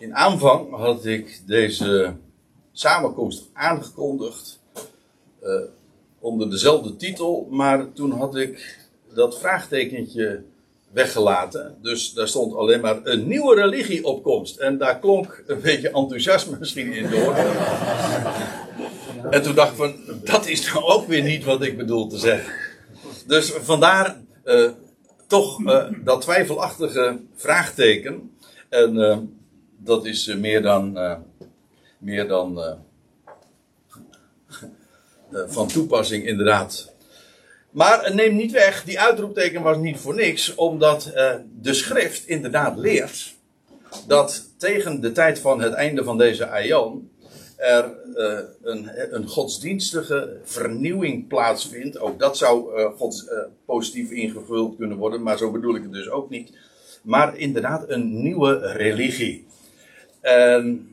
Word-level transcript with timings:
In 0.00 0.14
aanvang 0.14 0.74
had 0.74 1.04
ik 1.04 1.40
deze 1.46 2.14
samenkomst 2.72 3.50
aangekondigd 3.52 4.60
uh, 5.42 5.60
onder 6.18 6.50
dezelfde 6.50 6.96
titel, 6.96 7.46
maar 7.50 7.92
toen 7.92 8.10
had 8.10 8.36
ik 8.36 8.78
dat 9.14 9.38
vraagtekentje 9.38 10.42
weggelaten. 10.92 11.76
Dus 11.82 12.12
daar 12.12 12.28
stond 12.28 12.54
alleen 12.54 12.80
maar 12.80 13.00
een 13.02 13.28
nieuwe 13.28 13.54
religie 13.54 14.04
opkomst. 14.04 14.56
En 14.56 14.78
daar 14.78 14.98
klonk 14.98 15.42
een 15.46 15.60
beetje 15.60 15.90
enthousiasme 15.90 16.56
misschien 16.58 16.92
in 16.92 17.10
door. 17.10 17.34
en 19.34 19.42
toen 19.42 19.54
dacht 19.54 19.70
ik 19.70 19.76
van, 19.76 19.94
dat 20.24 20.46
is 20.46 20.72
nou 20.72 20.84
ook 20.84 21.06
weer 21.06 21.22
niet 21.22 21.44
wat 21.44 21.62
ik 21.62 21.76
bedoel 21.76 22.06
te 22.06 22.18
zeggen. 22.18 22.52
Dus 23.26 23.50
vandaar 23.50 24.20
uh, 24.44 24.70
toch 25.26 25.60
uh, 25.60 25.84
dat 26.04 26.20
twijfelachtige 26.20 27.20
vraagteken. 27.34 28.30
En 28.68 28.98
dat 29.84 30.06
is 30.06 30.26
meer 30.26 30.62
dan, 30.62 30.98
meer 31.98 32.28
dan 32.28 32.60
van 35.56 35.68
toepassing 35.68 36.26
inderdaad 36.26 36.92
maar 37.70 38.14
neem 38.14 38.36
niet 38.36 38.52
weg, 38.52 38.84
die 38.84 39.00
uitroepteken 39.00 39.62
was 39.62 39.76
niet 39.76 39.98
voor 39.98 40.14
niks, 40.14 40.54
omdat 40.54 41.12
de 41.60 41.74
schrift 41.74 42.26
inderdaad 42.26 42.76
leert 42.76 43.34
dat 44.06 44.48
tegen 44.56 45.00
de 45.00 45.12
tijd 45.12 45.38
van 45.38 45.60
het 45.60 45.72
einde 45.72 46.04
van 46.04 46.18
deze 46.18 46.48
aion 46.48 47.10
er 47.56 47.94
een, 48.62 48.90
een, 49.14 49.26
godsdienstige 49.26 50.36
vernieuwing 50.44 51.28
plaatsvindt. 51.28 51.98
Ook 51.98 52.18
dat 52.18 52.36
zou 52.36 52.70
positief 53.64 54.10
ingevuld 54.10 54.76
kunnen 54.76 54.96
worden, 54.96 55.22
maar 55.22 55.38
zo 55.38 55.50
bedoel 55.50 55.74
ik 55.74 55.82
het 55.82 55.92
dus 55.92 56.10
ook 56.10 56.30
niet. 56.30 56.52
Maar 57.02 57.36
inderdaad 57.36 57.84
een 57.88 58.22
nieuwe 58.22 58.72
religie. 58.72 59.46
En 60.20 60.88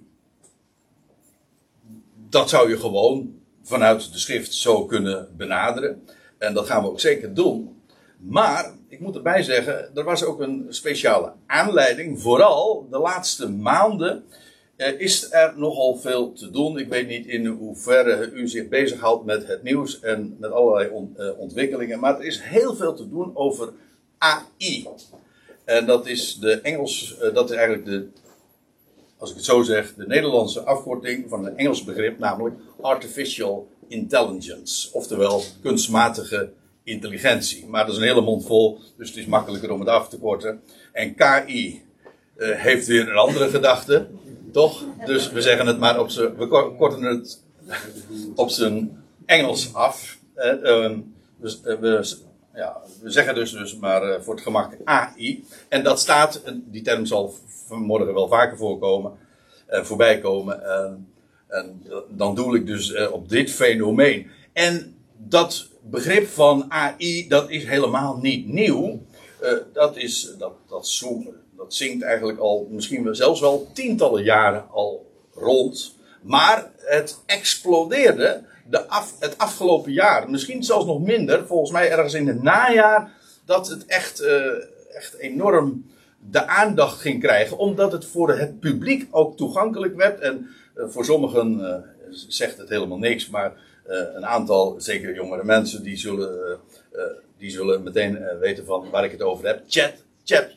dat 2.30 2.50
zou 2.50 2.70
je 2.70 2.80
gewoon 2.80 3.40
vanuit 3.64 4.14
de 4.14 4.20
schrift 4.20 4.54
zo 4.54 4.86
kunnen 4.86 5.28
benaderen. 5.38 6.04
En 6.38 6.54
dat 6.54 6.66
gaan 6.66 6.82
we 6.82 6.90
ook 6.90 7.00
zeker 7.00 7.34
doen. 7.34 7.82
Maar, 8.18 8.72
ik 8.88 9.00
moet 9.00 9.16
erbij 9.16 9.44
zeggen, 9.44 9.90
er 9.96 10.04
was 10.04 10.24
ook 10.24 10.40
een 10.40 10.66
speciale 10.70 11.32
aanleiding. 11.46 12.22
Vooral 12.22 12.88
de 12.90 12.98
laatste 12.98 13.50
maanden 13.50 14.24
eh, 14.76 15.00
is 15.00 15.32
er 15.32 15.54
nogal 15.56 15.96
veel 15.96 16.34
te 16.34 16.52
doen. 16.52 16.78
Ik 16.78 16.88
weet 16.88 17.08
niet 17.08 17.26
in 17.26 17.46
hoeverre 17.46 18.32
u 18.32 18.48
zich 18.48 18.68
bezighoudt 18.68 19.26
met 19.26 19.48
het 19.48 19.64
nieuws 19.64 20.00
en 20.00 20.36
met 20.40 20.52
allerlei 20.52 20.90
eh, 21.18 21.40
ontwikkelingen. 21.40 22.00
Maar 22.00 22.20
er 22.20 22.26
is 22.26 22.42
heel 22.42 22.76
veel 22.76 22.94
te 22.94 23.10
doen 23.10 23.36
over 23.36 23.74
AI. 24.18 24.88
En 25.66 25.86
dat 25.86 26.08
is 26.08 26.38
de 26.40 26.62
Engels, 26.62 27.18
eh, 27.18 27.34
dat 27.34 27.50
is 27.50 27.56
eigenlijk 27.56 27.86
de, 27.86 28.08
als 29.18 29.30
ik 29.30 29.36
het 29.36 29.46
zo 29.46 29.62
zeg, 29.62 29.94
de 29.96 30.08
Nederlandse 30.08 30.62
afkorting 30.62 31.30
van 31.30 31.46
een 31.46 31.58
Engels 31.58 31.84
begrip, 31.84 32.20
namelijk 32.20 32.56
Artificial 32.82 33.68
intelligence, 33.88 34.94
oftewel 34.94 35.44
kunstmatige 35.62 36.52
intelligentie. 36.84 37.66
Maar 37.68 37.86
dat 37.86 37.96
is 37.96 38.02
een 38.02 38.08
hele 38.08 38.22
mond 38.22 38.46
vol, 38.46 38.80
dus 38.98 39.10
het 39.10 39.18
is 39.18 39.26
makkelijker 39.26 39.72
om 39.72 39.80
het 39.80 39.90
af 39.90 40.10
te 40.10 40.18
korten. 40.18 40.62
En 40.92 41.16
KI 41.16 41.82
eh, 42.36 42.50
heeft 42.50 42.88
weer 42.88 43.10
een 43.10 43.18
andere 43.18 43.50
gedachte, 43.50 44.08
toch? 44.52 44.84
Dus 45.06 45.32
we 45.32 45.42
zeggen 45.42 45.68
het 45.68 45.80
maar 45.80 46.00
op 46.00 46.10
zijn, 46.10 46.36
we 46.36 46.48
korten 46.78 47.04
het 47.04 47.44
op 48.36 48.50
zijn 48.50 49.04
Engels 49.26 49.74
af. 49.74 50.18
Uh, 50.36 50.46
uh, 50.46 50.98
we, 51.38 51.78
we, 51.80 52.18
ja, 52.58 52.82
we 53.02 53.10
zeggen 53.10 53.36
dus, 53.36 53.52
dus 53.52 53.78
maar 53.78 54.02
eh, 54.02 54.22
voor 54.22 54.34
het 54.34 54.44
gemak 54.44 54.74
AI. 54.84 55.46
En 55.68 55.84
dat 55.84 56.00
staat, 56.00 56.42
die 56.66 56.82
term 56.82 57.06
zal 57.06 57.34
vanmorgen 57.68 58.14
wel 58.14 58.28
vaker 58.28 58.58
voorkomen, 58.58 59.12
voorbij 59.68 60.20
komen 60.20 60.64
en 61.48 61.84
dan 62.10 62.36
doe 62.36 62.56
ik 62.56 62.66
dus 62.66 63.08
op 63.08 63.30
dit 63.30 63.52
fenomeen. 63.52 64.30
En 64.54 64.96
dat 65.18 65.68
begrip 65.82 66.28
van 66.28 66.66
AI, 66.72 67.28
dat 67.28 67.50
is 67.50 67.66
helemaal 67.66 68.18
niet 68.18 68.48
nieuw. 68.48 69.02
Dat, 69.74 69.98
is, 69.98 70.34
dat, 70.38 70.54
dat, 70.68 71.00
dat 71.58 71.74
zingt 71.74 72.04
eigenlijk 72.04 72.40
al 72.40 72.68
misschien 72.72 73.04
wel, 73.04 73.16
zelfs 73.16 73.40
wel 73.40 73.68
tientallen 73.74 74.24
jaren 74.24 74.66
al 74.72 75.12
rond. 75.34 75.96
Maar 76.22 76.72
het 76.78 77.20
explodeerde 77.26 78.44
de 78.70 78.88
af, 78.88 79.16
het 79.20 79.38
afgelopen 79.38 79.92
jaar. 79.92 80.30
Misschien 80.30 80.64
zelfs 80.64 80.86
nog 80.86 81.02
minder. 81.02 81.48
Volgens 81.48 81.72
mij 81.72 81.92
ergens 81.92 82.14
in 82.14 82.28
het 82.28 82.44
najaar. 82.44 83.12
Dat 83.46 83.68
het 83.68 83.86
echt, 83.86 84.22
uh, 84.22 84.52
echt 84.96 85.16
enorm 85.18 85.86
de 86.32 86.48
aandacht 86.48 87.02
ging 87.02 87.22
krijgen. 87.22 87.58
Omdat 87.58 87.92
het 87.92 88.06
voor 88.06 88.30
het 88.38 88.60
publiek 88.60 89.08
ook 89.12 89.38
toegankelijk 89.38 89.96
werd. 89.96 90.20
En 90.20 90.50
uh, 90.76 90.84
voor 90.88 91.06
sommigen 91.06 91.84
zegt 92.10 92.58
het 92.58 92.70
helemaal 92.70 92.98
niks, 92.98 93.30
maar 93.30 93.54
een 94.16 94.26
aantal, 94.26 94.76
zeker 94.78 95.16
jongere 95.16 95.44
mensen, 95.44 95.84
die 95.84 95.98
zullen, 95.98 96.60
die 97.38 97.50
zullen 97.50 97.84
meteen 97.84 98.20
weten 98.40 98.66
van 98.66 98.90
waar 98.90 99.04
ik 99.04 99.12
het 99.12 99.22
over 99.22 99.46
heb. 99.48 99.64
Chat, 99.68 99.94
chat 100.24 100.50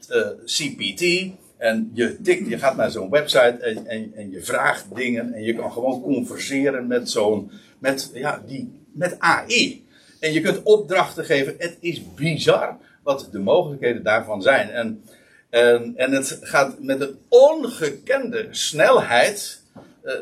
CPT. 0.44 1.32
En 1.60 1.90
je 1.92 2.20
tikt, 2.20 2.48
je 2.48 2.58
gaat 2.58 2.76
naar 2.76 2.90
zo'n 2.90 3.10
website 3.10 3.56
en, 3.60 3.86
en, 3.86 4.12
en, 4.14 4.30
je 4.30 4.42
vraagt 4.42 4.86
dingen 4.94 5.32
en 5.32 5.42
je 5.42 5.54
kan 5.54 5.72
gewoon 5.72 6.02
converseren 6.02 6.86
met 6.86 7.10
zo'n, 7.10 7.50
met, 7.78 8.10
ja, 8.14 8.42
die, 8.46 8.84
met 8.92 9.18
AI. 9.18 9.86
En 10.20 10.32
je 10.32 10.40
kunt 10.40 10.62
opdrachten 10.62 11.24
geven. 11.24 11.54
Het 11.58 11.76
is 11.80 12.14
bizar 12.14 12.78
wat 13.02 13.28
de 13.32 13.38
mogelijkheden 13.38 14.02
daarvan 14.02 14.42
zijn. 14.42 14.70
En, 14.70 15.04
en, 15.50 15.92
en 15.96 16.12
het 16.12 16.38
gaat 16.40 16.82
met 16.82 17.00
een 17.00 17.18
ongekende 17.28 18.48
snelheid. 18.50 19.62
Uh, 20.04 20.12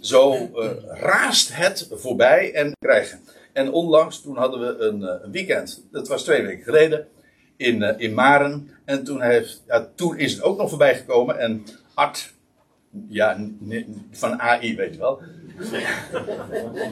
zo 0.00 0.50
uh, 0.54 0.70
raast 0.88 1.56
het 1.56 1.88
voorbij 1.90 2.52
en 2.52 2.72
krijgen. 2.78 3.20
En 3.52 3.72
onlangs, 3.72 4.20
toen 4.22 4.36
hadden 4.36 4.60
we 4.60 4.84
een, 4.84 5.00
uh, 5.00 5.08
een 5.22 5.32
weekend, 5.32 5.84
dat 5.90 6.08
was 6.08 6.24
twee 6.24 6.42
weken 6.42 6.64
geleden, 6.64 7.06
in, 7.56 7.82
uh, 7.82 7.90
in 7.96 8.14
Maren. 8.14 8.70
En 8.84 9.04
toen, 9.04 9.22
heeft, 9.22 9.62
ja, 9.66 9.88
toen 9.94 10.18
is 10.18 10.32
het 10.32 10.42
ook 10.42 10.58
nog 10.58 10.68
voorbij 10.68 10.94
gekomen. 10.94 11.38
En 11.38 11.64
Art, 11.94 12.32
ja, 13.08 13.46
van 14.10 14.40
AI, 14.40 14.76
weet 14.76 14.94
je 14.94 15.00
wel. 15.00 15.22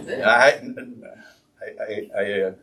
ja, 0.07 0.39
hij, 0.39 0.75
hij, 1.55 1.75
hij, 1.77 2.09
hij 2.11 2.55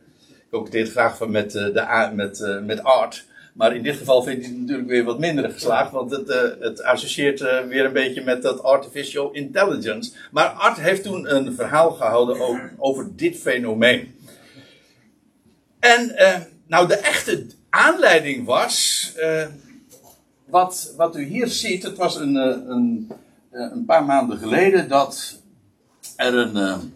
coqueteert 0.50 0.90
graag 0.90 1.16
van 1.16 1.30
met, 1.30 1.52
de, 1.52 2.10
met, 2.14 2.60
met 2.64 2.82
Art. 2.82 3.28
Maar 3.54 3.76
in 3.76 3.82
dit 3.82 3.96
geval 3.96 4.22
vind 4.22 4.38
ik 4.38 4.44
het 4.44 4.58
natuurlijk 4.58 4.88
weer 4.88 5.04
wat 5.04 5.18
minder 5.18 5.50
geslaagd, 5.50 5.90
want 5.90 6.10
het, 6.10 6.56
het 6.60 6.82
associeert 6.82 7.40
weer 7.40 7.84
een 7.84 7.92
beetje 7.92 8.24
met 8.24 8.42
dat 8.42 8.62
artificial 8.62 9.32
intelligence. 9.32 10.12
Maar 10.30 10.46
Art 10.46 10.76
heeft 10.76 11.02
toen 11.02 11.34
een 11.34 11.54
verhaal 11.54 11.90
gehouden 11.90 12.40
over, 12.40 12.72
over 12.78 13.16
dit 13.16 13.36
fenomeen. 13.36 14.14
En 15.78 16.14
nou, 16.66 16.88
de 16.88 16.96
echte 16.96 17.46
aanleiding 17.70 18.46
was, 18.46 19.12
wat, 20.44 20.94
wat 20.96 21.16
u 21.16 21.22
hier 21.22 21.48
ziet, 21.48 21.82
het 21.82 21.96
was 21.96 22.16
een, 22.16 22.34
een, 22.34 23.12
een 23.50 23.84
paar 23.84 24.04
maanden 24.04 24.38
geleden 24.38 24.88
dat 24.88 25.40
er 26.16 26.34
een, 26.34 26.56
een, 26.56 26.92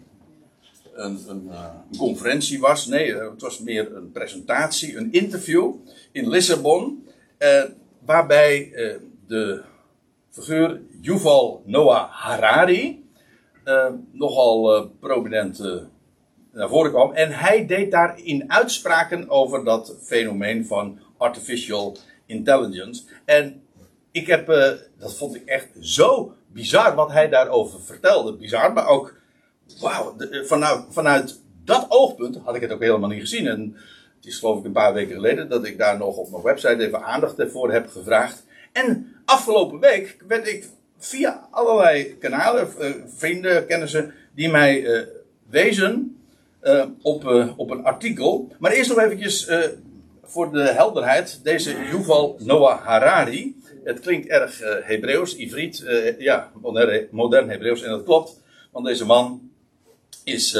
een, 0.93 1.19
een, 1.27 1.51
conferentie 1.97 2.59
was. 2.59 2.85
Nee, 2.85 3.15
het 3.15 3.41
was 3.41 3.59
meer 3.59 3.95
een 3.95 4.11
presentatie, 4.11 4.97
een 4.97 5.11
interview 5.11 5.73
in 6.11 6.29
Lissabon, 6.29 7.07
eh, 7.37 7.63
waarbij 8.05 8.71
eh, 8.73 8.95
de 9.27 9.63
figuur 10.29 10.81
Yuval 11.01 11.63
Noah 11.65 12.09
Harari 12.09 13.05
eh, 13.65 13.93
nogal 14.11 14.75
eh, 14.75 14.85
prominent 14.99 15.59
eh, 15.59 15.75
naar 16.55 16.69
voren 16.69 16.91
kwam. 16.91 17.13
En 17.13 17.31
hij 17.31 17.65
deed 17.65 17.91
daarin 17.91 18.51
uitspraken 18.51 19.29
over 19.29 19.63
dat 19.63 19.95
fenomeen 20.01 20.65
van 20.65 20.99
artificial 21.17 21.97
intelligence. 22.25 23.03
En 23.25 23.63
ik 24.11 24.27
heb, 24.27 24.49
eh, 24.49 24.71
dat 24.97 25.17
vond 25.17 25.35
ik 25.35 25.45
echt 25.45 25.67
zo 25.79 26.33
bizar 26.47 26.95
wat 26.95 27.11
hij 27.11 27.29
daarover 27.29 27.81
vertelde. 27.81 28.33
Bizar, 28.33 28.73
maar 28.73 28.87
ook, 28.87 29.15
wauw, 29.81 30.15
vanuit, 30.45 30.85
vanuit 30.89 31.39
dat 31.63 31.85
oogpunt 31.89 32.37
had 32.43 32.55
ik 32.55 32.61
het 32.61 32.71
ook 32.71 32.81
helemaal 32.81 33.09
niet 33.09 33.19
gezien. 33.19 33.47
En 33.47 33.75
het 34.15 34.25
is 34.25 34.37
geloof 34.37 34.59
ik 34.59 34.65
een 34.65 34.71
paar 34.71 34.93
weken 34.93 35.15
geleden 35.15 35.49
dat 35.49 35.65
ik 35.65 35.77
daar 35.77 35.97
nog 35.97 36.17
op 36.17 36.31
mijn 36.31 36.43
website 36.43 36.77
even 36.77 37.03
aandacht 37.03 37.35
voor 37.51 37.71
heb 37.71 37.89
gevraagd. 37.89 38.45
En 38.71 39.15
afgelopen 39.25 39.79
week 39.79 40.17
werd 40.27 40.47
ik 40.47 40.69
via 40.97 41.47
allerlei 41.51 42.17
kanalen, 42.17 42.67
uh, 42.79 42.91
vrienden, 43.05 43.65
kennissen, 43.65 44.13
die 44.33 44.49
mij 44.49 45.07
wezen 45.49 46.15
uh, 46.65 46.85
op, 47.01 47.53
op 47.57 47.69
een 47.71 47.83
artikel. 47.83 48.51
Maar 48.59 48.71
eerst 48.71 48.89
nog 48.89 48.99
eventjes 48.99 49.49
voor 50.23 50.51
de 50.51 50.61
helderheid. 50.61 51.39
Deze 51.43 51.75
Yuval 51.91 52.35
Noah 52.39 52.81
Harari. 52.85 53.55
Het 53.83 53.99
klinkt 53.99 54.27
erg 54.27 54.59
Hebreeuws, 54.83 55.35
Ivriet, 55.35 55.85
ja, 56.17 56.51
modern, 56.61 57.07
modern 57.11 57.49
Hebreeuws. 57.49 57.81
En 57.81 57.89
dat 57.89 58.03
klopt, 58.03 58.41
want 58.71 58.85
deze 58.85 59.05
man 59.05 59.51
is, 60.23 60.59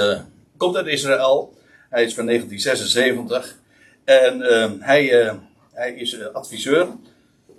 komt 0.57 0.75
uit 0.75 0.87
Israël. 0.87 1.53
Hij 1.89 2.03
is 2.03 2.13
van 2.13 2.25
1976. 2.25 3.59
En 4.03 4.39
uh, 4.39 4.71
hij, 4.79 5.33
hij 5.73 5.93
is 5.93 6.31
adviseur. 6.33 6.87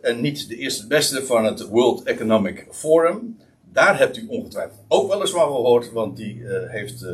En 0.00 0.20
niet 0.20 0.49
de 0.49 0.56
eerste 0.56 0.87
beste 0.87 1.25
van 1.25 1.44
het 1.44 1.69
World 1.69 2.02
Economic 2.02 2.66
Forum. 2.70 3.38
Daar 3.72 3.99
hebt 3.99 4.16
u 4.16 4.26
ongetwijfeld 4.28 4.81
ook 4.88 5.08
wel 5.08 5.20
eens 5.20 5.31
van 5.31 5.46
gehoord, 5.46 5.92
want 5.92 6.16
die 6.16 6.42
heeft 6.69 7.04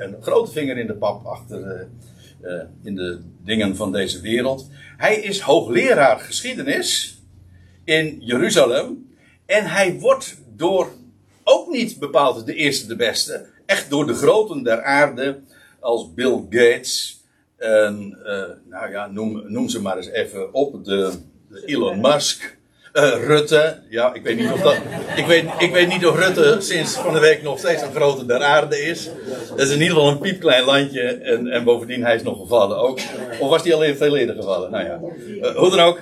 een 0.00 0.16
grote 0.20 0.52
vinger 0.52 0.78
in 0.78 0.86
de 0.86 0.94
pap 0.94 1.26
achter 1.26 1.88
uh, 2.42 2.62
in 2.82 2.94
de 2.94 3.20
dingen 3.44 3.76
van 3.76 3.92
deze 3.92 4.20
wereld. 4.20 4.68
Hij 4.96 5.14
is 5.14 5.40
hoogleraar 5.40 6.18
geschiedenis 6.20 7.18
in 7.84 8.16
Jeruzalem. 8.20 9.08
En 9.46 9.64
hij 9.66 9.98
wordt 9.98 10.36
door 10.56 10.88
ook 11.44 11.68
niet 11.68 11.98
bepaald 11.98 12.46
de 12.46 12.54
eerste 12.54 12.86
de 12.86 12.96
beste. 12.96 13.46
Echt 13.66 13.90
door 13.90 14.06
de 14.06 14.14
groten 14.14 14.62
der 14.62 14.82
aarde, 14.82 15.40
als 15.80 16.14
Bill 16.14 16.46
Gates. 16.50 17.24
En, 17.56 18.18
nou 18.68 18.90
ja, 18.90 19.06
noem, 19.06 19.52
noem 19.52 19.68
ze 19.68 19.80
maar 19.80 19.96
eens 19.96 20.10
even 20.10 20.54
op. 20.54 20.84
De, 20.84 21.12
de 21.48 21.62
Elon 21.64 22.00
Musk. 22.00 22.58
Uh, 22.92 23.26
Rutte, 23.26 23.78
ja, 23.88 24.14
ik 24.14 24.22
weet, 24.22 24.36
niet 24.36 24.50
of 24.50 24.60
dat, 24.60 24.76
ik, 25.16 25.26
weet, 25.26 25.44
ik 25.58 25.72
weet 25.72 25.88
niet 25.88 26.06
of 26.06 26.18
Rutte 26.18 26.56
sinds 26.60 26.94
van 26.94 27.14
de 27.14 27.20
week 27.20 27.42
nog 27.42 27.58
steeds 27.58 27.82
een 27.82 27.94
grote 27.94 28.26
der 28.26 28.42
aarde 28.42 28.80
is. 28.80 29.10
Dat 29.50 29.60
is 29.60 29.70
in 29.70 29.80
ieder 29.80 29.96
geval 29.96 30.08
een 30.10 30.18
piepklein 30.18 30.64
landje 30.64 31.02
en, 31.02 31.46
en 31.46 31.64
bovendien 31.64 32.02
hij 32.02 32.14
is 32.14 32.22
nog 32.22 32.38
gevallen 32.38 32.78
ook. 32.78 32.98
Of 33.38 33.48
was 33.48 33.62
hij 33.62 33.74
al 33.74 33.84
in 33.84 33.96
veel 33.96 34.16
eerder 34.16 34.34
gevallen? 34.34 34.70
Nou 34.70 34.84
ja, 34.84 35.00
uh, 35.26 35.56
hoe 35.56 35.70
dan 35.70 35.80
ook. 35.80 35.98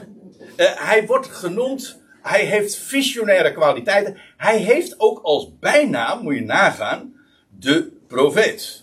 Uh, 0.57 0.67
hij 0.75 1.07
wordt 1.07 1.27
genoemd, 1.27 2.01
hij 2.23 2.45
heeft 2.45 2.77
visionaire 2.77 3.53
kwaliteiten. 3.53 4.17
Hij 4.37 4.57
heeft 4.57 4.95
ook 4.99 5.21
als 5.23 5.49
bijnaam, 5.61 6.23
moet 6.23 6.35
je 6.35 6.45
nagaan, 6.45 7.15
de 7.59 7.89
profeet. 8.07 8.83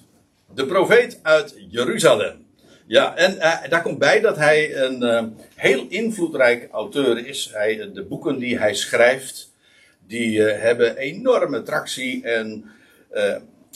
De 0.53 0.65
profeet 0.65 1.19
uit 1.23 1.55
Jeruzalem. 1.69 2.44
Ja, 2.87 3.15
en 3.15 3.35
uh, 3.35 3.69
daar 3.69 3.81
komt 3.81 3.99
bij 3.99 4.19
dat 4.19 4.37
hij 4.37 4.75
een 4.75 5.03
uh, 5.03 5.23
heel 5.55 5.85
invloedrijk 5.89 6.67
auteur 6.71 7.27
is. 7.27 7.49
Hij, 7.53 7.91
de 7.93 8.03
boeken 8.03 8.39
die 8.39 8.59
hij 8.59 8.73
schrijft, 8.73 9.53
die 10.07 10.41
hebben 10.41 10.97
enorme 10.97 11.63
tractie. 11.63 12.23
En 12.23 12.65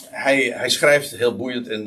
hij, 0.10 0.42
hij 0.56 0.70
schrijft 0.70 1.16
heel 1.16 1.36
boeiend. 1.36 1.68
En 1.68 1.86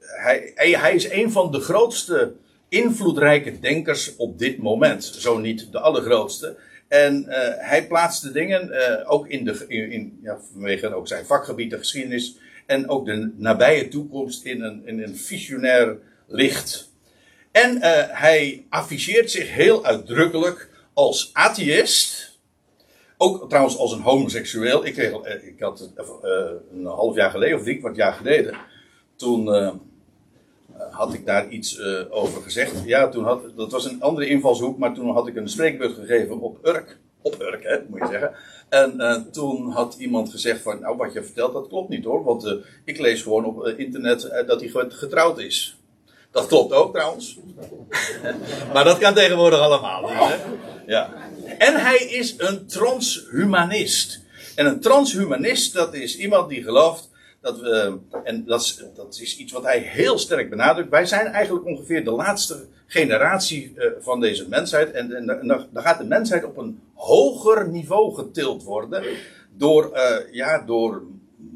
hij, 0.00 0.52
hij 0.54 0.94
is 0.94 1.10
een 1.10 1.30
van 1.32 1.52
de 1.52 1.60
grootste 1.60 2.32
invloedrijke 2.68 3.60
denkers 3.60 4.16
op 4.16 4.38
dit 4.38 4.58
moment. 4.58 5.04
Zo 5.04 5.38
niet 5.38 5.72
de 5.72 5.80
allergrootste. 5.80 6.56
En 6.88 7.24
hij 7.58 7.86
plaatst 7.86 8.22
de 8.22 8.32
dingen 8.32 8.72
ook 9.06 9.28
in 9.28 9.44
de, 9.44 9.64
in, 9.68 9.90
in, 9.90 10.18
ja, 10.22 10.38
vanwege 10.52 10.94
ook 10.94 11.08
zijn 11.08 11.26
vakgebied, 11.26 11.70
de 11.70 11.78
geschiedenis. 11.78 12.36
En 12.66 12.88
ook 12.88 13.06
de 13.06 13.32
nabije 13.36 13.88
toekomst 13.88 14.44
in 14.44 14.62
een, 14.62 14.82
in 14.84 15.02
een 15.02 15.16
visionair 15.16 15.98
licht. 16.28 16.92
En 17.50 17.76
uh, 17.76 17.82
hij 18.06 18.66
afficheert 18.68 19.30
zich 19.30 19.54
heel 19.54 19.84
uitdrukkelijk 19.84 20.70
als 20.92 21.30
atheïst. 21.32 22.38
Ook 23.16 23.48
trouwens 23.48 23.76
als 23.76 23.92
een 23.92 24.00
homoseksueel. 24.00 24.86
Ik, 24.86 24.96
uh, 24.96 25.14
ik 25.42 25.60
had 25.60 25.90
uh, 25.96 26.50
een 26.72 26.84
half 26.84 27.14
jaar 27.14 27.30
geleden 27.30 27.56
of 27.56 27.62
drie 27.62 27.78
kwart 27.78 27.96
jaar 27.96 28.12
geleden. 28.12 28.56
Toen 29.16 29.48
had 30.90 31.14
ik 31.14 31.26
daar 31.26 31.48
iets 31.48 31.80
over 32.10 32.42
gezegd. 32.42 32.84
Ja, 32.84 33.08
toen 33.08 33.24
had, 33.24 33.42
dat 33.56 33.72
was 33.72 33.84
een 33.84 34.02
andere 34.02 34.26
invalshoek. 34.26 34.78
Maar 34.78 34.94
toen 34.94 35.12
had 35.12 35.26
ik 35.26 35.36
een 35.36 35.48
spreekbeurt 35.48 35.94
gegeven 35.94 36.40
op 36.40 36.66
Urk. 36.66 36.98
Op 37.22 37.40
Urk, 37.40 37.62
hè, 37.62 37.78
moet 37.88 37.98
je 37.98 38.06
zeggen. 38.06 38.32
En 38.68 39.28
toen 39.30 39.70
had 39.70 39.96
iemand 39.98 40.30
gezegd 40.30 40.60
van, 40.62 40.80
nou 40.80 40.96
wat 40.96 41.12
je 41.12 41.22
vertelt, 41.22 41.52
dat 41.52 41.68
klopt 41.68 41.88
niet 41.88 42.04
hoor. 42.04 42.24
Want 42.24 42.56
ik 42.84 42.98
lees 42.98 43.22
gewoon 43.22 43.44
op 43.44 43.66
internet 43.66 44.44
dat 44.46 44.60
hij 44.60 44.70
getrouwd 44.88 45.38
is. 45.38 45.77
Dat 46.30 46.46
klopt 46.46 46.72
ook 46.72 46.92
trouwens. 46.92 47.38
maar 48.72 48.84
dat 48.84 48.98
kan 48.98 49.14
tegenwoordig 49.14 49.58
allemaal. 49.58 50.08
Hè? 50.08 50.36
Ja. 50.86 51.14
En 51.58 51.74
hij 51.74 51.96
is 51.96 52.34
een 52.38 52.66
transhumanist. 52.66 54.20
En 54.54 54.66
een 54.66 54.80
transhumanist, 54.80 55.72
dat 55.72 55.94
is 55.94 56.16
iemand 56.16 56.48
die 56.48 56.62
gelooft 56.62 57.10
dat 57.40 57.60
we. 57.60 57.98
En 58.24 58.44
dat 58.44 58.60
is, 58.60 58.82
dat 58.94 59.18
is 59.20 59.36
iets 59.36 59.52
wat 59.52 59.62
hij 59.62 59.78
heel 59.78 60.18
sterk 60.18 60.50
benadrukt. 60.50 60.90
Wij 60.90 61.06
zijn 61.06 61.26
eigenlijk 61.26 61.66
ongeveer 61.66 62.04
de 62.04 62.10
laatste 62.10 62.66
generatie 62.86 63.74
uh, 63.76 63.86
van 64.00 64.20
deze 64.20 64.48
mensheid. 64.48 64.90
En, 64.90 65.12
en, 65.12 65.26
dan 65.46 65.82
gaat 65.82 65.98
de 65.98 66.04
mensheid 66.04 66.44
op 66.44 66.56
een 66.56 66.80
hoger 66.94 67.68
niveau 67.68 68.14
getild 68.14 68.62
worden. 68.62 69.04
Door, 69.56 69.90
uh, 69.94 70.34
ja, 70.34 70.58
door 70.58 71.02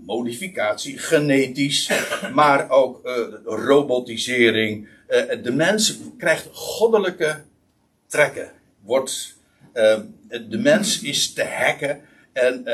modificatie, 0.06 0.98
genetisch, 0.98 1.90
maar 2.34 2.70
ook 2.70 3.00
uh, 3.06 3.14
robotisering. 3.44 4.88
Uh, 5.08 5.42
de 5.42 5.52
mens 5.52 5.98
krijgt 6.18 6.48
goddelijke 6.52 7.42
trekken. 8.06 8.52
Wordt, 8.84 9.36
uh, 9.74 9.98
de 10.48 10.58
mens 10.58 11.02
is 11.02 11.32
te 11.32 11.44
hacken 11.44 12.00
en 12.32 12.64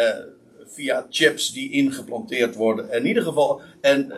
via 0.66 1.06
chips 1.10 1.52
die 1.52 1.70
ingeplanteerd 1.70 2.54
worden. 2.54 2.90
In 2.90 3.06
ieder 3.06 3.22
geval, 3.22 3.60
en 3.80 4.12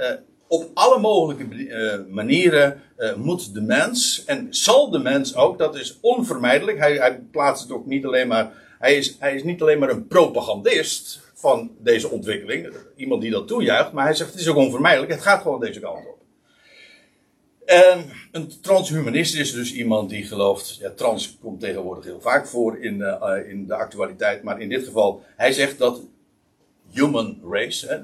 op 0.49 0.71
alle 0.75 1.01
mogelijke 1.01 2.07
manieren 2.11 2.83
moet 3.17 3.55
de 3.55 3.61
mens, 3.61 4.25
en 4.25 4.47
zal 4.51 4.91
de 4.91 4.99
mens 4.99 5.35
ook, 5.35 5.59
dat 5.59 5.77
is 5.77 5.99
onvermijdelijk. 6.01 6.79
Hij, 6.79 6.97
hij 6.97 7.21
plaatst 7.31 7.63
het 7.63 7.73
ook 7.73 7.87
niet 7.87 8.05
alleen 8.05 8.29
maar, 8.29 8.53
hij 8.79 8.95
is, 8.95 9.17
hij 9.19 9.35
is 9.35 9.43
niet 9.43 9.63
alleen 9.63 9.79
maar 9.79 9.91
een 9.91 10.07
propagandist 10.07 11.30
van 11.41 11.71
deze 11.79 12.09
ontwikkeling. 12.09 12.75
Iemand 12.97 13.23
die 13.23 13.31
dat 13.31 13.49
toejuicht, 13.49 13.93
maar 13.93 14.05
hij 14.05 14.15
zegt 14.15 14.31
het 14.31 14.41
is 14.41 14.49
ook 14.49 14.57
onvermijdelijk, 14.57 15.13
het 15.13 15.23
gaat 15.23 15.43
gewoon 15.43 15.61
deze 15.61 15.81
kant 15.81 16.07
op. 16.07 16.19
En 17.65 18.11
een 18.33 18.61
transhumanist 18.61 19.35
is 19.35 19.53
dus 19.53 19.73
iemand 19.73 20.11
die 20.11 20.25
gelooft, 20.25 20.77
ja, 20.77 20.91
trans 20.91 21.37
komt 21.41 21.61
tegenwoordig 21.61 22.05
heel 22.05 22.21
vaak 22.21 22.47
voor 22.47 22.79
in, 22.79 22.97
uh, 22.99 23.33
in 23.49 23.67
de 23.67 23.75
actualiteit, 23.75 24.43
maar 24.43 24.61
in 24.61 24.69
dit 24.69 24.85
geval, 24.85 25.23
hij 25.37 25.53
zegt 25.53 25.79
dat 25.79 26.01
human 26.93 27.41
race, 27.51 27.87
hè, 27.87 28.01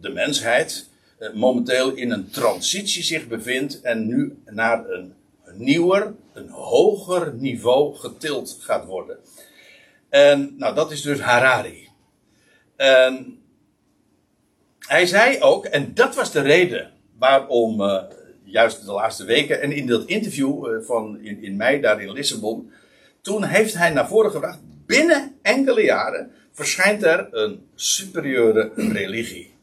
de, 0.00 0.08
mensheid, 0.08 0.88
uh, 1.18 1.32
momenteel 1.34 1.94
in 1.94 2.10
een 2.10 2.30
transitie 2.30 3.02
zich 3.02 3.28
bevindt 3.28 3.80
en 3.80 4.06
nu 4.06 4.38
naar 4.44 4.90
een, 4.90 5.14
een 5.44 5.64
nieuwer, 5.64 6.14
een 6.32 6.48
hoger 6.48 7.34
niveau 7.34 7.94
getild 7.94 8.58
gaat 8.60 8.84
worden. 8.84 9.18
En 10.08 10.54
nou, 10.58 10.74
dat 10.74 10.90
is 10.90 11.02
dus 11.02 11.20
Harari. 11.20 11.85
En 12.76 13.38
hij 14.78 15.06
zei 15.06 15.40
ook, 15.40 15.64
en 15.64 15.94
dat 15.94 16.14
was 16.14 16.32
de 16.32 16.40
reden 16.40 16.92
waarom 17.18 17.80
uh, 17.80 18.02
juist 18.44 18.84
de 18.84 18.92
laatste 18.92 19.24
weken 19.24 19.60
en 19.60 19.72
in 19.72 19.86
dat 19.86 20.04
interview 20.04 20.66
uh, 20.66 20.86
van 20.86 21.20
in, 21.20 21.42
in 21.42 21.56
mei 21.56 21.80
daar 21.80 22.02
in 22.02 22.12
Lissabon, 22.12 22.72
toen 23.20 23.44
heeft 23.44 23.74
hij 23.74 23.90
naar 23.90 24.08
voren 24.08 24.30
gebracht, 24.30 24.58
binnen 24.86 25.38
enkele 25.42 25.82
jaren 25.82 26.32
verschijnt 26.52 27.02
er 27.02 27.28
een 27.30 27.66
superieure 27.74 28.72
religie. 28.74 29.54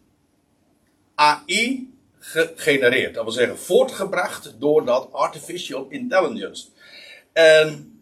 AI 1.15 1.91
gegenereerd, 2.19 3.13
dat 3.13 3.23
wil 3.23 3.33
zeggen 3.33 3.57
voortgebracht 3.57 4.55
door 4.59 4.85
dat 4.85 5.09
artificial 5.11 5.87
intelligence. 5.89 6.67
En 7.33 7.99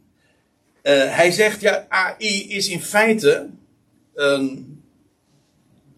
uh, 0.84 1.16
hij 1.16 1.32
zegt, 1.32 1.62
ja, 1.62 1.86
AI 1.90 2.50
is 2.50 2.70
in 2.70 2.82
feite 2.82 3.50
een 4.14 4.81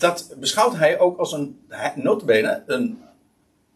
dat 0.04 0.36
beschouwt 0.40 0.76
hij 0.76 1.00
ook 1.00 1.18
als 1.18 1.32
een, 1.32 1.60
notabene, 1.96 2.64
een 2.68 3.02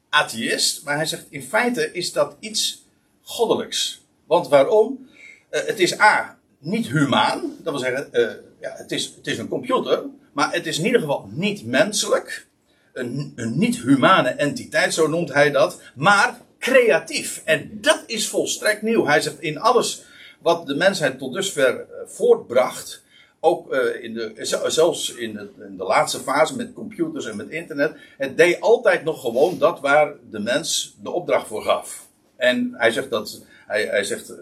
atheïst. 0.09 0.83
Maar 0.83 0.95
hij 0.95 1.05
zegt, 1.05 1.25
in 1.29 1.43
feite 1.43 1.91
is 1.91 2.13
dat 2.13 2.35
iets 2.39 2.85
goddelijks. 3.21 4.01
Want 4.25 4.47
waarom? 4.47 5.09
Uh, 5.51 5.61
het 5.65 5.79
is 5.79 5.99
A, 5.99 6.37
niet 6.59 6.87
humaan. 6.87 7.41
Dat 7.63 7.73
wil 7.73 7.81
zeggen, 7.81 8.09
uh, 8.11 8.31
ja, 8.59 8.73
het, 8.75 8.91
is, 8.91 9.13
het 9.15 9.27
is 9.27 9.37
een 9.37 9.47
computer. 9.47 10.03
Maar 10.31 10.53
het 10.53 10.65
is 10.65 10.79
in 10.79 10.85
ieder 10.85 11.01
geval 11.01 11.29
niet 11.31 11.65
menselijk. 11.65 12.47
Een, 12.93 13.33
een 13.35 13.57
niet-humane 13.57 14.29
entiteit, 14.29 14.93
zo 14.93 15.07
noemt 15.07 15.33
hij 15.33 15.51
dat. 15.51 15.81
Maar 15.95 16.41
creatief. 16.59 17.41
En 17.45 17.81
dat 17.81 18.03
is 18.05 18.27
volstrekt 18.27 18.81
nieuw. 18.81 19.05
Hij 19.05 19.21
zegt, 19.21 19.39
in 19.39 19.59
alles 19.59 20.03
wat 20.39 20.67
de 20.67 20.75
mensheid 20.75 21.19
tot 21.19 21.33
dusver 21.33 21.75
uh, 21.75 21.85
voortbracht 22.05 23.05
ook 23.39 23.73
uh, 23.73 24.03
in 24.03 24.13
de, 24.13 24.31
zelfs 24.67 25.13
in 25.13 25.33
de, 25.33 25.49
in 25.65 25.77
de, 25.77 25.83
laatste 25.83 26.19
fase 26.19 26.55
met 26.55 26.73
computers 26.73 27.25
en 27.25 27.35
met 27.35 27.49
internet. 27.49 27.95
Het 28.17 28.37
deed 28.37 28.61
altijd 28.61 29.03
nog 29.03 29.21
gewoon 29.21 29.57
dat 29.59 29.79
waar 29.79 30.13
de 30.29 30.39
mens 30.39 30.95
de 31.01 31.11
opdracht 31.11 31.47
voor 31.47 31.61
gaf. 31.61 32.07
En 32.35 32.73
hij 32.77 32.91
zegt 32.91 33.09
dat, 33.09 33.41
hij, 33.67 33.85
hij 33.85 34.03
zegt, 34.03 34.29
uh, 34.29 34.35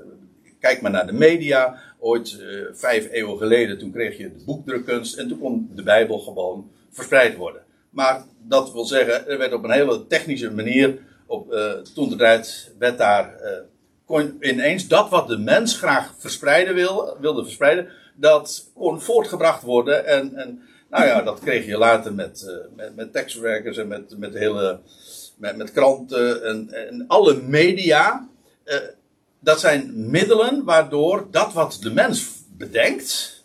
kijk 0.59 0.81
maar 0.81 0.91
naar 0.91 1.07
de 1.07 1.13
media. 1.13 1.79
Ooit 1.99 2.37
uh, 2.39 2.65
vijf 2.73 3.11
eeuwen 3.11 3.37
geleden, 3.37 3.77
toen 3.77 3.91
kreeg 3.91 4.17
je 4.17 4.31
de 4.37 4.43
boekdrukkunst 4.45 5.17
en 5.17 5.27
toen 5.27 5.39
kon 5.39 5.71
de 5.75 5.83
Bijbel 5.83 6.19
gewoon 6.19 6.71
verspreid 6.91 7.35
worden. 7.35 7.61
Maar 7.89 8.23
dat 8.41 8.71
wil 8.71 8.85
zeggen, 8.85 9.27
er 9.27 9.37
werd 9.37 9.53
op 9.53 9.63
een 9.63 9.71
hele 9.71 10.07
technische 10.07 10.51
manier, 10.51 10.97
op, 11.25 11.51
toen 11.93 12.09
de 12.09 12.15
tijd 12.15 12.71
werd 12.79 12.97
daar, 12.97 13.35
ineens 14.39 14.87
dat 14.87 15.09
wat 15.09 15.27
de 15.27 15.37
mens 15.37 15.77
graag 15.77 16.13
verspreiden 16.17 16.75
wilde, 16.75 17.17
wilde 17.19 17.43
verspreiden, 17.43 17.89
dat 18.15 18.69
kon 18.73 19.01
voortgebracht 19.01 19.63
worden. 19.63 20.05
En, 20.05 20.35
en 20.35 20.61
nou 20.89 21.05
ja, 21.05 21.21
dat 21.21 21.39
kreeg 21.39 21.65
je 21.65 21.77
later 21.77 22.13
met, 22.13 22.45
uh, 22.47 22.75
met, 22.75 23.13
met 23.13 23.77
en 23.77 23.87
met, 23.87 24.17
met 24.17 24.33
hele. 24.33 24.79
Met, 25.35 25.57
met 25.57 25.71
kranten 25.71 26.43
en, 26.43 26.69
en 26.71 27.05
alle 27.07 27.41
media. 27.41 28.27
Uh, 28.65 28.75
dat 29.39 29.59
zijn 29.59 30.09
middelen 30.09 30.63
waardoor 30.63 31.27
dat 31.31 31.53
wat 31.53 31.77
de 31.81 31.91
mens 31.91 32.27
bedenkt, 32.57 33.43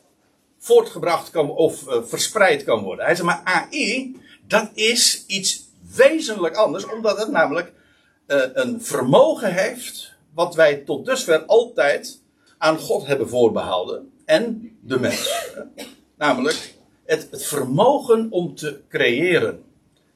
voortgebracht 0.59 1.31
kan, 1.31 1.51
of 1.51 1.89
uh, 1.89 2.03
verspreid 2.03 2.65
kan 2.65 2.83
worden. 2.83 3.05
Hij 3.05 3.15
zegt 3.15 3.27
maar 3.27 3.41
AI, 3.45 4.21
dat 4.47 4.71
is 4.75 5.25
iets 5.27 5.69
wezenlijk 5.97 6.57
anders, 6.57 6.91
omdat 6.91 7.19
het 7.19 7.31
namelijk 7.31 7.73
een 8.53 8.83
vermogen 8.83 9.55
heeft, 9.55 10.13
wat 10.35 10.55
wij 10.55 10.77
tot 10.77 11.07
dusver 11.07 11.45
altijd 11.45 12.21
aan 12.59 12.79
God 12.79 13.07
hebben 13.07 13.29
voorbehouden 13.29 14.13
en 14.31 14.77
de 14.81 14.99
mens. 14.99 15.53
Namelijk 16.17 16.75
het, 17.05 17.29
het 17.31 17.47
vermogen 17.47 18.31
om 18.31 18.55
te 18.55 18.81
creëren. 18.89 19.63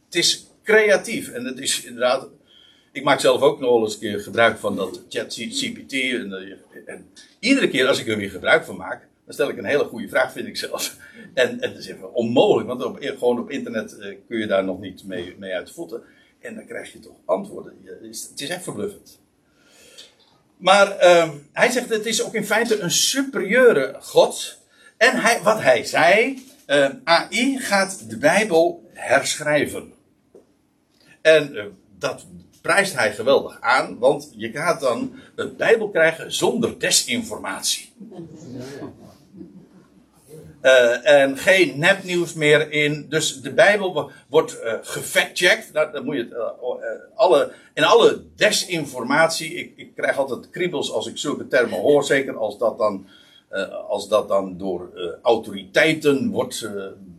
Het 0.04 0.14
is 0.14 0.46
creatief 0.62 1.28
en 1.28 1.44
het 1.44 1.58
is 1.58 1.84
inderdaad 1.84 2.28
ik 2.92 3.04
maak 3.04 3.20
zelf 3.20 3.40
ook 3.40 3.60
nog 3.60 3.70
wel 3.70 3.82
eens 3.82 3.94
een 3.94 4.00
keer 4.00 4.20
gebruik 4.20 4.58
van 4.58 4.76
dat 4.76 5.02
ChatGPT. 5.08 5.92
En, 5.92 6.32
en, 6.86 7.06
iedere 7.38 7.68
keer 7.68 7.86
als 7.86 7.98
ik 7.98 8.08
er 8.08 8.16
weer 8.16 8.30
gebruik 8.30 8.64
van 8.64 8.76
maak, 8.76 9.08
dan 9.24 9.34
stel 9.34 9.48
ik 9.48 9.58
een 9.58 9.64
hele 9.64 9.84
goede 9.84 10.08
vraag, 10.08 10.32
vind 10.32 10.46
ik 10.46 10.56
zelf. 10.56 10.96
En, 11.34 11.60
en 11.60 11.70
het 11.70 11.78
is 11.78 11.86
even 11.86 12.14
onmogelijk, 12.14 12.68
want 12.68 12.84
op, 12.84 12.98
gewoon 13.00 13.38
op 13.38 13.50
internet 13.50 13.96
uh, 13.98 14.16
kun 14.28 14.38
je 14.38 14.46
daar 14.46 14.64
nog 14.64 14.80
niet 14.80 15.04
mee, 15.04 15.34
mee 15.38 15.54
uit 15.54 15.70
voeten. 15.70 16.02
En 16.40 16.54
dan 16.54 16.66
krijg 16.66 16.92
je 16.92 17.00
toch 17.00 17.16
antwoorden. 17.24 17.72
het 17.84 18.40
is 18.40 18.48
echt 18.48 18.62
verbluffend. 18.62 19.22
Maar 20.64 21.04
uh, 21.04 21.30
hij 21.52 21.70
zegt, 21.70 21.88
het 21.88 22.06
is 22.06 22.22
ook 22.22 22.34
in 22.34 22.44
feite 22.44 22.80
een 22.80 22.90
superieure 22.90 23.96
God. 24.00 24.58
En 24.96 25.20
hij, 25.20 25.42
wat 25.42 25.60
hij 25.60 25.84
zei, 25.84 26.42
uh, 26.66 26.84
eh, 26.84 26.92
AI 27.04 27.58
gaat 27.58 28.10
de 28.10 28.18
Bijbel 28.18 28.90
herschrijven. 28.92 29.92
En 31.20 31.54
uh, 31.54 31.64
dat 31.98 32.26
prijst 32.60 32.94
hij 32.94 33.14
geweldig 33.14 33.60
aan, 33.60 33.98
want 33.98 34.30
je 34.36 34.50
gaat 34.50 34.80
dan 34.80 35.14
een 35.34 35.56
Bijbel 35.56 35.90
krijgen 35.90 36.32
zonder 36.32 36.78
desinformatie. 36.78 37.92
Uh, 40.64 41.08
en 41.08 41.36
geen 41.36 41.78
nepnieuws 41.78 42.34
meer 42.34 42.70
in. 42.72 43.06
Dus 43.08 43.40
de 43.40 43.52
Bijbel 43.52 44.10
wordt 44.28 44.60
uh, 44.64 44.72
gefactcheckt. 44.82 45.72
Nou, 45.72 46.04
moet 46.04 46.16
je 46.16 46.28
uh, 46.28 47.18
alle, 47.18 47.52
in 47.74 47.84
alle 47.84 48.22
desinformatie. 48.36 49.54
Ik, 49.54 49.72
ik, 49.76 49.94
krijg 49.94 50.18
altijd 50.18 50.50
kriebels 50.50 50.92
als 50.92 51.06
ik 51.06 51.18
zulke 51.18 51.48
termen 51.48 51.80
hoor. 51.80 52.04
Zeker 52.04 52.36
als 52.36 52.58
dat 52.58 52.78
dan, 52.78 53.06
als 53.88 54.08
dat 54.08 54.28
dan 54.28 54.58
door 54.58 54.90
autoriteiten 55.22 56.30
wordt 56.30 56.68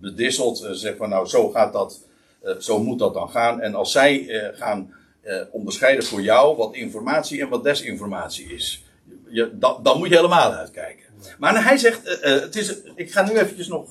bedisseld. 0.02 0.68
zeg 0.72 0.96
van 0.96 1.10
nou, 1.10 1.28
zo 1.28 1.50
gaat 1.50 1.74
dat. 1.74 2.02
zo 2.60 2.80
moet 2.80 3.00
dat 3.00 3.14
dan 3.14 3.30
gaan. 3.30 3.62
En 3.62 3.76
als 3.76 3.92
zij 3.92 4.28
gaan 4.56 4.94
eh, 5.26 5.42
onderscheiden 5.52 6.06
voor 6.06 6.22
jou 6.22 6.58
wat 6.58 6.76
informatie 6.76 7.42
en 7.42 7.50
wat 7.50 7.64
desinformatie 7.64 8.54
is. 8.54 8.84
Je, 9.30 9.58
dan 9.58 9.98
moet 9.98 10.10
je 10.10 10.16
helemaal 10.16 10.52
uitkijken. 10.52 11.05
Maar 11.38 11.64
hij 11.64 11.78
zegt, 11.78 12.08
uh, 12.08 12.20
het 12.22 12.56
is, 12.56 12.76
ik 12.96 13.12
ga 13.12 13.24
nu 13.24 13.38
eventjes 13.38 13.68
nog, 13.68 13.90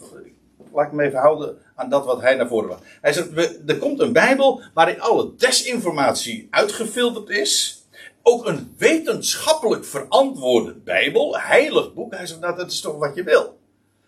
laat 0.72 0.86
ik 0.86 0.92
me 0.92 1.04
even 1.04 1.18
houden 1.18 1.58
aan 1.74 1.90
dat 1.90 2.04
wat 2.04 2.20
hij 2.20 2.34
naar 2.34 2.48
voren 2.48 2.66
bracht. 2.66 2.82
Hij 3.00 3.12
zegt, 3.12 3.32
we, 3.32 3.62
er 3.66 3.78
komt 3.78 4.00
een 4.00 4.12
Bijbel 4.12 4.62
waarin 4.74 5.00
alle 5.00 5.34
desinformatie 5.36 6.48
uitgefilterd 6.50 7.28
is. 7.28 7.82
Ook 8.22 8.46
een 8.46 8.74
wetenschappelijk 8.78 9.84
verantwoorde 9.84 10.74
Bijbel, 10.74 11.38
heilig 11.38 11.94
boek. 11.94 12.14
Hij 12.14 12.26
zegt, 12.26 12.40
nou, 12.40 12.56
dat 12.56 12.70
is 12.70 12.80
toch 12.80 12.98
wat 12.98 13.14
je 13.14 13.22
wil. 13.22 13.58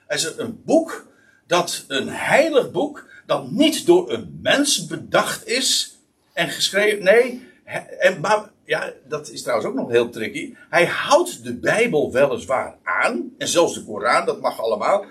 Hij 0.06 0.18
zegt, 0.18 0.38
een 0.38 0.62
boek, 0.64 1.06
dat 1.47 1.85
een 1.88 2.09
heilig 2.09 2.71
boek, 2.71 3.09
dat 3.26 3.50
niet 3.50 3.87
door 3.87 4.12
een 4.12 4.38
mens 4.42 4.87
bedacht 4.87 5.47
is, 5.47 5.97
en 6.33 6.49
geschreven, 6.49 7.04
nee, 7.04 7.49
en, 7.99 8.21
maar 8.21 8.50
ja, 8.66 8.92
dat 9.08 9.30
is 9.30 9.42
trouwens 9.42 9.68
ook 9.68 9.75
nog 9.75 9.90
heel 9.90 10.11
tricky. 10.11 10.54
Hij 10.70 10.87
houdt 10.87 11.44
de 11.44 11.56
Bijbel 11.56 12.12
weliswaar 12.12 12.76
aan, 12.82 13.35
en 13.38 13.49
zelfs 13.49 13.75
de 13.75 13.85
Koran, 13.85 14.26
dat 14.26 14.40
mag 14.40 14.61
allemaal, 14.61 15.04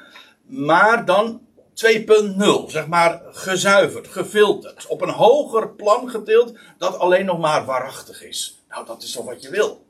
maar 0.46 1.06
dan 1.06 1.42
2.0, 1.74 2.68
zeg 2.68 2.88
maar 2.88 3.22
gezuiverd, 3.26 4.08
gefilterd, 4.08 4.88
op 4.88 5.02
een 5.02 5.10
hoger 5.10 5.70
plan 5.70 6.10
getild, 6.10 6.58
dat 6.78 6.98
alleen 6.98 7.26
nog 7.26 7.40
maar 7.40 7.66
waarachtig 7.66 8.24
is. 8.24 8.64
Nou, 8.70 8.86
dat 8.86 9.04
is 9.04 9.12
toch 9.12 9.26
wat 9.26 9.42
je 9.42 9.50
wil. 9.50 9.84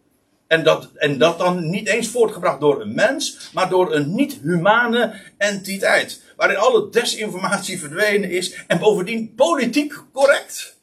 En 0.47 0.63
dat, 0.63 0.89
en 0.95 1.17
dat 1.17 1.37
dan 1.37 1.69
niet 1.69 1.87
eens 1.87 2.07
voortgebracht 2.07 2.59
door 2.59 2.81
een 2.81 2.95
mens, 2.95 3.49
maar 3.53 3.69
door 3.69 3.93
een 3.93 4.15
niet-humane 4.15 5.21
entiteit. 5.37 6.21
Waarin 6.35 6.57
alle 6.57 6.89
desinformatie 6.89 7.79
verdwenen 7.79 8.29
is 8.29 8.63
en 8.67 8.79
bovendien 8.79 9.33
politiek 9.35 9.93
correct. 10.13 10.77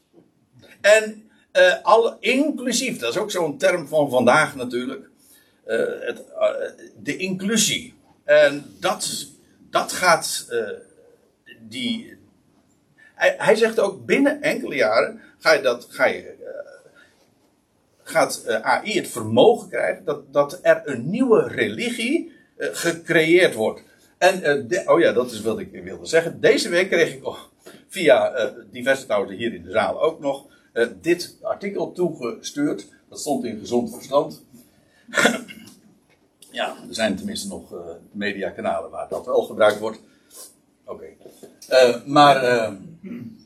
En 0.81 1.22
uh, 1.53 2.13
inclusief, 2.21 2.99
dat 2.99 3.11
is 3.11 3.19
ook 3.21 3.31
zo'n 3.31 3.59
term 3.59 3.89
van 3.89 4.11
vandaag 4.11 4.55
natuurlijk. 4.55 5.09
Uh, 5.67 5.79
het, 6.01 6.23
uh, 6.39 6.49
de 7.03 7.17
inclusie. 7.17 7.95
En 8.25 8.77
dat, 8.81 9.27
dat 9.71 9.93
gaat. 9.93 10.49
die, 11.61 12.17
hij, 13.15 13.55
zegt 13.55 13.81
ook 13.81 14.07
binnen 14.07 14.43
enkele 14.43 14.75
jaren 14.75 15.21
ga 15.39 15.53
je 15.53 15.63
dat, 15.63 15.87
ga 15.91 16.07
je, 16.07 16.35
gaat 18.03 18.47
AI 18.63 18.97
het 18.97 19.09
vermogen 19.09 19.69
krijgen 19.69 20.05
dat, 20.05 20.33
dat 20.33 20.59
er 20.63 20.83
een 20.85 21.11
nieuwe 21.11 21.49
religie 21.49 22.33
gecreëerd 22.57 23.55
wordt. 23.55 23.83
En, 24.19 24.67
oh 24.87 25.01
ja, 25.01 25.13
dat 25.13 25.31
is 25.31 25.41
wat 25.41 25.59
ik 25.59 25.83
wilde 25.83 26.07
zeggen. 26.07 26.41
Deze 26.41 26.69
week 26.69 26.89
kreeg 26.89 27.15
ik 27.15 27.27
oh, 27.27 27.39
via 27.89 28.51
diverse 28.71 29.05
trouwens 29.05 29.37
hier 29.37 29.55
in 29.55 29.63
de 29.63 29.71
zaal 29.71 30.03
ook 30.03 30.21
nog 30.21 30.47
uh, 30.73 30.87
dit 31.01 31.37
artikel 31.43 31.93
toegestuurd. 31.93 32.87
Dat 33.09 33.21
stond 33.21 33.45
in 33.45 33.59
Gezond 33.59 33.95
Verstand. 33.95 34.43
ja, 36.51 36.77
er 36.89 36.95
zijn 36.95 37.17
tenminste 37.17 37.49
nog 37.49 37.73
uh, 37.73 37.79
mediakanalen 38.11 38.91
waar 38.91 39.09
dat 39.09 39.27
wel 39.27 39.43
gebruikt 39.43 39.79
wordt. 39.79 40.01
Oké. 40.85 41.05
Uh, 41.71 42.05
maar 42.05 42.43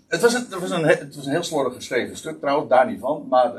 het, 0.08 0.20
was 0.20 0.34
een, 0.34 0.46
het, 0.50 0.60
was 0.60 0.70
een, 0.70 0.84
het 0.84 1.16
was 1.16 1.26
een 1.26 1.32
heel 1.32 1.42
slordig 1.42 1.74
geschreven 1.74 2.16
stuk 2.16 2.38
trouwens, 2.38 2.68
daar 2.70 2.90
niet 2.90 3.00
van. 3.00 3.26
Maar 3.28 3.54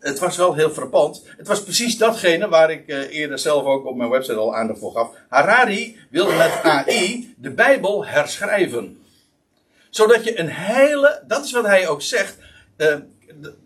het 0.00 0.18
was 0.18 0.36
wel 0.36 0.54
heel 0.54 0.70
frappant. 0.70 1.22
Het 1.36 1.46
was 1.46 1.62
precies 1.62 1.98
datgene 1.98 2.48
waar 2.48 2.70
ik 2.70 2.88
eerder 3.10 3.38
zelf 3.38 3.64
ook 3.64 3.86
op 3.86 3.96
mijn 3.96 4.10
website 4.10 4.38
al 4.38 4.56
aandacht 4.56 4.78
voor 4.78 4.92
gaf. 4.92 5.10
Harari 5.28 5.98
wilde 6.10 6.32
met 6.32 6.60
AI 6.62 7.34
de 7.38 7.50
Bijbel 7.50 8.06
herschrijven 8.06 9.04
zodat 9.94 10.24
je 10.24 10.38
een 10.38 10.48
hele, 10.48 11.22
dat 11.26 11.44
is 11.44 11.52
wat 11.52 11.66
hij 11.66 11.88
ook 11.88 12.02
zegt. 12.02 12.36
Uh, 12.76 12.96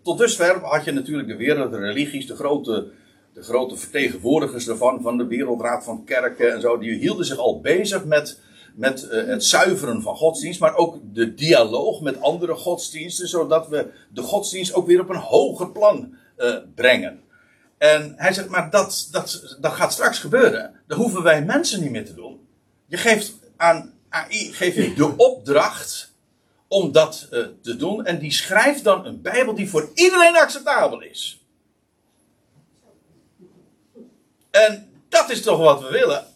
tot 0.03 0.17
dusver 0.17 0.59
had 0.61 0.85
je 0.85 0.91
natuurlijk 0.91 1.27
de 1.27 1.35
wereld, 1.35 1.71
de 1.71 1.77
religies, 1.77 2.27
de 2.27 2.35
grote, 2.35 2.91
de 3.33 3.43
grote 3.43 3.77
vertegenwoordigers 3.77 4.65
daarvan, 4.65 5.01
van 5.01 5.17
de 5.17 5.25
Wereldraad 5.25 5.83
van 5.83 6.03
Kerken 6.03 6.53
en 6.53 6.61
zo. 6.61 6.77
Die 6.77 6.93
hielden 6.93 7.25
zich 7.25 7.37
al 7.37 7.61
bezig 7.61 8.05
met, 8.05 8.39
met 8.75 9.09
uh, 9.11 9.27
het 9.27 9.43
zuiveren 9.43 10.01
van 10.01 10.15
godsdienst, 10.15 10.59
maar 10.59 10.75
ook 10.75 10.97
de 11.13 11.33
dialoog 11.33 12.01
met 12.01 12.21
andere 12.21 12.55
godsdiensten, 12.55 13.27
zodat 13.27 13.67
we 13.67 13.87
de 14.13 14.21
godsdienst 14.21 14.73
ook 14.73 14.87
weer 14.87 15.01
op 15.01 15.09
een 15.09 15.15
hoger 15.15 15.71
plan 15.71 16.15
uh, 16.37 16.55
brengen. 16.75 17.19
En 17.77 18.13
hij 18.15 18.33
zegt, 18.33 18.49
maar 18.49 18.69
dat, 18.69 19.07
dat, 19.11 19.57
dat 19.61 19.71
gaat 19.71 19.93
straks 19.93 20.19
gebeuren. 20.19 20.73
Dat 20.87 20.97
hoeven 20.97 21.23
wij 21.23 21.45
mensen 21.45 21.81
niet 21.81 21.91
meer 21.91 22.05
te 22.05 22.13
doen. 22.13 22.39
Je 22.85 22.97
geeft 22.97 23.33
aan 23.57 23.93
AI 24.09 24.53
geef 24.53 24.75
je 24.75 24.93
de 24.93 25.13
opdracht 25.17 26.08
om 26.69 26.91
dat 26.91 27.27
uh, 27.31 27.45
te 27.61 27.75
doen. 27.75 28.05
En 28.05 28.19
die 28.19 28.31
schrijft 28.31 28.83
dan 28.83 29.05
een 29.05 29.21
Bijbel 29.21 29.55
die 29.55 29.69
voor 29.69 29.89
iedereen 29.93 30.35
acceptabel 30.35 31.01
is. 31.01 31.43
En 34.51 34.89
dat 35.09 35.29
is 35.29 35.41
toch 35.41 35.59
wat 35.59 35.81
we 35.81 35.89
willen. 35.89 36.27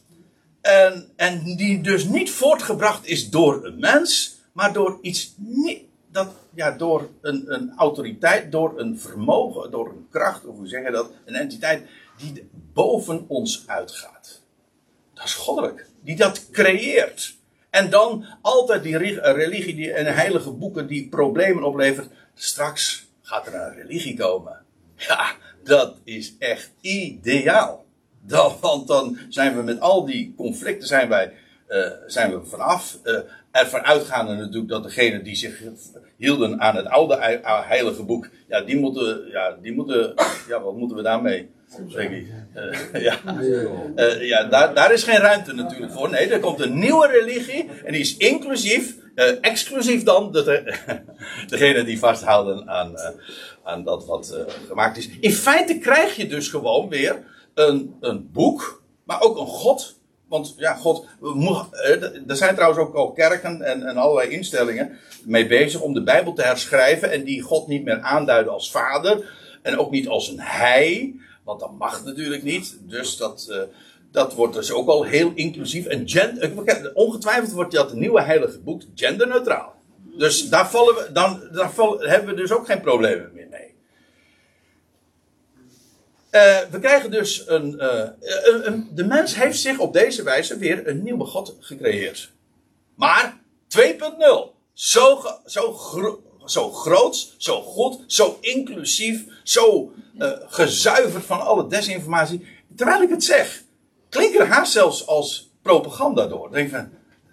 En, 0.62 1.12
en 1.16 1.56
die 1.56 1.82
dus 1.82 2.06
niet 2.06 2.32
voortgebracht 2.32 3.06
is 3.06 3.30
door 3.30 3.66
een 3.66 3.80
mens, 3.80 4.38
maar 4.52 4.74
door 4.74 4.98
iets 5.02 5.34
niet. 5.38 5.82
Dat, 6.12 6.34
ja, 6.54 6.72
door 6.72 7.10
een, 7.22 7.54
een 7.54 7.74
autoriteit, 7.78 8.52
door 8.52 8.80
een 8.80 9.00
vermogen, 9.00 9.72
door 9.72 9.90
een 9.90 10.08
kracht, 10.10 10.46
of 10.46 10.56
hoe 10.56 10.68
zeg 10.68 10.86
je 10.86 10.92
dat? 10.92 11.12
Een 11.26 11.36
entiteit 11.36 11.88
die 12.18 12.50
boven 12.74 13.26
ons 13.28 13.64
uitgaat. 13.68 14.42
Dat 15.14 15.26
is 15.26 15.34
goddelijk. 15.34 15.88
Die 16.02 16.16
dat 16.16 16.50
creëert. 16.52 17.36
En 17.74 17.90
dan 17.90 18.26
altijd 18.42 18.84
die 18.84 18.98
religie 18.98 19.76
die, 19.76 19.94
en 19.94 20.16
heilige 20.16 20.52
boeken 20.52 20.88
die 20.88 21.10
problemen 21.10 21.64
oplevert. 21.64 22.08
Straks 22.34 23.08
gaat 23.22 23.48
er 23.48 23.54
een 23.54 23.74
religie 23.74 24.18
komen. 24.18 24.62
Ja, 24.96 25.36
dat 25.64 25.98
is 26.04 26.36
echt 26.40 26.72
ideaal. 26.82 27.86
Dan, 28.22 28.56
want 28.62 28.88
dan 28.88 29.18
zijn 29.30 29.56
we 29.56 29.62
met 29.62 29.80
al 29.80 30.06
die 30.06 30.34
conflicten 30.38 30.88
zijn 30.88 31.10
wij, 31.10 31.34
uh, 31.74 31.88
zijn 32.08 32.32
we 32.32 32.46
vanaf. 32.46 32.98
Uh, 33.04 33.20
ervan 33.52 33.82
uitgaande 33.82 34.36
natuurlijk 34.36 34.68
dat 34.68 34.84
degenen 34.84 35.24
die 35.24 35.36
zich 35.36 35.62
hielden 36.18 36.62
aan 36.62 36.76
het 36.76 36.86
oude 36.86 37.40
heilige 37.68 38.04
boek. 38.04 38.28
Ja, 38.48 38.62
die 38.62 38.78
moeten, 38.78 39.28
ja, 39.32 39.58
die 39.62 39.74
moeten, 39.74 40.14
ja, 40.48 40.62
wat 40.62 40.76
moeten 40.76 40.98
we 40.98 41.04
daarmee? 41.04 41.50
Zeg 41.88 42.10
ik. 42.10 42.28
Uh, 42.56 43.02
ja, 43.04 43.20
ja 44.20 44.44
daar, 44.44 44.74
daar 44.74 44.94
is 44.94 45.04
geen 45.04 45.20
ruimte 45.20 45.54
natuurlijk 45.54 45.92
voor. 45.92 46.10
Nee, 46.10 46.28
er 46.28 46.40
komt 46.40 46.60
een 46.60 46.80
nieuwe 46.80 47.08
religie. 47.08 47.70
En 47.86 47.92
die 47.92 48.02
is 48.02 48.18
inclusief, 48.18 48.96
exclusief 49.42 50.04
dan, 50.04 50.32
de, 50.32 50.76
degene 51.48 51.84
die 51.84 52.00
vasthouden 52.00 52.70
aan, 52.70 52.96
aan 53.64 53.84
dat 53.84 54.06
wat 54.06 54.46
gemaakt 54.68 54.98
is. 54.98 55.10
In 55.20 55.34
feite 55.34 55.78
krijg 55.78 56.16
je 56.16 56.28
dus 56.28 56.48
gewoon 56.48 56.90
weer 56.90 57.24
een, 57.54 57.96
een 58.00 58.30
boek. 58.32 58.84
maar 59.04 59.22
ook 59.22 59.38
een 59.38 59.48
God. 59.48 60.02
Want 60.34 60.54
ja, 60.58 60.74
God. 60.74 61.06
Er 62.28 62.36
zijn 62.36 62.56
trouwens 62.56 62.82
ook 62.82 62.96
al 62.96 63.12
kerken 63.12 63.62
en, 63.62 63.84
en 63.84 63.98
allerlei 63.98 64.30
instellingen 64.30 64.98
mee 65.26 65.48
bezig 65.48 65.82
om 65.82 65.94
de 65.94 66.04
Bijbel 66.04 66.34
te 66.34 66.42
herschrijven. 66.42 67.12
En 67.12 67.24
die 67.24 67.42
God 67.42 67.68
niet 67.68 67.84
meer 67.84 68.00
aanduiden 68.02 68.54
als 68.54 68.72
vader. 68.72 69.30
En 69.62 69.78
ook 69.78 69.92
niet 69.92 70.08
als 70.08 70.28
een 70.28 70.40
hij. 70.40 71.16
Want 71.44 71.60
dat 71.60 71.78
mag 71.78 72.06
natuurlijk 72.06 72.44
niet. 72.44 72.78
Dus 72.82 73.18
dat, 73.18 73.48
uh, 73.50 73.58
dat 74.12 74.34
wordt 74.34 74.54
dus 74.54 74.72
ook 74.72 74.88
al 74.88 75.04
heel 75.04 75.32
inclusief. 75.36 75.86
En 75.86 76.10
gender, 76.10 76.92
ongetwijfeld 76.94 77.52
wordt 77.52 77.74
dat 77.74 77.94
nieuwe 77.94 78.22
heilige 78.22 78.60
boek 78.60 78.82
genderneutraal. 78.96 79.74
Dus 80.18 80.50
daar, 80.50 80.70
vallen 80.70 80.96
we, 80.96 81.10
dan, 81.12 81.42
daar 81.52 81.72
hebben 82.00 82.36
we 82.36 82.42
dus 82.42 82.52
ook 82.52 82.66
geen 82.66 82.82
problemen 82.82 83.32
meer 83.34 83.48
mee. 83.50 83.73
Uh, 86.36 86.60
we 86.72 86.80
krijgen 86.80 87.12
dus 87.12 87.48
een, 87.48 87.76
uh, 87.80 88.10
een, 88.64 88.90
De 88.92 89.06
mens 89.06 89.36
heeft 89.36 89.60
zich 89.60 89.80
op 89.80 89.94
deze 89.94 90.24
wijze 90.24 90.58
weer 90.58 90.88
een 90.88 91.04
nieuwe 91.04 91.26
God 91.26 91.56
gecreëerd. 91.60 92.32
Maar 92.96 93.42
2.0. 93.78 94.54
Zo, 94.74 95.22
zo, 95.46 95.80
zo 96.46 96.72
groot, 96.72 97.36
zo 97.38 97.62
goed, 97.62 98.04
zo 98.08 98.38
inclusief, 98.42 99.26
zo 99.44 99.94
uh, 100.18 100.32
gezuiverd 100.48 101.26
van 101.26 101.42
alle 101.42 101.68
desinformatie. 101.68 102.48
Terwijl 102.76 103.02
ik 103.02 103.10
het 103.10 103.24
zeg, 103.24 103.64
klinkt 104.10 104.40
er 104.40 104.48
haast 104.48 104.72
zelfs 104.72 105.08
als 105.08 105.52
propaganda 105.62 106.28
door. 106.28 106.52
Denk 106.52 106.70
van, 106.70 106.90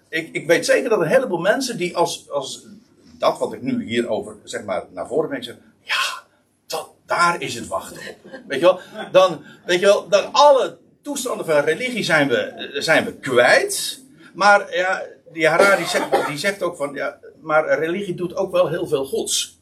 ik, 0.09 0.29
ik 0.33 0.47
weet 0.47 0.65
zeker 0.65 0.89
dat 0.89 0.99
een 0.99 1.07
heleboel 1.07 1.39
mensen 1.39 1.77
die 1.77 1.97
als, 1.97 2.29
als 2.29 2.65
dat 3.17 3.39
wat 3.39 3.53
ik 3.53 3.61
nu 3.61 3.83
hierover 3.85 4.35
zeg 4.43 4.63
maar 4.63 4.85
naar 4.91 5.07
voren 5.07 5.29
breng, 5.29 5.43
zeggen, 5.43 5.63
ja, 5.81 6.20
daar 7.15 7.41
is 7.41 7.55
het 7.55 7.67
wachten 7.67 7.97
op. 8.09 8.31
Weet 8.47 8.59
je 8.59 8.65
wel? 8.65 8.79
Dan, 9.11 9.43
weet 9.65 9.79
je 9.79 9.85
wel, 9.85 10.07
dan 10.07 10.33
alle 10.33 10.77
toestanden 11.01 11.45
van 11.45 11.59
religie 11.59 12.03
zijn 12.03 12.27
we, 12.27 12.69
zijn 12.73 13.05
we 13.05 13.13
kwijt. 13.13 14.01
Maar 14.33 14.75
ja, 14.75 15.03
die 15.33 15.47
Harari 15.47 15.85
zegt, 15.85 16.27
die 16.27 16.37
zegt 16.37 16.63
ook 16.63 16.75
van, 16.75 16.93
ja, 16.93 17.19
maar 17.41 17.79
religie 17.79 18.15
doet 18.15 18.35
ook 18.35 18.51
wel 18.51 18.69
heel 18.69 18.87
veel 18.87 19.05
goeds. 19.05 19.59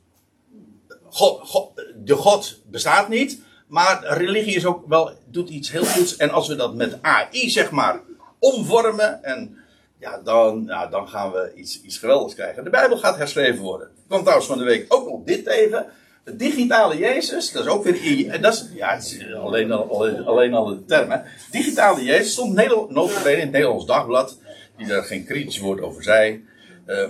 God, 1.09 1.39
God, 1.43 1.83
de 1.95 2.15
God 2.15 2.61
bestaat 2.65 3.09
niet, 3.09 3.41
maar 3.67 4.03
religie 4.03 4.55
is 4.55 4.65
ook 4.65 4.87
wel, 4.87 5.11
doet 5.25 5.49
iets 5.49 5.71
heel 5.71 5.85
goeds. 5.85 6.15
En 6.15 6.29
als 6.29 6.47
we 6.47 6.55
dat 6.55 6.75
met 6.75 6.97
AI, 7.01 7.49
zeg 7.49 7.71
maar, 7.71 8.01
omvormen 8.39 9.23
en 9.23 9.57
ja, 9.99 10.21
dan, 10.23 10.63
ja, 10.67 10.87
dan 10.87 11.07
gaan 11.07 11.31
we 11.31 11.51
iets, 11.55 11.81
iets 11.81 11.97
geweldigs 11.97 12.35
krijgen. 12.35 12.63
De 12.63 12.69
Bijbel 12.69 12.97
gaat 12.97 13.17
herschreven 13.17 13.61
worden. 13.61 13.87
Ik 13.87 14.03
kwam 14.07 14.21
trouwens 14.21 14.47
van 14.47 14.57
de 14.57 14.63
week 14.63 14.85
ook 14.93 15.09
nog 15.09 15.23
dit 15.23 15.45
tegen. 15.45 15.85
De 16.23 16.35
digitale 16.35 16.97
Jezus, 16.97 17.51
dat 17.51 17.65
is 17.65 17.71
ook 17.71 17.83
weer. 17.83 18.41
Dat 18.41 18.53
is, 18.53 18.69
ja, 18.73 18.93
het 18.93 19.03
is 19.03 19.33
alleen, 19.33 19.71
al, 19.71 20.07
alleen, 20.25 20.53
al 20.53 20.65
de 20.65 20.85
term. 20.85 21.21
Digitale 21.51 22.03
Jezus 22.03 22.31
stond 22.31 22.53
notabene 22.89 23.31
in 23.31 23.39
het 23.39 23.51
Nederlands 23.51 23.85
Dagblad. 23.85 24.37
Die 24.77 24.87
daar 24.87 25.03
geen 25.03 25.25
kritisch 25.25 25.59
woord 25.59 25.81
over 25.81 26.03
zei. 26.03 26.45
Uh, 26.87 27.09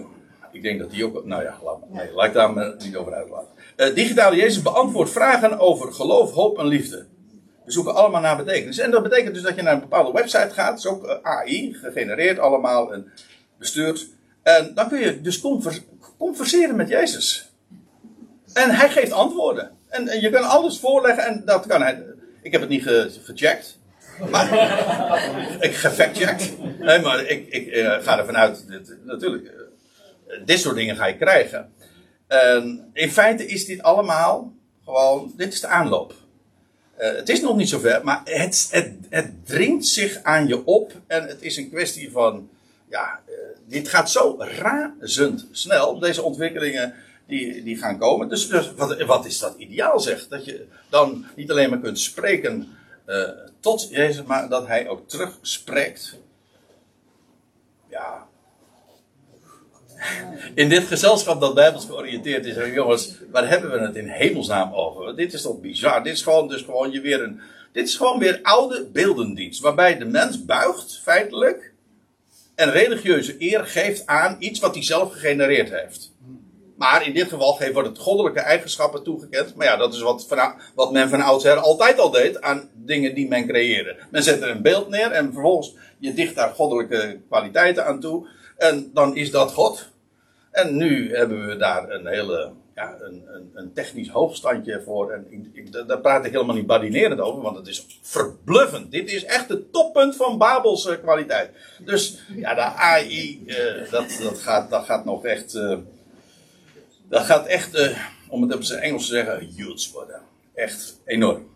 ik 0.52 0.62
denk 0.62 0.80
dat 0.80 0.92
die 0.92 1.06
ook. 1.06 1.26
Nou 1.26 1.44
ja, 1.44 1.58
laat, 2.14 2.28
ik 2.28 2.34
daar 2.34 2.54
maar 2.54 2.76
niet 2.78 2.96
over 2.96 3.14
uitlaten. 3.14 3.48
Uh, 3.78 3.96
digitale 3.96 4.36
Jezus 4.36 4.62
beantwoordt 4.62 5.12
vragen 5.12 5.60
over 5.60 5.94
geloof, 5.94 6.32
hoop 6.32 6.60
en 6.60 6.66
liefde. 6.66 7.06
We 7.70 7.76
zoeken 7.76 7.96
allemaal 7.96 8.22
naar 8.22 8.38
betekenis. 8.38 8.80
En 8.80 8.92
dat 8.92 9.04
betekent 9.04 9.34
dus 9.34 9.44
dat 9.44 9.56
je 9.56 9.62
naar 9.62 9.74
een 9.74 9.80
bepaalde 9.80 10.12
website 10.12 10.50
gaat. 10.54 10.78
Is 10.78 10.86
ook 10.86 11.06
eh, 11.06 11.18
AI, 11.22 11.74
gegenereerd 11.74 12.40
allemaal 12.40 12.94
en 12.94 13.12
bestuurd. 13.58 14.08
En 14.44 14.72
dan 14.76 14.90
kun 14.90 15.00
je 15.00 15.22
dus 15.22 15.42
converseren 16.18 16.76
met 16.76 16.90
Jezus. 16.90 17.49
En 18.60 18.70
hij 18.72 18.90
geeft 18.90 19.12
antwoorden. 19.12 19.72
En, 19.90 20.22
je 20.22 20.30
kan 20.30 20.44
alles 20.44 20.80
voorleggen 20.80 21.26
en 21.26 21.42
dat 21.46 21.66
kan 21.68 21.82
hij. 21.82 22.04
Ik 22.42 22.52
heb 22.52 22.62
het 22.62 22.70
niet 22.70 22.84
gecheckt. 23.24 23.78
Maar 24.30 24.54
ik 25.68 25.76
gefactcheckt. 25.76 26.54
Nee, 26.80 27.00
maar 27.00 27.26
ik, 27.26 27.48
ik 27.48 27.68
uh, 27.68 27.98
ga 28.02 28.18
ervan 28.18 28.38
uit. 28.38 28.68
Dit, 28.68 28.98
natuurlijk, 29.04 29.44
uh, 29.44 30.46
dit 30.46 30.60
soort 30.60 30.76
dingen 30.76 30.96
ga 30.96 31.06
je 31.06 31.18
krijgen. 31.18 31.74
En 32.28 32.90
in 32.94 33.12
feite 33.12 33.46
is 33.46 33.66
dit 33.66 33.82
allemaal 33.82 34.54
gewoon. 34.86 35.34
Dit 35.38 35.54
is 35.54 35.62
de 35.62 35.68
aanloop. 35.68 36.14
Uh, 37.00 37.16
het 37.16 37.30
is 37.30 37.42
nog 37.42 37.56
niet 37.56 37.70
zover, 37.70 38.02
maar 38.04 38.22
het, 38.24 38.68
het, 38.72 38.94
het 39.10 39.46
dringt 39.46 39.88
zich 39.88 40.20
aan 40.24 40.48
je 40.48 40.66
op. 40.66 40.92
En 41.08 41.28
het 41.28 41.42
is 41.42 41.58
een 41.58 41.70
kwestie 41.70 42.12
van. 42.12 42.50
Ja, 42.90 43.20
dit 43.68 43.90
gaat 43.90 44.12
zo 44.12 44.36
razend 44.40 45.48
snel. 45.52 46.00
Deze 46.00 46.22
ontwikkelingen 46.22 46.94
die, 47.30 47.64
die 47.64 47.78
gaan 47.78 47.98
komen. 47.98 48.30
Dus, 48.30 48.48
dus 48.48 48.74
wat, 48.74 49.02
wat, 49.02 49.26
is 49.26 49.40
dat 49.40 49.56
ideaal, 49.58 50.00
zeg? 50.00 50.28
Dat 50.28 50.46
je 50.46 50.66
dan 50.90 51.26
niet 51.36 51.52
alleen 51.52 51.70
maar 51.70 51.80
kunt 51.80 52.00
spreken 52.00 52.68
uh, 53.08 53.30
tot 53.60 53.90
Jezus, 53.90 54.24
maar 54.24 54.50
dat 54.50 54.68
hij 54.68 54.88
ook 54.88 55.10
terugspreekt. 55.10 56.18
Ja, 57.90 58.28
in 60.54 60.70
dit 60.70 60.84
gezelschap 60.84 61.42
dat 61.42 61.54
bijbels 61.54 61.86
georiënteerd 61.86 62.46
is, 62.46 62.74
jongens, 62.74 63.12
waar 63.32 63.50
hebben 63.50 63.72
we 63.72 63.80
het 63.80 63.96
in 63.96 64.08
hemelsnaam 64.08 64.74
over? 64.74 65.16
Dit 65.16 65.34
is 65.34 65.42
toch 65.42 65.60
bizar? 65.60 66.04
Dit 66.04 66.14
is 66.14 66.22
gewoon, 66.22 66.48
dus 66.48 66.62
gewoon 66.62 66.92
je 66.92 67.02
weer 67.02 67.24
een. 67.24 67.42
Dit 67.72 67.88
is 67.88 67.96
gewoon 67.96 68.20
weer 68.20 68.40
oude 68.42 68.88
beeldendienst. 68.92 69.60
Waarbij 69.60 69.98
de 69.98 70.06
mens 70.06 70.46
buigt, 70.46 71.00
feitelijk. 71.04 71.74
En 72.56 72.72
religieuze 72.72 73.36
eer 73.40 73.66
geeft 73.66 74.06
aan 74.08 74.36
iets 74.40 74.60
wat 74.60 74.74
hij 74.74 74.84
zelf 74.84 75.12
gegenereerd 75.12 75.70
heeft. 75.70 76.09
Maar 76.80 77.06
in 77.06 77.14
dit 77.14 77.30
geval 77.30 77.60
wordt 77.74 77.88
het 77.90 77.98
goddelijke 77.98 78.40
eigenschappen 78.40 79.04
toegekend. 79.04 79.56
Maar 79.56 79.66
ja, 79.66 79.78
dat 79.78 79.94
is 79.94 80.02
wat, 80.02 80.28
wat 80.76 80.92
men 80.92 81.10
van 81.10 81.22
oudsher 81.22 81.58
altijd 81.58 82.00
al 82.00 82.12
deed 82.12 82.42
aan 82.42 82.70
dingen 82.74 83.16
die 83.16 83.28
men 83.28 83.48
creëerde. 83.48 83.96
Men 84.12 84.24
zet 84.24 84.42
er 84.42 84.50
een 84.50 84.62
beeld 84.62 84.90
neer 84.90 85.12
en 85.12 85.34
vervolgens 85.34 85.76
je 85.98 86.14
dicht 86.14 86.36
daar 86.36 86.50
goddelijke 86.50 87.20
kwaliteiten 87.28 87.86
aan 87.86 88.00
toe. 88.00 88.28
En 88.58 88.92
dan 88.94 89.16
is 89.16 89.32
dat 89.32 89.52
God. 89.52 89.90
En 90.52 90.78
nu 90.78 91.16
hebben 91.16 91.48
we 91.48 91.58
daar 91.58 91.90
een 91.90 92.08
hele 92.08 92.52
ja, 92.76 92.98
een, 93.02 93.24
een, 93.28 93.52
een 93.54 93.74
technisch 93.74 94.10
hoogstandje 94.10 94.82
voor. 94.86 95.12
En 95.12 95.50
ik, 95.54 95.72
daar 95.88 96.00
praat 96.00 96.26
ik 96.26 96.32
helemaal 96.32 96.56
niet 96.56 96.68
badinerend 96.68 97.20
over, 97.20 97.42
want 97.42 97.58
het 97.58 97.68
is 97.68 98.00
verbluffend. 98.02 98.92
Dit 98.92 99.12
is 99.12 99.26
echt 99.26 99.50
het 99.50 99.74
toppunt 99.74 100.16
van 100.16 100.38
Babels 100.38 101.00
kwaliteit. 101.02 101.50
Dus 101.86 102.20
ja, 102.36 102.54
de 102.54 102.62
AI, 102.62 103.44
eh, 103.48 103.92
dat, 103.92 104.20
dat, 104.24 104.40
gaat, 104.40 104.70
dat 104.70 104.86
gaat 104.86 105.06
nog 105.06 105.26
echt. 105.26 105.56
Uh, 105.56 105.78
dat 107.10 107.26
gaat 107.26 107.46
echt, 107.46 107.96
om 108.28 108.42
het 108.42 108.56
op 108.56 108.64
zijn 108.64 108.82
Engels 108.82 109.08
te 109.08 109.14
zeggen, 109.14 109.50
huge 109.56 109.92
worden. 109.92 110.22
Echt 110.54 111.00
enorm. 111.06 111.48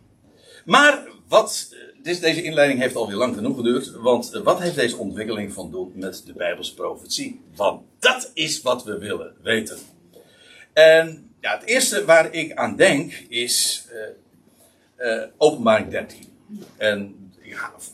Maar 0.65 1.07
wat 1.27 1.75
dit, 2.03 2.21
deze 2.21 2.43
inleiding 2.43 2.79
heeft 2.79 2.95
alweer 2.95 3.15
lang 3.15 3.35
genoeg 3.35 3.55
geduurd. 3.55 3.91
Want 3.91 4.33
eh, 4.33 4.41
wat 4.41 4.59
heeft 4.59 4.75
deze 4.75 4.97
ontwikkeling 4.97 5.53
van 5.53 5.71
doen 5.71 5.91
met 5.95 6.23
de 6.25 6.33
Bijbelse 6.33 6.73
profetie? 6.73 7.41
Want 7.55 7.81
dat 7.99 8.31
is 8.33 8.61
wat 8.61 8.83
we 8.83 8.97
willen 8.97 9.33
weten. 9.41 9.77
En 10.73 11.31
ja, 11.41 11.57
het 11.57 11.67
eerste 11.67 12.05
waar 12.05 12.33
ik 12.33 12.53
aan 12.53 12.75
denk 12.75 13.13
is 13.13 13.85
uh, 14.99 15.07
uh, 15.07 15.23
openbaring 15.37 15.89
13. 15.89 16.19
En 16.77 17.22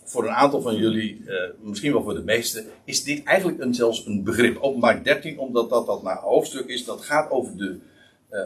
voor 0.04 0.24
een 0.24 0.34
aantal 0.34 0.62
van 0.62 0.76
jullie, 0.76 1.22
uh, 1.26 1.42
misschien 1.62 1.92
wel 1.92 2.04
voor 2.04 2.14
de 2.14 2.24
meesten, 2.24 2.66
is 2.84 3.04
dit 3.04 3.24
eigenlijk 3.24 3.60
een, 3.60 3.74
zelfs 3.74 4.06
een 4.06 4.24
begrip. 4.24 4.58
Openbaring 4.58 5.04
13, 5.04 5.40
omdat 5.40 5.70
dat, 5.70 5.86
dat 5.86 6.04
naar 6.04 6.18
hoofdstuk 6.18 6.68
is, 6.68 6.86
dat 6.86 7.02
gaat 7.02 7.30
over, 7.30 7.58
de, 7.58 7.80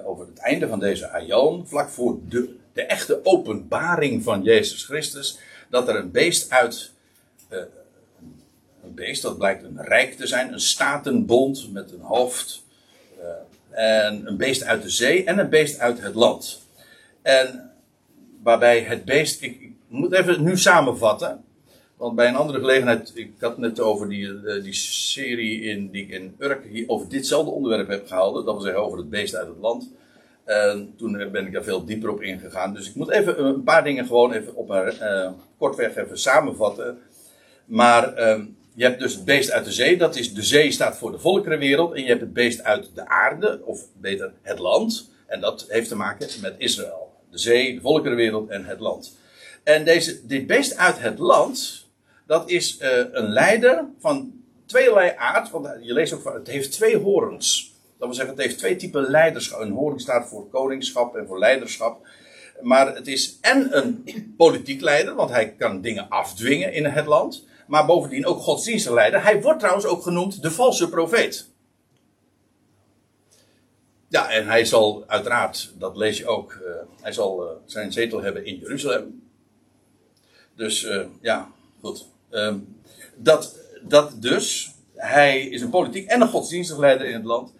over 0.05 0.25
het 0.25 0.37
einde 0.37 0.67
van 0.67 0.79
deze 0.79 1.09
aion, 1.09 1.67
vlak 1.67 1.89
voor 1.89 2.19
de, 2.29 2.55
de 2.73 2.81
echte 2.81 3.19
openbaring 3.23 4.23
van 4.23 4.43
Jezus 4.43 4.85
Christus 4.85 5.39
dat 5.69 5.87
er 5.87 5.95
een 5.95 6.11
beest 6.11 6.49
uit. 6.49 6.91
Uh, 7.49 7.59
een 8.83 8.93
beest, 8.93 9.21
dat 9.21 9.37
blijkt 9.37 9.63
een 9.63 9.81
rijk 9.81 10.13
te 10.13 10.27
zijn, 10.27 10.53
een 10.53 10.59
statenbond 10.59 11.71
met 11.71 11.91
een 11.91 12.01
hoofd. 12.01 12.63
En 13.73 14.27
een 14.27 14.37
beest 14.37 14.63
uit 14.63 14.81
de 14.81 14.89
zee 14.89 15.23
en 15.23 15.37
een 15.37 15.49
beest 15.49 15.79
uit 15.79 16.01
het 16.01 16.15
land. 16.15 16.61
En 17.21 17.71
waarbij 18.43 18.81
het 18.81 19.05
beest. 19.05 19.41
Ik, 19.41 19.62
ik 19.93 19.99
moet 19.99 20.13
even 20.13 20.43
nu 20.43 20.57
samenvatten. 20.57 21.43
Want 21.97 22.15
bij 22.15 22.27
een 22.27 22.35
andere 22.35 22.59
gelegenheid, 22.59 23.11
ik 23.15 23.31
had 23.39 23.57
net 23.57 23.79
over 23.79 24.09
die, 24.09 24.41
eh, 24.45 24.63
die 24.63 24.73
serie 24.73 25.61
in, 25.61 25.89
die 25.89 26.03
ik 26.03 26.09
in 26.09 26.35
Urk 26.39 26.83
over 26.87 27.09
ditzelfde 27.09 27.51
onderwerp 27.51 27.87
heb 27.87 28.07
gehouden. 28.07 28.45
Dat 28.45 28.53
wil 28.53 28.63
zeggen 28.63 28.83
over 28.83 28.97
het 28.97 29.09
beest 29.09 29.35
uit 29.35 29.47
het 29.47 29.57
land. 29.59 29.89
En 30.45 30.93
toen 30.97 31.29
ben 31.31 31.45
ik 31.45 31.53
daar 31.53 31.63
veel 31.63 31.85
dieper 31.85 32.09
op 32.09 32.21
ingegaan. 32.21 32.73
Dus 32.73 32.89
ik 32.89 32.95
moet 32.95 33.09
even 33.09 33.45
een 33.45 33.63
paar 33.63 33.83
dingen 33.83 34.05
gewoon 34.05 34.31
even 34.31 34.55
op 34.55 34.69
een 34.69 34.93
uh, 35.01 35.31
kortweg 35.57 35.95
even 35.95 36.19
samenvatten. 36.19 36.97
Maar 37.65 38.19
uh, 38.19 38.45
je 38.73 38.83
hebt 38.83 38.99
dus 38.99 39.13
het 39.13 39.25
beest 39.25 39.51
uit 39.51 39.65
de 39.65 39.71
zee. 39.71 39.97
Dat 39.97 40.15
is, 40.15 40.33
de 40.33 40.43
zee 40.43 40.71
staat 40.71 40.97
voor 40.97 41.11
de 41.11 41.19
volkerenwereld. 41.19 41.93
En 41.93 42.01
je 42.01 42.07
hebt 42.07 42.21
het 42.21 42.33
beest 42.33 42.63
uit 42.63 42.89
de 42.95 43.07
aarde, 43.07 43.61
of 43.65 43.85
beter 43.97 44.33
het 44.41 44.59
land. 44.59 45.09
En 45.27 45.41
dat 45.41 45.65
heeft 45.69 45.87
te 45.87 45.95
maken 45.95 46.27
met 46.41 46.55
Israël. 46.57 47.11
De 47.31 47.37
zee, 47.37 47.75
de 47.75 47.81
volkerenwereld 47.81 48.49
en 48.49 48.65
het 48.65 48.79
land. 48.79 49.21
En 49.63 49.85
deze, 49.85 50.25
dit 50.25 50.47
beest 50.47 50.77
uit 50.77 50.99
het 50.99 51.19
land, 51.19 51.87
dat 52.25 52.49
is 52.49 52.79
uh, 52.81 52.89
een 53.11 53.29
leider 53.29 53.85
van 53.99 54.43
tweeërlei 54.65 55.13
aard. 55.17 55.49
Want 55.49 55.67
je 55.81 55.93
leest 55.93 56.13
ook 56.13 56.21
van, 56.21 56.33
het 56.33 56.47
heeft 56.47 56.71
twee 56.71 56.97
horens. 56.97 57.73
Dat 57.97 58.07
wil 58.07 58.13
zeggen, 58.13 58.35
het 58.35 58.43
heeft 58.43 58.57
twee 58.57 58.75
typen 58.75 59.09
leiderschap. 59.09 59.59
Een 59.61 59.71
hoorn 59.71 59.99
staat 59.99 60.27
voor 60.27 60.49
koningschap 60.49 61.15
en 61.15 61.27
voor 61.27 61.39
leiderschap. 61.39 62.07
Maar 62.61 62.95
het 62.95 63.07
is 63.07 63.37
en 63.41 63.77
een 63.77 64.03
politiek 64.37 64.81
leider, 64.81 65.15
want 65.15 65.29
hij 65.29 65.53
kan 65.53 65.81
dingen 65.81 66.09
afdwingen 66.09 66.73
in 66.73 66.85
het 66.85 67.05
land. 67.05 67.47
Maar 67.67 67.85
bovendien 67.85 68.25
ook 68.25 68.39
godsdienstig 68.39 68.93
leider. 68.93 69.23
Hij 69.23 69.41
wordt 69.41 69.59
trouwens 69.59 69.85
ook 69.85 70.03
genoemd 70.03 70.41
de 70.41 70.51
valse 70.51 70.89
profeet. 70.89 71.51
Ja, 74.07 74.29
en 74.29 74.47
hij 74.47 74.65
zal 74.65 75.03
uiteraard, 75.07 75.73
dat 75.77 75.97
lees 75.97 76.17
je 76.17 76.27
ook, 76.27 76.51
uh, 76.51 76.71
hij 77.01 77.11
zal 77.11 77.61
zijn 77.65 77.91
zetel 77.91 78.21
hebben 78.21 78.45
in 78.45 78.57
Jeruzalem. 78.57 79.22
Dus 80.55 80.83
uh, 80.83 81.05
ja, 81.21 81.51
goed. 81.81 82.07
Ehm, 82.29 82.57
dat, 83.15 83.59
dat 83.81 84.21
dus. 84.21 84.71
Hij 84.95 85.41
is 85.41 85.61
een 85.61 85.69
politiek 85.69 86.07
en 86.09 86.21
een 86.21 86.27
godsdienstig 86.27 86.77
leider 86.77 87.07
in 87.07 87.13
het 87.13 87.23
land. 87.23 87.53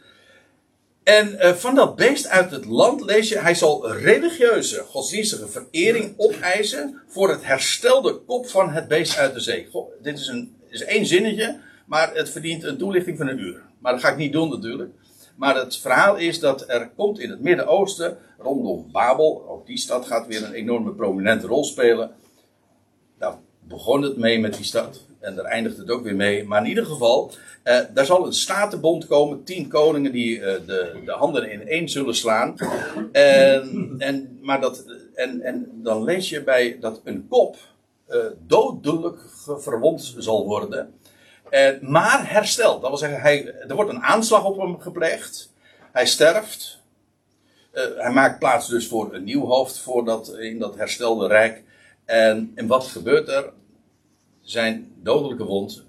En 1.03 1.34
uh, 1.34 1.51
van 1.51 1.75
dat 1.75 1.95
beest 1.95 2.27
uit 2.27 2.51
het 2.51 2.65
land 2.65 3.01
lees 3.01 3.29
je, 3.29 3.39
hij 3.39 3.56
zal 3.56 3.91
religieuze, 3.91 4.79
godsdienstige 4.79 5.47
verering 5.47 6.13
opeisen 6.17 7.01
voor 7.08 7.29
het 7.29 7.45
herstelde 7.45 8.13
kop 8.13 8.47
van 8.47 8.69
het 8.69 8.88
beest 8.88 9.17
uit 9.17 9.34
de 9.34 9.39
zee. 9.39 9.69
Dit 10.01 10.19
is, 10.19 10.27
een, 10.27 10.56
is 10.69 10.84
één 10.84 11.06
zinnetje, 11.06 11.60
maar 11.86 12.15
het 12.15 12.29
verdient 12.29 12.63
een 12.63 12.77
toelichting 12.77 13.17
van 13.17 13.27
een 13.27 13.39
uur. 13.39 13.62
Maar 13.79 13.91
dat 13.91 14.01
ga 14.01 14.10
ik 14.10 14.17
niet 14.17 14.34
doen 14.34 14.49
natuurlijk. 14.49 14.91
Maar 15.36 15.56
het 15.56 15.77
verhaal 15.77 16.15
is 16.15 16.39
dat 16.39 16.69
er 16.69 16.89
komt 16.95 17.19
in 17.19 17.29
het 17.29 17.41
Midden-Oosten, 17.41 18.17
rondom 18.38 18.91
Babel, 18.91 19.45
ook 19.49 19.65
die 19.65 19.77
stad 19.77 20.06
gaat 20.06 20.27
weer 20.27 20.43
een 20.43 20.53
enorme 20.53 20.91
prominente 20.91 21.47
rol 21.47 21.63
spelen. 21.63 22.12
Begon 23.67 24.02
het 24.02 24.17
mee 24.17 24.39
met 24.39 24.54
die 24.54 24.65
stad. 24.65 25.02
En 25.19 25.36
daar 25.36 25.45
eindigt 25.45 25.78
het 25.78 25.89
ook 25.89 26.04
weer 26.04 26.15
mee. 26.15 26.43
Maar 26.43 26.62
in 26.62 26.69
ieder 26.69 26.86
geval, 26.86 27.32
eh, 27.63 27.80
daar 27.93 28.06
zal 28.06 28.26
een 28.26 28.34
statenbond 28.34 29.08
komen. 29.08 29.43
Tien 29.43 29.67
koningen 29.67 30.12
die 30.12 30.41
eh, 30.41 30.65
de, 30.65 31.02
de 31.06 31.12
handen 31.12 31.52
in 31.52 31.67
één 31.67 31.89
zullen 31.89 32.15
slaan. 32.15 32.56
En, 33.12 33.95
en, 33.97 34.39
maar 34.41 34.62
dat, 34.62 34.86
en, 35.15 35.41
en 35.41 35.69
dan 35.73 36.04
lees 36.04 36.30
je 36.30 36.43
bij 36.43 36.78
dat 36.80 37.02
een 37.04 37.28
kop 37.30 37.58
eh, 38.08 38.19
dodelijk 38.47 39.19
verwond 39.58 40.15
zal 40.17 40.45
worden. 40.45 40.93
Eh, 41.49 41.69
maar 41.82 42.30
hersteld. 42.32 42.82
Dat 42.82 42.89
wil 42.89 42.99
zeggen, 42.99 43.21
hij, 43.21 43.56
er 43.67 43.76
wordt 43.76 43.91
een 43.91 44.04
aanslag 44.04 44.45
op 44.45 44.58
hem 44.58 44.80
gepleegd. 44.80 45.54
Hij 45.91 46.06
sterft. 46.06 46.82
Eh, 47.71 47.84
hij 47.97 48.12
maakt 48.12 48.39
plaats 48.39 48.67
dus 48.69 48.88
voor 48.88 49.13
een 49.13 49.23
nieuw 49.23 49.45
hoofd 49.45 49.80
voor 49.80 50.06
dat, 50.06 50.38
in 50.38 50.60
dat 50.60 50.76
herstelde 50.76 51.28
rijk. 51.28 51.63
En, 52.05 52.51
en 52.55 52.67
wat 52.67 52.85
gebeurt 52.85 53.27
er? 53.27 53.51
Zijn 54.41 54.91
dodelijke 55.01 55.43
wond 55.43 55.83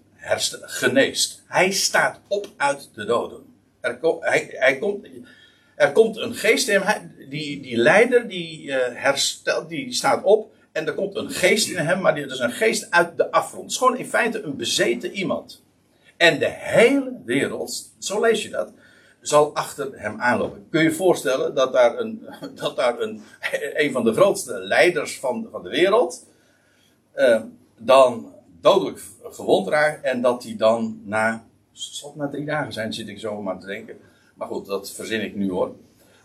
geneest. 0.60 1.42
Hij 1.46 1.70
staat 1.70 2.20
op 2.28 2.48
uit 2.56 2.90
de 2.94 3.04
doden. 3.04 3.42
Er, 3.80 3.98
hij, 4.20 4.48
hij 4.50 4.78
komt, 4.78 5.06
er 5.74 5.92
komt 5.92 6.16
een 6.16 6.34
geest 6.34 6.68
in 6.68 6.80
hem. 6.80 7.14
Die, 7.28 7.60
die 7.60 7.76
leider 7.76 8.28
die 8.28 8.62
uh, 8.62 8.76
herstelt, 8.92 9.68
die 9.68 9.92
staat 9.92 10.24
op. 10.24 10.52
En 10.72 10.86
er 10.86 10.94
komt 10.94 11.16
een 11.16 11.30
geest 11.30 11.68
in 11.68 11.76
hem, 11.76 12.00
maar 12.00 12.14
dit 12.14 12.30
is 12.30 12.38
een 12.38 12.52
geest 12.52 12.90
uit 12.90 13.16
de 13.16 13.30
afgrond. 13.30 13.62
Het 13.62 13.72
is 13.72 13.78
gewoon 13.78 13.98
in 13.98 14.06
feite 14.06 14.42
een 14.42 14.56
bezeten 14.56 15.12
iemand. 15.12 15.62
En 16.16 16.38
de 16.38 16.50
hele 16.50 17.20
wereld, 17.24 17.92
zo 17.98 18.20
lees 18.20 18.42
je 18.42 18.48
dat, 18.48 18.72
zal 19.26 19.54
achter 19.54 19.88
hem 19.92 20.20
aanlopen. 20.20 20.66
Kun 20.70 20.82
je 20.82 20.88
je 20.88 20.94
voorstellen 20.94 21.54
dat 21.54 21.72
daar 21.72 21.98
een, 21.98 22.28
dat 22.60 22.76
daar 22.76 23.00
een, 23.00 23.22
een 23.82 23.92
van 23.92 24.04
de 24.04 24.12
grootste 24.12 24.58
leiders 24.58 25.18
van, 25.18 25.48
van 25.50 25.62
de 25.62 25.68
wereld 25.68 26.26
uh, 27.16 27.42
dan 27.78 28.32
dodelijk 28.60 29.02
gewond 29.22 29.68
raakt 29.68 30.04
en 30.04 30.20
dat 30.20 30.42
hij 30.42 30.56
dan 30.56 31.00
na, 31.04 31.46
zal 31.72 32.08
het 32.08 32.18
na 32.18 32.28
drie 32.28 32.44
dagen 32.44 32.72
zijn, 32.72 32.92
zit 32.92 33.08
ik 33.08 33.18
zo 33.18 33.42
maar 33.42 33.58
te 33.58 33.66
denken. 33.66 33.96
Maar 34.34 34.48
goed, 34.48 34.66
dat 34.66 34.90
verzin 34.90 35.22
ik 35.22 35.34
nu 35.34 35.50
hoor. 35.50 35.74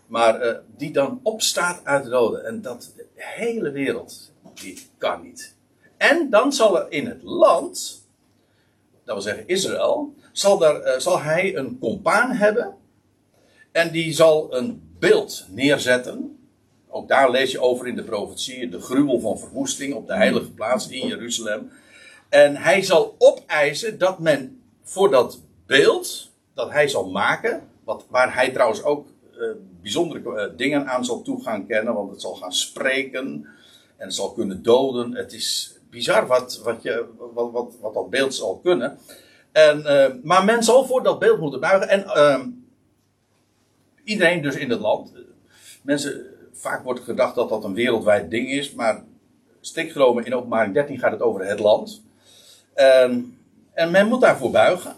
Maar 0.06 0.46
uh, 0.46 0.54
die 0.76 0.92
dan 0.92 1.20
opstaat 1.22 1.84
uit 1.84 2.04
de 2.04 2.10
doden. 2.10 2.44
En 2.44 2.62
dat 2.62 2.92
de 2.96 3.06
hele 3.14 3.70
wereld, 3.70 4.32
die 4.54 4.86
kan 4.98 5.22
niet. 5.22 5.54
En 5.96 6.30
dan 6.30 6.52
zal 6.52 6.80
er 6.80 6.92
in 6.92 7.06
het 7.06 7.22
land, 7.22 8.04
dat 9.04 9.14
wil 9.14 9.22
zeggen 9.22 9.48
Israël, 9.48 10.14
zal, 10.32 10.58
daar, 10.58 10.86
uh, 10.86 10.98
zal 10.98 11.20
hij 11.20 11.56
een 11.56 11.78
compaan 11.78 12.32
hebben. 12.32 12.78
En 13.72 13.90
die 13.90 14.12
zal 14.12 14.54
een 14.54 14.94
beeld 14.98 15.46
neerzetten. 15.48 16.38
Ook 16.88 17.08
daar 17.08 17.30
lees 17.30 17.50
je 17.50 17.60
over 17.60 17.86
in 17.86 17.96
de 17.96 18.04
profetie, 18.04 18.68
de 18.68 18.80
gruwel 18.80 19.20
van 19.20 19.38
verwoesting 19.38 19.94
op 19.94 20.06
de 20.06 20.14
heilige 20.14 20.50
plaats 20.50 20.88
in 20.88 21.06
Jeruzalem. 21.06 21.70
En 22.28 22.56
hij 22.56 22.82
zal 22.82 23.14
opeisen 23.18 23.98
dat 23.98 24.18
men 24.18 24.62
voor 24.82 25.10
dat 25.10 25.40
beeld 25.66 26.30
dat 26.54 26.70
hij 26.70 26.88
zal 26.88 27.10
maken, 27.10 27.68
wat, 27.84 28.04
waar 28.08 28.34
hij 28.34 28.50
trouwens 28.50 28.82
ook 28.82 29.08
uh, 29.38 29.50
bijzondere 29.80 30.20
uh, 30.50 30.56
dingen 30.56 30.86
aan 30.86 31.04
zal 31.04 31.22
toe 31.22 31.42
gaan 31.42 31.66
kennen, 31.66 31.94
want 31.94 32.10
het 32.10 32.20
zal 32.20 32.34
gaan 32.34 32.52
spreken 32.52 33.46
en 33.96 34.06
het 34.06 34.14
zal 34.14 34.32
kunnen 34.32 34.62
doden. 34.62 35.14
Het 35.14 35.32
is 35.32 35.76
bizar 35.90 36.26
wat, 36.26 36.60
wat, 36.64 36.82
je, 36.82 37.06
wat, 37.34 37.50
wat, 37.80 37.94
dat 37.94 38.10
beeld 38.10 38.34
zal 38.34 38.60
kunnen. 38.62 38.98
En, 39.52 39.78
uh, 39.78 40.06
maar 40.22 40.44
men 40.44 40.62
zal 40.62 40.86
voor 40.86 41.02
dat 41.02 41.18
beeld 41.18 41.40
moeten 41.40 41.60
buigen. 41.60 41.88
En 41.88 42.04
ehm, 42.04 42.48
iedereen 44.10 44.42
dus 44.42 44.56
in 44.56 44.70
het 44.70 44.80
land. 44.80 45.12
Mensen, 45.82 46.26
vaak 46.52 46.84
wordt 46.84 47.00
gedacht 47.00 47.34
dat 47.34 47.48
dat 47.48 47.64
een 47.64 47.74
wereldwijd 47.74 48.30
ding 48.30 48.50
is, 48.50 48.72
maar 48.72 49.04
stikgenomen 49.60 50.24
in 50.24 50.34
openbaring 50.34 50.74
13 50.74 50.98
gaat 50.98 51.12
het 51.12 51.22
over 51.22 51.44
het 51.44 51.58
land. 51.58 52.02
En, 52.74 53.38
en 53.72 53.90
men 53.90 54.08
moet 54.08 54.20
daarvoor 54.20 54.50
buigen. 54.50 54.94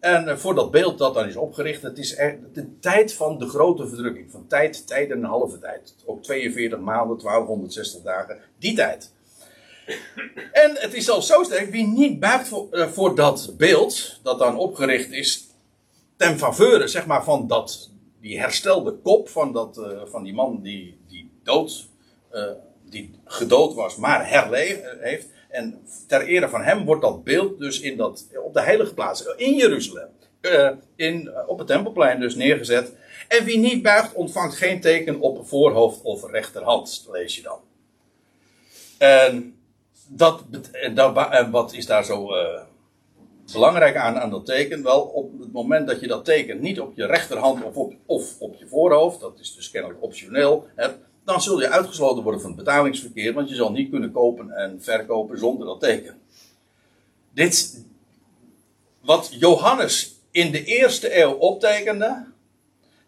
En 0.00 0.28
eh, 0.28 0.36
voor 0.36 0.54
dat 0.54 0.70
beeld 0.70 0.98
dat 0.98 1.14
dan 1.14 1.28
is 1.28 1.36
opgericht, 1.36 1.82
het 1.82 1.98
is 1.98 2.16
de 2.52 2.78
tijd 2.80 3.14
van 3.14 3.38
de 3.38 3.48
grote 3.48 3.88
verdrukking. 3.88 4.30
Van 4.30 4.46
tijd, 4.46 4.86
tijd 4.86 5.10
en 5.10 5.18
een 5.18 5.24
halve 5.24 5.58
tijd. 5.58 5.94
Ook 6.04 6.22
42 6.22 6.78
maanden, 6.78 7.18
1260 7.18 8.02
dagen. 8.02 8.38
Die 8.58 8.74
tijd. 8.74 9.12
En 10.52 10.70
het 10.74 10.94
is 10.94 11.10
al 11.10 11.22
zo 11.22 11.42
sterk, 11.42 11.70
wie 11.70 11.86
niet 11.86 12.20
buigt 12.20 12.48
voor, 12.48 12.68
uh, 12.72 12.86
voor 12.86 13.14
dat 13.14 13.54
beeld, 13.56 14.20
dat 14.22 14.38
dan 14.38 14.56
opgericht 14.56 15.10
is, 15.10 15.46
ten 16.16 16.38
faveur, 16.38 16.88
zeg 16.88 17.06
maar, 17.06 17.24
van 17.24 17.46
dat, 17.46 17.90
die 18.20 18.40
herstelde 18.40 18.92
kop 18.92 19.28
van, 19.28 19.52
dat, 19.52 19.78
uh, 19.78 20.00
van 20.04 20.22
die 20.22 20.34
man 20.34 20.62
die, 20.62 20.98
die 21.08 21.30
dood, 21.42 21.88
uh, 22.32 22.50
die 22.88 23.10
gedood 23.24 23.74
was, 23.74 23.96
maar 23.96 24.28
herleefd 24.28 24.82
heeft. 25.00 25.28
En 25.48 25.80
ter 26.06 26.26
ere 26.26 26.48
van 26.48 26.62
hem 26.62 26.84
wordt 26.84 27.02
dat 27.02 27.24
beeld 27.24 27.58
dus 27.58 27.80
in 27.80 27.96
dat, 27.96 28.26
op 28.44 28.54
de 28.54 28.60
heilige 28.60 28.94
plaats, 28.94 29.24
in 29.36 29.54
Jeruzalem, 29.54 30.08
in, 30.96 31.30
op 31.46 31.58
het 31.58 31.66
tempelplein 31.66 32.20
dus 32.20 32.34
neergezet. 32.34 32.92
En 33.28 33.44
wie 33.44 33.58
niet 33.58 33.82
buigt, 33.82 34.14
ontvangt 34.14 34.56
geen 34.56 34.80
teken 34.80 35.20
op 35.20 35.48
voorhoofd 35.48 36.02
of 36.02 36.30
rechterhand, 36.30 37.08
lees 37.10 37.36
je 37.36 37.42
dan. 37.42 37.58
En 38.98 39.54
dat, 40.08 40.44
en, 40.72 40.94
dat, 40.94 41.30
en 41.30 41.50
wat 41.50 41.72
is 41.72 41.86
daar 41.86 42.04
zo 42.04 42.28
belangrijk 43.52 43.96
aan, 43.96 44.18
aan 44.18 44.30
dat 44.30 44.46
teken? 44.46 44.82
Wel, 44.82 45.00
op 45.00 45.40
het 45.40 45.52
moment 45.52 45.86
dat 45.88 46.00
je 46.00 46.06
dat 46.06 46.24
teken 46.24 46.60
niet 46.60 46.80
op 46.80 46.96
je 46.96 47.06
rechterhand 47.06 47.64
of 47.64 47.76
op, 47.76 47.94
of 48.06 48.36
op 48.38 48.56
je 48.56 48.66
voorhoofd, 48.66 49.20
dat 49.20 49.38
is 49.38 49.54
dus 49.54 49.70
kennelijk 49.70 50.02
optioneel, 50.02 50.66
dan 51.24 51.42
zul 51.42 51.60
je 51.60 51.68
uitgesloten 51.68 52.22
worden 52.22 52.40
van 52.40 52.50
het 52.50 52.58
betalingsverkeer, 52.58 53.32
want 53.32 53.48
je 53.48 53.54
zal 53.54 53.72
niet 53.72 53.90
kunnen 53.90 54.12
kopen 54.12 54.50
en 54.50 54.82
verkopen 54.82 55.38
zonder 55.38 55.66
dat 55.66 55.80
teken. 55.80 56.18
Dit, 57.32 57.84
wat 59.00 59.28
Johannes 59.38 60.14
in 60.30 60.50
de 60.50 60.64
eerste 60.64 61.20
eeuw 61.20 61.32
optekende, 61.32 62.26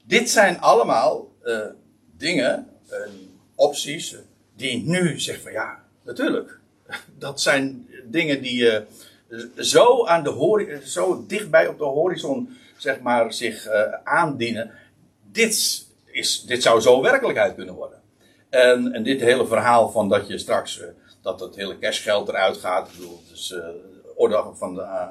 dit 0.05 0.31
zijn 0.31 0.61
allemaal 0.61 1.33
uh, 1.45 1.59
dingen, 2.17 2.69
uh, 2.91 2.97
opties, 3.55 4.17
die 4.57 4.87
nu 4.87 5.21
zeggen 5.21 5.43
van 5.43 5.53
ja, 5.53 5.85
natuurlijk. 6.03 6.59
Dat 7.19 7.41
zijn 7.41 7.89
dingen 8.05 8.43
die 8.43 8.63
uh, 8.63 8.79
zo, 9.57 10.07
aan 10.07 10.23
de 10.23 10.81
zo 10.85 11.25
dichtbij 11.27 11.69
op 11.69 11.79
de 11.79 11.85
horizon 11.85 12.57
zeg 12.77 13.01
maar, 13.01 13.33
zich 13.33 13.69
aandienen. 14.05 14.71
Dit, 15.33 15.87
is, 16.07 16.43
dit 16.47 16.63
zou 16.63 16.81
zo 16.81 17.03
werkelijkheid 17.03 17.55
kunnen 17.55 17.75
worden. 17.75 18.03
En, 18.53 18.93
en 18.93 19.03
dit 19.03 19.21
hele 19.21 19.47
verhaal 19.47 19.91
van 19.91 20.09
dat 20.09 20.29
je 20.29 20.39
straks, 20.39 20.81
uh, 20.81 20.87
dat 21.23 21.41
het 21.41 21.57
hele 21.57 21.79
cashgeld 21.79 22.29
eruit 22.29 22.57
gaat. 22.57 22.89
Ik 22.89 22.97
bedoel, 22.97 23.21
het 23.23 23.39
is 23.39 23.51
uh, 23.51 23.65
orde 24.17 24.45
van 24.55 24.75
de, 24.75 24.81
uh, 24.81 25.07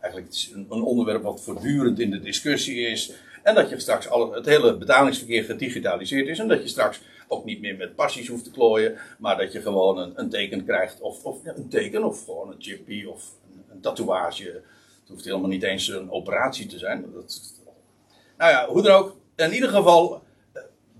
eigenlijk 0.00 0.32
het 0.32 0.50
een, 0.54 0.66
een, 0.70 0.82
onderwerp 0.82 1.22
wat 1.22 1.42
voortdurend 1.42 2.00
in 2.00 2.10
de 2.10 2.20
discussie 2.20 2.86
is. 2.86 3.12
En 3.42 3.54
dat 3.54 3.68
je 3.68 3.80
straks 3.80 4.08
alle, 4.08 4.34
het 4.34 4.46
hele 4.46 4.76
betalingsverkeer 4.76 5.44
gedigitaliseerd 5.44 6.28
is. 6.28 6.38
En 6.38 6.48
dat 6.48 6.62
je 6.62 6.68
straks 6.68 7.00
ook 7.28 7.44
niet 7.44 7.60
meer 7.60 7.76
met 7.76 7.94
passies 7.94 8.28
hoeft 8.28 8.44
te 8.44 8.50
klooien. 8.50 8.96
Maar 9.18 9.36
dat 9.36 9.52
je 9.52 9.60
gewoon 9.60 9.98
een, 9.98 10.12
een 10.14 10.30
teken 10.30 10.64
krijgt. 10.64 11.00
Of, 11.00 11.24
of 11.24 11.44
ja, 11.44 11.56
een 11.56 11.68
teken, 11.68 12.04
of 12.04 12.24
gewoon 12.24 12.48
een 12.48 12.62
chippy, 12.62 13.04
of 13.04 13.32
een, 13.78 13.80
tatoeage. 13.80 14.44
Het 14.44 15.08
hoeft 15.08 15.24
helemaal 15.24 15.48
niet 15.48 15.62
eens 15.62 15.88
een 15.88 16.10
operatie 16.10 16.66
te 16.66 16.78
zijn. 16.78 17.04
Dat, 17.14 17.40
nou 18.38 18.50
ja, 18.50 18.66
hoe 18.68 18.82
dan 18.82 18.94
ook. 18.94 19.16
In 19.36 19.52
ieder 19.52 19.68
geval, 19.68 20.22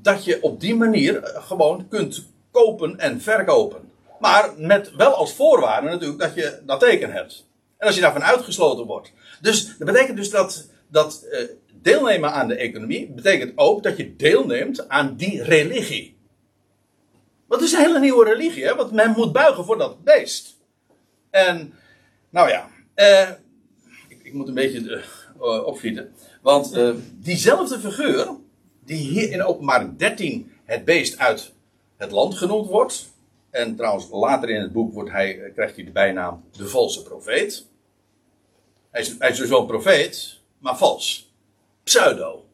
dat 0.03 0.25
je 0.25 0.43
op 0.43 0.61
die 0.61 0.75
manier 0.75 1.23
eh, 1.23 1.47
gewoon 1.47 1.88
kunt 1.88 2.27
kopen 2.51 2.99
en 2.99 3.21
verkopen. 3.21 3.91
Maar 4.21 4.53
met 4.57 4.95
wel 4.97 5.14
als 5.14 5.33
voorwaarde 5.33 5.88
natuurlijk 5.88 6.21
dat 6.21 6.35
je 6.35 6.62
dat 6.67 6.81
teken 6.81 7.12
hebt. 7.12 7.47
En 7.79 7.87
als 7.87 7.97
je 7.97 8.01
daarvan 8.01 8.25
uitgesloten 8.25 8.87
wordt. 8.87 9.12
Dus 9.41 9.77
dat 9.79 9.87
betekent 9.87 10.17
dus 10.17 10.31
dat, 10.31 10.71
dat 10.88 11.27
uh, 11.31 11.41
deelnemen 11.83 12.33
aan 12.33 12.49
de 12.49 12.55
economie 12.55 13.11
betekent 13.11 13.53
ook 13.55 13.83
dat 13.83 13.97
je 13.97 14.17
deelneemt 14.17 14.88
aan 14.88 15.17
die 15.17 15.43
religie. 15.43 16.17
Het 17.49 17.61
is 17.61 17.73
een 17.73 17.81
hele 17.81 18.01
nieuwe 18.01 18.25
religie, 18.25 18.64
hè? 18.64 18.75
want 18.75 18.93
men 18.93 19.11
moet 19.17 19.33
buigen 19.33 19.64
voor 19.64 19.79
dat 19.79 20.05
beest. 20.05 20.57
En, 21.31 21.75
nou 22.31 22.49
ja, 22.49 22.71
eh, 22.95 23.31
ik, 24.09 24.21
ik, 24.23 24.33
moet 24.33 24.49
een 24.49 24.55
beetje 24.55 25.05
uh. 25.41 26.03
Want 26.43 26.77
uh, 26.77 26.95
diezelfde 27.14 27.79
figuur, 27.79 28.37
die 28.85 28.97
hier 28.97 29.31
in 29.31 29.43
openbaring 29.43 29.97
13 29.97 30.53
het 30.64 30.85
beest 30.85 31.19
uit 31.19 31.53
het 31.97 32.11
land 32.11 32.35
genoemd 32.35 32.69
wordt. 32.69 33.12
En 33.51 33.77
trouwens, 33.77 34.09
later 34.11 34.51
in 34.51 34.61
het 34.61 34.73
boek 34.73 34.93
wordt 34.93 35.11
hij, 35.11 35.51
krijgt 35.55 35.77
hij 35.77 35.85
de 35.85 35.91
bijnaam 35.91 36.45
de 36.53 36.69
valse 36.69 37.03
profeet. 37.03 37.67
Hij 38.91 39.01
is, 39.01 39.14
hij 39.19 39.31
is 39.31 39.38
dus 39.38 39.49
wel 39.49 39.61
een 39.61 39.67
profeet, 39.67 40.41
maar 40.59 40.77
vals. 40.77 41.33
Pseudo. 41.83 42.45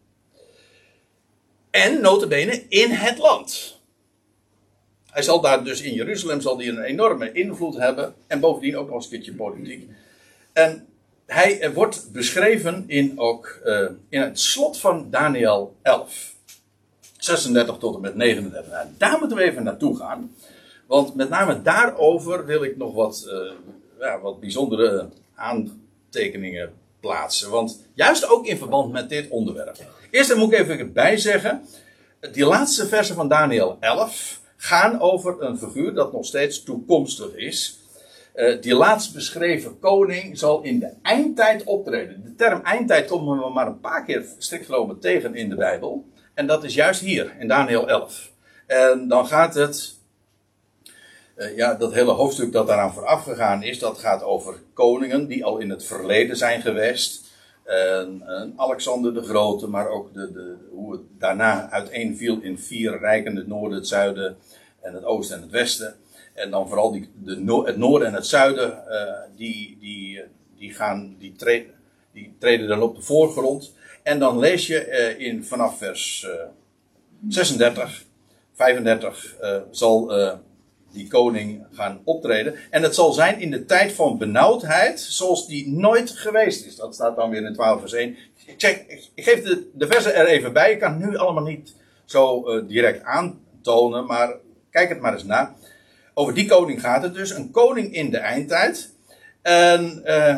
En 1.71 2.01
notabene 2.01 2.69
in 2.69 2.91
het 2.91 3.19
land. 3.19 3.74
Hij 5.15 5.23
zal 5.23 5.41
daar 5.41 5.65
dus 5.65 5.81
in 5.81 5.95
Jeruzalem 5.95 6.41
zal 6.41 6.57
die 6.57 6.69
een 6.71 6.83
enorme 6.83 7.33
invloed 7.33 7.77
hebben. 7.77 8.15
En 8.27 8.41
bovendien 8.41 8.77
ook 8.77 8.87
nog 8.87 8.95
eens 8.95 9.05
een 9.05 9.11
keertje 9.11 9.35
politiek. 9.35 9.89
En 10.53 10.87
hij 11.27 11.73
wordt 11.73 12.13
beschreven 12.13 12.85
in, 12.87 13.19
ook, 13.19 13.61
uh, 13.65 13.89
in 14.09 14.21
het 14.21 14.41
slot 14.41 14.79
van 14.79 15.11
Daniel 15.11 15.77
11. 15.83 16.35
36 17.19 17.79
tot 17.79 17.95
en 17.95 18.01
met 18.01 18.15
39. 18.15 18.73
Nou, 18.73 18.87
daar 18.99 19.19
moeten 19.19 19.37
we 19.37 19.43
even 19.43 19.63
naartoe 19.63 19.97
gaan. 19.97 20.35
Want 20.87 21.15
met 21.15 21.29
name 21.29 21.63
daarover 21.63 22.47
wil 22.47 22.63
ik 22.63 22.77
nog 22.77 22.95
wat, 22.95 23.25
uh, 23.29 23.53
ja, 24.01 24.21
wat 24.21 24.41
bijzondere 24.41 25.09
aantekeningen 25.35 26.73
plaatsen. 27.01 27.51
Want 27.51 27.81
juist 27.95 28.29
ook 28.29 28.47
in 28.47 28.59
verband 28.59 28.93
met 28.93 29.09
dit 29.09 29.29
onderwerp. 29.29 29.77
Eerst 30.11 30.37
moet 30.37 30.53
ik 30.53 30.59
even 30.59 30.79
erbij 30.79 31.17
zeggen. 31.17 31.63
Die 32.33 32.47
laatste 32.47 32.87
versen 32.87 33.15
van 33.15 33.29
Daniel 33.29 33.77
11 33.81 34.43
gaan 34.65 35.01
over 35.01 35.43
een 35.43 35.59
figuur 35.59 35.95
dat 35.95 36.13
nog 36.13 36.25
steeds 36.25 36.63
toekomstig 36.63 37.35
is. 37.35 37.79
Uh, 38.35 38.61
die 38.61 38.75
laatst 38.75 39.15
beschreven 39.15 39.79
koning 39.79 40.39
zal 40.39 40.63
in 40.63 40.79
de 40.79 40.93
eindtijd 41.03 41.65
optreden. 41.65 42.23
De 42.23 42.35
term 42.35 42.61
eindtijd 42.63 43.07
komen 43.07 43.39
we 43.39 43.53
maar 43.53 43.67
een 43.67 43.81
paar 43.81 44.05
keer 44.05 44.25
strikt 44.39 44.65
genomen 44.65 44.99
tegen 44.99 45.35
in 45.35 45.49
de 45.49 45.55
Bijbel. 45.55 46.09
En 46.35 46.47
dat 46.47 46.65
is 46.65 46.75
juist 46.75 47.01
hier, 47.01 47.37
in 47.39 47.49
Daniel 47.49 47.89
11. 47.89 48.31
En 48.67 49.09
dan 49.09 49.27
gaat 49.27 49.55
het. 49.55 49.95
Uh, 51.37 51.57
ja, 51.57 51.75
dat 51.75 51.95
hele 51.95 52.13
hoofdstuk 52.13 52.53
dat 52.53 52.67
daaraan 52.67 52.95
vooraf 52.95 53.23
gegaan 53.23 53.63
is, 53.63 53.79
dat 53.79 53.99
gaat 53.99 54.23
over 54.23 54.55
koningen 54.75 55.27
die 55.27 55.45
al 55.45 55.59
in 55.59 55.71
het 55.71 55.85
verleden 55.85 56.37
zijn 56.37 56.61
geweest. 56.61 57.24
En, 57.65 58.23
Alexander 58.57 59.15
de 59.15 59.23
Grote, 59.23 59.67
maar 59.67 59.89
ook 59.89 60.15
de, 60.15 60.33
de, 60.33 60.57
hoe 60.71 60.93
het 60.93 61.01
daarna 61.19 61.71
uiteenviel 61.71 62.41
in 62.41 62.59
vier 62.59 62.99
rijken: 62.99 63.37
het 63.37 63.47
noorden, 63.47 63.79
het 63.79 63.87
zuiden 63.87 64.37
en 64.81 64.95
het 64.95 65.05
oosten 65.05 65.37
en 65.37 65.43
het 65.43 65.51
westen. 65.51 65.95
En 66.35 66.51
dan 66.51 66.69
vooral 66.69 66.93
die, 66.93 67.11
de, 67.23 67.63
het 67.65 67.77
noorden 67.77 68.09
en 68.09 68.15
het 68.15 68.27
zuiden, 68.27 68.83
uh, 68.89 69.37
die, 69.37 69.77
die, 69.81 70.23
die, 70.57 70.75
gaan, 70.75 71.17
die, 71.19 71.33
treden, 71.33 71.71
die 72.13 72.35
treden 72.39 72.69
dan 72.69 72.83
op 72.83 72.97
de 72.97 73.03
voorgrond. 73.03 73.75
En 74.03 74.19
dan 74.19 74.39
lees 74.39 74.67
je 74.67 74.89
uh, 75.19 75.27
in, 75.27 75.45
vanaf 75.45 75.79
vers 75.79 76.27
uh, 76.29 76.33
36, 77.29 78.05
35 78.53 79.37
zal 79.71 80.13
die 80.95 81.09
koning 81.09 81.67
gaan 81.73 82.01
optreden. 82.05 82.55
En 82.71 82.83
het 82.83 82.95
zal 82.95 83.13
zijn 83.13 83.41
in 83.41 83.51
de 83.51 83.65
tijd 83.65 83.93
van 83.93 84.19
benauwdheid, 84.19 85.01
zoals 85.01 85.47
die 85.47 85.71
nooit 85.71 86.11
geweest 86.11 86.67
is. 86.67 86.77
Dat 86.77 86.95
staat 86.95 87.17
dan 87.17 87.31
weer 87.31 87.45
in 87.45 87.55
12 87.55 87.81
vers 87.81 87.93
1. 87.93 88.17
Ik, 88.47 88.85
ik 89.15 89.25
geef 89.25 89.43
de, 89.43 89.71
de 89.73 89.87
versen 89.87 90.15
er 90.15 90.27
even 90.27 90.53
bij. 90.53 90.73
Ik 90.73 90.79
kan 90.79 90.93
het 90.93 91.11
nu 91.11 91.17
allemaal 91.17 91.45
niet 91.45 91.75
zo 92.05 92.49
uh, 92.49 92.69
direct 92.69 93.05
aantonen, 93.05 94.07
maar 94.07 94.35
kijk 94.71 94.89
het 94.89 95.01
maar 95.01 95.13
eens 95.13 95.25
na. 95.25 95.55
Over 96.15 96.35
die 96.35 96.47
koning 96.47 96.81
gaat 96.81 97.03
het 97.03 97.15
dus. 97.15 97.31
Een 97.31 97.51
koning 97.51 97.95
in 97.95 98.11
de 98.11 98.19
eindtijd. 98.19 98.93
En 99.43 100.03
uh, 100.05 100.37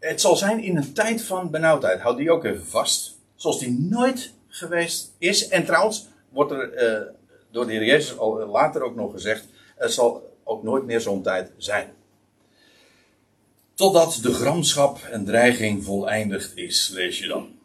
het 0.00 0.20
zal 0.20 0.36
zijn 0.36 0.62
in 0.62 0.76
een 0.76 0.92
tijd 0.92 1.22
van 1.22 1.50
benauwdheid. 1.50 2.00
Houd 2.00 2.16
die 2.16 2.30
ook 2.30 2.44
even 2.44 2.66
vast. 2.66 3.18
Zoals 3.34 3.58
die 3.58 3.86
nooit 3.90 4.32
geweest 4.48 5.12
is. 5.18 5.48
En 5.48 5.64
trouwens 5.64 6.06
wordt 6.28 6.50
er 6.50 6.92
uh, 6.92 7.08
door 7.50 7.66
de 7.66 7.72
Heer 7.72 7.84
Jezus 7.84 8.18
al 8.18 8.46
later 8.46 8.82
ook 8.82 8.94
nog 8.94 9.12
gezegd 9.12 9.44
er 9.78 9.90
zal 9.90 10.36
ook 10.44 10.62
nooit 10.62 10.84
meer 10.84 11.00
zo'n 11.00 11.22
tijd 11.22 11.52
zijn. 11.56 11.88
Totdat 13.74 14.18
de 14.22 14.32
gramschap 14.32 14.98
en 15.10 15.24
dreiging 15.24 15.84
voleindigd 15.84 16.56
is, 16.56 16.90
lees 16.94 17.18
je 17.18 17.26
dan. 17.26 17.56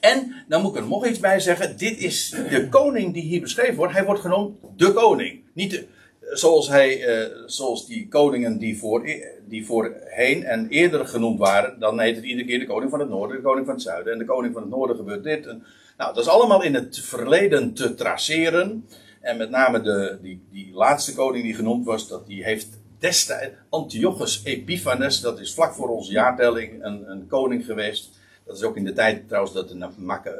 En, 0.00 0.44
dan 0.48 0.62
moet 0.62 0.74
ik 0.74 0.80
er 0.80 0.88
nog 0.88 1.06
iets 1.06 1.18
bij 1.18 1.40
zeggen. 1.40 1.76
Dit 1.76 1.98
is 1.98 2.30
de 2.50 2.68
koning 2.70 3.14
die 3.14 3.22
hier 3.22 3.40
beschreven 3.40 3.76
wordt. 3.76 3.92
Hij 3.92 4.04
wordt 4.04 4.20
genoemd 4.20 4.56
de 4.76 4.92
koning. 4.92 5.40
Niet 5.52 5.86
zoals, 6.20 6.68
hij, 6.68 7.04
eh, 7.04 7.30
zoals 7.46 7.86
die 7.86 8.08
koningen 8.08 8.58
die, 8.58 8.78
voor, 8.78 9.06
die 9.48 9.66
voorheen 9.66 10.44
en 10.44 10.68
eerder 10.68 11.06
genoemd 11.06 11.38
waren. 11.38 11.80
Dan 11.80 12.00
heet 12.00 12.16
het 12.16 12.24
iedere 12.24 12.46
keer 12.46 12.58
de 12.58 12.66
koning 12.66 12.90
van 12.90 13.00
het 13.00 13.08
noorden, 13.08 13.36
de 13.36 13.42
koning 13.42 13.66
van 13.66 13.74
het 13.74 13.84
zuiden. 13.84 14.12
En 14.12 14.18
de 14.18 14.24
koning 14.24 14.52
van 14.52 14.62
het 14.62 14.70
noorden 14.70 14.96
gebeurt 14.96 15.24
dit. 15.24 15.44
Nou, 15.44 16.14
dat 16.14 16.18
is 16.18 16.28
allemaal 16.28 16.62
in 16.62 16.74
het 16.74 16.98
verleden 16.98 17.74
te 17.74 17.94
traceren. 17.94 18.86
En 19.20 19.36
met 19.36 19.50
name 19.50 19.80
de, 19.80 20.18
die, 20.22 20.40
die 20.50 20.74
laatste 20.74 21.14
koning 21.14 21.44
die 21.44 21.54
genoemd 21.54 21.84
was, 21.84 22.08
dat 22.08 22.26
die 22.26 22.44
heeft 22.44 22.68
destijds 22.98 23.54
Antiochus 23.68 24.40
Epiphanes, 24.44 25.20
dat 25.20 25.40
is 25.40 25.54
vlak 25.54 25.74
voor 25.74 25.88
onze 25.88 26.12
jaartelling 26.12 26.84
een, 26.84 27.10
een 27.10 27.26
koning 27.26 27.64
geweest. 27.64 28.10
Dat 28.44 28.56
is 28.56 28.62
ook 28.62 28.76
in 28.76 28.84
de 28.84 28.92
tijd 28.92 29.26
trouwens 29.28 29.54
dat 29.54 29.68
de 29.68 29.88
Macca, 29.96 30.34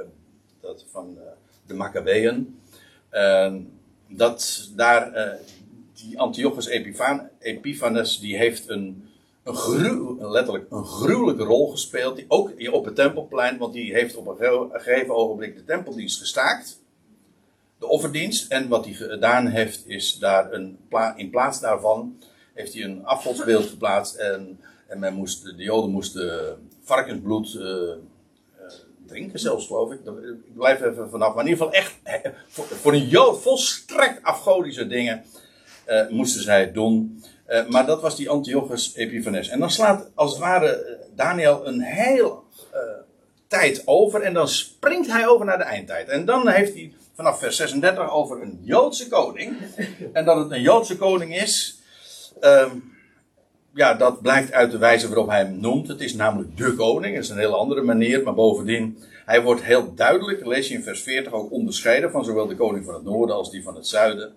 dat 0.60 0.84
van 0.90 1.14
uh, 1.16 1.22
de 1.66 1.74
Maccabeën. 1.74 2.58
Dat 4.08 4.70
daar, 4.76 5.16
uh, 5.16 5.32
die 5.94 6.18
Antiochus 6.18 6.66
Epiphanes, 7.38 8.18
die 8.18 8.36
heeft 8.36 8.68
een, 8.68 9.08
een 9.44 10.30
letterlijk 10.30 10.66
een 10.70 10.84
gruwelijke 10.84 11.44
rol 11.44 11.68
gespeeld. 11.70 12.16
Die, 12.16 12.24
ook 12.28 12.52
op 12.70 12.84
het 12.84 12.94
tempelplein, 12.94 13.58
want 13.58 13.72
die 13.72 13.92
heeft 13.92 14.16
op 14.16 14.26
een 14.26 14.70
gegeven 14.72 15.14
ogenblik 15.14 15.56
de 15.56 15.64
tempeldienst 15.64 16.18
gestaakt 16.18 16.80
de 17.78 17.86
offerdienst. 17.86 18.52
En 18.52 18.68
wat 18.68 18.84
hij 18.84 18.94
gedaan 18.94 19.46
heeft, 19.46 19.86
is 19.86 20.18
daar 20.18 20.52
een 20.52 20.78
in 21.16 21.30
plaats 21.30 21.60
daarvan 21.60 22.18
heeft 22.54 22.74
hij 22.74 22.84
een 22.84 23.04
afgodsbeeld 23.04 23.66
geplaatst. 23.66 24.14
En, 24.14 24.60
en 24.86 24.98
men 24.98 25.14
moest, 25.14 25.44
de 25.44 25.62
Joden 25.62 25.90
moesten 25.90 26.56
varkensbloed 26.82 27.54
uh, 27.54 27.62
uh, 27.62 27.96
drinken, 29.06 29.38
zelfs 29.38 29.66
geloof 29.66 29.92
ik. 29.92 30.00
Ik 30.46 30.54
blijf 30.54 30.82
even 30.82 31.10
vanaf. 31.10 31.34
Maar 31.34 31.44
in 31.44 31.50
ieder 31.50 31.66
geval 31.66 31.80
echt, 31.80 31.96
voor, 32.48 32.92
een 32.92 33.08
Jood 33.08 33.42
volstrekt 33.42 34.22
afgodische 34.22 34.86
dingen 34.86 35.24
uh, 35.88 36.08
moesten 36.08 36.42
zij 36.42 36.60
het 36.60 36.74
doen. 36.74 37.24
maar 37.68 37.86
dat 37.86 38.00
was 38.00 38.16
die 38.16 38.28
Antiochus 38.28 38.94
Epiphanes. 38.94 39.48
En 39.48 39.60
dan 39.60 39.70
slaat 39.70 40.10
als 40.14 40.30
het 40.30 40.40
ware 40.40 40.98
Daniel 41.14 41.66
een 41.66 41.80
heel 41.80 42.44
tijd 43.46 43.82
over. 43.84 44.22
En 44.22 44.34
dan 44.34 44.48
springt 44.48 45.10
hij 45.10 45.26
over 45.26 45.46
naar 45.46 45.58
de 45.58 45.64
eindtijd. 45.64 46.08
En 46.08 46.24
dan 46.24 46.48
heeft 46.48 46.74
hij 46.74 46.92
vanaf 47.18 47.38
vers 47.38 47.56
36 47.56 48.10
over 48.10 48.42
een 48.42 48.58
Joodse 48.62 49.08
koning. 49.08 49.56
En 50.12 50.24
dat 50.24 50.36
het 50.36 50.50
een 50.50 50.60
Joodse 50.60 50.96
koning 50.96 51.36
is, 51.36 51.78
um, 52.40 52.92
ja, 53.74 53.94
dat 53.94 54.22
blijkt 54.22 54.52
uit 54.52 54.70
de 54.70 54.78
wijze 54.78 55.06
waarop 55.08 55.28
hij 55.28 55.38
hem 55.38 55.60
noemt. 55.60 55.88
Het 55.88 56.00
is 56.00 56.14
namelijk 56.14 56.56
de 56.56 56.74
koning, 56.74 57.14
dat 57.14 57.24
is 57.24 57.30
een 57.30 57.38
hele 57.38 57.56
andere 57.56 57.82
manier, 57.82 58.22
maar 58.22 58.34
bovendien, 58.34 58.98
hij 59.24 59.42
wordt 59.42 59.62
heel 59.62 59.94
duidelijk, 59.94 60.46
lees 60.46 60.68
je 60.68 60.74
in 60.74 60.82
vers 60.82 61.02
40, 61.02 61.32
ook 61.32 61.52
onderscheiden 61.52 62.10
van 62.10 62.24
zowel 62.24 62.46
de 62.46 62.56
koning 62.56 62.84
van 62.84 62.94
het 62.94 63.04
noorden 63.04 63.36
als 63.36 63.50
die 63.50 63.62
van 63.62 63.74
het 63.74 63.86
zuiden. 63.86 64.34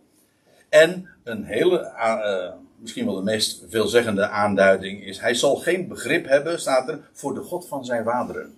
En 0.70 1.08
een 1.24 1.44
hele, 1.44 1.94
uh, 1.98 2.52
misschien 2.76 3.06
wel 3.06 3.16
de 3.16 3.22
meest 3.22 3.64
veelzeggende 3.70 4.28
aanduiding 4.28 5.06
is, 5.06 5.20
hij 5.20 5.34
zal 5.34 5.56
geen 5.56 5.88
begrip 5.88 6.28
hebben, 6.28 6.60
staat 6.60 6.90
er, 6.90 7.10
voor 7.14 7.34
de 7.34 7.42
God 7.42 7.68
van 7.68 7.86
zijn 7.86 8.04
vaderen. 8.04 8.58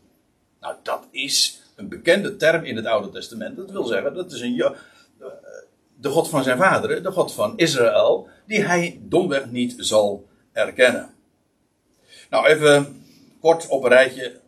Nou, 0.60 0.76
dat 0.84 1.08
is 1.12 1.63
een 1.84 1.90
bekende 1.90 2.36
term 2.36 2.64
in 2.64 2.76
het 2.76 2.86
Oude 2.86 3.10
Testament. 3.10 3.58
Dat 3.58 3.72
wil 3.72 3.86
zeggen, 3.86 4.14
dat 4.14 4.32
is 4.32 4.42
een, 4.42 4.76
de 5.96 6.10
God 6.10 6.30
van 6.30 6.44
zijn 6.44 6.58
vaderen, 6.58 7.04
de 7.04 7.12
God 7.12 7.34
van 7.34 7.58
Israël, 7.58 8.28
die 8.48 8.66
hij 8.66 9.00
domweg 9.02 9.52
niet 9.52 9.76
zal 9.78 10.28
erkennen. 10.52 11.14
Nou, 12.30 12.48
even 12.48 13.06
kort 13.40 13.68
op 13.68 13.84
een 13.84 13.90
rijtje. 13.90 14.40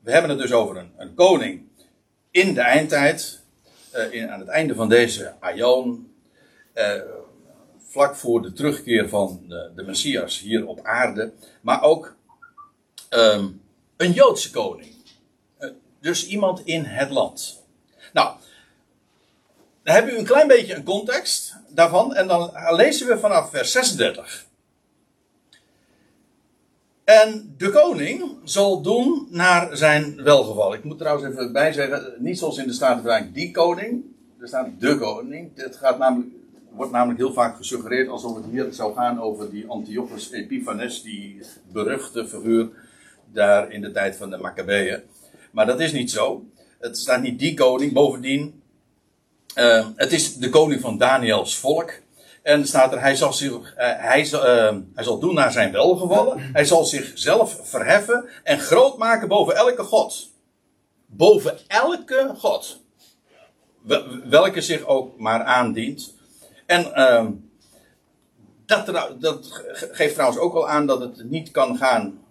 We 0.00 0.12
hebben 0.12 0.30
het 0.30 0.38
dus 0.38 0.52
over 0.52 0.76
een, 0.76 0.92
een 0.96 1.14
koning 1.14 1.62
in 2.30 2.54
de 2.54 2.60
eindtijd, 2.60 3.40
uh, 3.94 4.12
in, 4.12 4.30
aan 4.30 4.40
het 4.40 4.48
einde 4.48 4.74
van 4.74 4.88
deze 4.88 5.34
aion, 5.40 6.14
uh, 6.74 7.00
vlak 7.78 8.16
voor 8.16 8.42
de 8.42 8.52
terugkeer 8.52 9.08
van 9.08 9.44
de, 9.48 9.70
de, 9.76 9.82
Messias 9.82 10.40
hier 10.40 10.66
op 10.66 10.80
aarde, 10.82 11.32
maar 11.60 11.82
ook 11.82 12.16
um, 13.10 13.62
een 13.96 14.12
Joodse 14.12 14.50
koning. 14.50 14.93
Dus 16.04 16.26
iemand 16.26 16.60
in 16.64 16.84
het 16.84 17.10
land. 17.10 17.62
Nou, 18.12 18.34
dan 19.82 19.94
hebben 19.94 20.12
we 20.12 20.18
een 20.18 20.26
klein 20.26 20.48
beetje 20.48 20.74
een 20.74 20.84
context 20.84 21.56
daarvan. 21.68 22.14
En 22.14 22.26
dan 22.26 22.52
lezen 22.70 23.06
we 23.06 23.18
vanaf 23.18 23.50
vers 23.50 23.72
36. 23.72 24.46
En 27.04 27.54
de 27.56 27.70
koning 27.70 28.36
zal 28.44 28.82
doen 28.82 29.26
naar 29.30 29.76
zijn 29.76 30.22
welgeval. 30.22 30.74
Ik 30.74 30.84
moet 30.84 30.98
trouwens 30.98 31.28
even 31.28 31.52
bij 31.52 31.72
zeggen, 31.72 32.14
niet 32.18 32.38
zoals 32.38 32.58
in 32.58 32.66
de 32.66 32.72
Staten-Vertaling 32.72 33.32
die 33.32 33.50
koning. 33.50 34.04
Er 34.40 34.48
staat 34.48 34.68
de 34.78 34.98
koning. 34.98 35.50
Het 35.54 35.76
gaat 35.76 35.98
namelijk, 35.98 36.30
wordt 36.70 36.92
namelijk 36.92 37.18
heel 37.18 37.32
vaak 37.32 37.56
gesuggereerd 37.56 38.08
alsof 38.08 38.36
het 38.36 38.44
hier 38.50 38.72
zou 38.72 38.94
gaan 38.94 39.20
over 39.20 39.50
die 39.50 39.68
Antiochus 39.68 40.30
Epiphanes, 40.30 41.02
die 41.02 41.40
beruchte 41.72 42.26
figuur 42.26 42.68
daar 43.32 43.72
in 43.72 43.80
de 43.80 43.92
tijd 43.92 44.16
van 44.16 44.30
de 44.30 44.36
Maccabeeën. 44.36 45.02
Maar 45.54 45.66
dat 45.66 45.80
is 45.80 45.92
niet 45.92 46.10
zo. 46.10 46.44
Het 46.78 46.98
staat 46.98 47.22
niet 47.22 47.38
die 47.38 47.54
koning. 47.54 47.92
Bovendien, 47.92 48.62
uh, 49.54 49.86
het 49.96 50.12
is 50.12 50.36
de 50.36 50.48
koning 50.48 50.80
van 50.80 50.98
Daniels 50.98 51.56
volk. 51.56 51.92
En 52.42 52.66
staat 52.66 52.92
er, 52.92 53.00
hij 53.00 53.16
zal, 53.16 53.32
zich, 53.32 53.52
uh, 53.52 53.62
hij, 53.78 54.24
zal, 54.24 54.40
uh, 54.46 54.76
hij 54.94 55.04
zal 55.04 55.18
doen 55.18 55.34
naar 55.34 55.52
zijn 55.52 55.72
welgevallen. 55.72 56.38
Hij 56.52 56.64
zal 56.64 56.84
zichzelf 56.84 57.60
verheffen 57.62 58.28
en 58.42 58.58
groot 58.58 58.98
maken 58.98 59.28
boven 59.28 59.56
elke 59.56 59.82
god. 59.82 60.30
Boven 61.06 61.58
elke 61.66 62.34
god. 62.38 62.80
Welke 64.24 64.60
zich 64.60 64.86
ook 64.86 65.18
maar 65.18 65.42
aandient. 65.42 66.14
En 66.66 66.92
uh, 66.94 67.26
dat, 68.66 68.86
dat 69.20 69.62
geeft 69.72 70.14
trouwens 70.14 70.40
ook 70.40 70.52
wel 70.52 70.68
aan 70.68 70.86
dat 70.86 71.00
het 71.00 71.30
niet 71.30 71.50
kan 71.50 71.76
gaan 71.76 72.23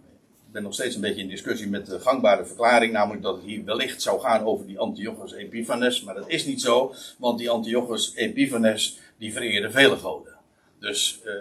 ben 0.53 0.63
nog 0.63 0.73
steeds 0.73 0.95
een 0.95 1.01
beetje 1.01 1.21
in 1.21 1.27
discussie 1.27 1.67
met 1.67 1.85
de 1.85 1.99
gangbare 1.99 2.45
verklaring, 2.45 2.93
namelijk 2.93 3.23
dat 3.23 3.35
het 3.35 3.45
hier 3.45 3.65
wellicht 3.65 4.01
zou 4.01 4.19
gaan 4.19 4.45
over 4.45 4.65
die 4.65 4.79
Antiochus 4.79 5.33
Epiphanes, 5.33 6.03
maar 6.03 6.15
dat 6.15 6.29
is 6.29 6.45
niet 6.45 6.61
zo, 6.61 6.93
want 7.17 7.37
die 7.37 7.49
Antiochus 7.49 8.11
Epiphanes 8.15 8.99
die 9.17 9.33
vereerde 9.33 9.71
vele 9.71 9.97
goden. 9.97 10.33
Dus 10.79 11.19
uh, 11.25 11.33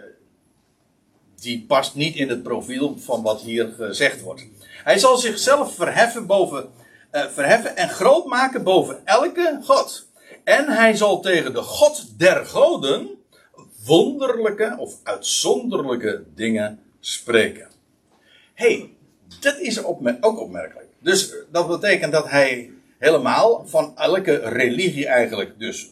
die 1.40 1.64
past 1.68 1.94
niet 1.94 2.16
in 2.16 2.29
het 2.29 2.42
profiel 2.42 2.98
van 2.98 3.22
wat 3.22 3.40
hier 3.40 3.72
gezegd 3.77 4.20
wordt. 4.20 4.46
Hij 4.85 4.98
zal 4.98 5.16
zichzelf 5.16 5.75
verheffen, 5.75 6.27
boven, 6.27 6.70
uh, 7.12 7.27
verheffen 7.27 7.77
en 7.77 7.88
groot 7.88 8.27
maken 8.27 8.62
boven 8.62 9.01
elke 9.05 9.59
god. 9.62 10.07
En 10.44 10.68
hij 10.68 10.96
zal 10.96 11.20
tegen 11.20 11.55
de 11.55 11.62
God 11.62 12.18
der 12.18 12.46
goden 12.46 13.11
wonderlijke 13.85 14.75
of 14.79 14.94
uitzonderlijke 15.03 16.25
dingen 16.35 16.81
spreken. 17.01 17.70
hey, 18.55 18.90
dat 19.40 19.59
is 19.59 19.85
ook 19.85 20.40
opmerkelijk. 20.40 20.87
Dus 20.99 21.31
eh, 21.31 21.37
dat 21.51 21.68
betekent 21.68 22.12
dat 22.12 22.31
hij 22.31 22.71
helemaal 22.99 23.66
van 23.66 23.97
elke 23.97 24.37
religie 24.37 25.07
eigenlijk 25.07 25.59
dus 25.59 25.90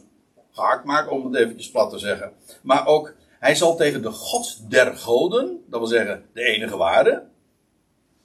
gehakt 0.53 0.85
maakt, 0.85 1.09
om 1.09 1.24
het 1.24 1.35
eventjes 1.35 1.70
plat 1.70 1.90
te 1.90 1.98
zeggen. 1.98 2.33
Maar 2.62 2.87
ook, 2.87 3.14
hij 3.38 3.55
zal 3.55 3.76
tegen 3.76 4.03
de 4.03 4.11
God 4.11 4.70
der 4.70 4.96
goden, 4.96 5.64
dat 5.66 5.81
wil 5.81 5.88
zeggen 5.88 6.24
de 6.33 6.42
enige 6.42 6.76
ware, 6.76 7.22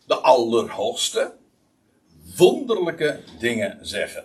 de 0.05 0.15
allerhoogste, 0.15 1.33
wonderlijke 2.35 3.19
dingen 3.39 3.77
zeggen. 3.81 4.23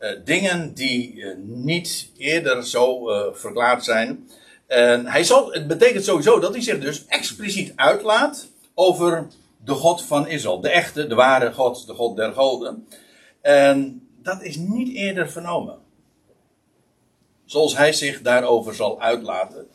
Uh, 0.00 0.10
dingen 0.24 0.74
die 0.74 1.14
uh, 1.14 1.34
niet 1.44 2.10
eerder 2.16 2.66
zo 2.66 3.04
verklaard 3.32 3.84
zijn. 3.84 4.28
En 4.66 5.06
hij 5.06 5.24
zal, 5.24 5.52
het 5.52 5.66
betekent 5.66 6.04
sowieso 6.04 6.40
dat 6.40 6.52
hij 6.52 6.62
zich 6.62 6.80
dus 6.80 7.06
expliciet 7.06 7.72
uitlaat 7.76 8.48
over 8.74 9.26
de 9.64 9.72
God 9.72 10.02
van 10.02 10.28
Israël. 10.28 10.60
De 10.60 10.70
echte, 10.70 11.06
de 11.06 11.14
ware 11.14 11.52
God, 11.52 11.86
de 11.86 11.94
God 11.94 12.16
der 12.16 12.32
goden. 12.32 12.86
En 13.40 14.08
dat 14.22 14.42
is 14.42 14.56
niet 14.56 14.94
eerder 14.96 15.30
vernomen. 15.30 15.78
Zoals 17.44 17.76
hij 17.76 17.92
zich 17.92 18.22
daarover 18.22 18.74
zal 18.74 19.00
uitlaten. 19.00 19.68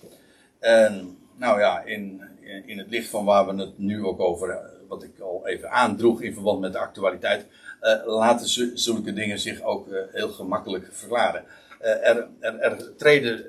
En 0.59 1.17
nou 1.35 1.59
ja, 1.59 1.81
in, 1.81 2.21
in 2.65 2.77
het 2.77 2.89
licht 2.89 3.09
van 3.09 3.25
waar 3.25 3.55
we 3.55 3.61
het 3.61 3.77
nu 3.77 4.05
ook 4.05 4.19
over, 4.19 4.59
wat 4.87 5.03
ik 5.03 5.19
al 5.19 5.47
even 5.47 5.71
aandroeg 5.71 6.21
in 6.21 6.33
verband 6.33 6.59
met 6.59 6.73
de 6.73 6.79
actualiteit, 6.79 7.45
uh, 7.81 8.05
laten 8.05 8.77
zulke 8.77 9.13
dingen 9.13 9.39
zich 9.39 9.61
ook 9.61 9.87
uh, 9.87 9.99
heel 10.11 10.29
gemakkelijk 10.29 10.87
verklaren. 10.91 11.43
Er, 11.79 12.27
er, 12.39 12.59
er 12.59 12.95
treden 12.95 13.45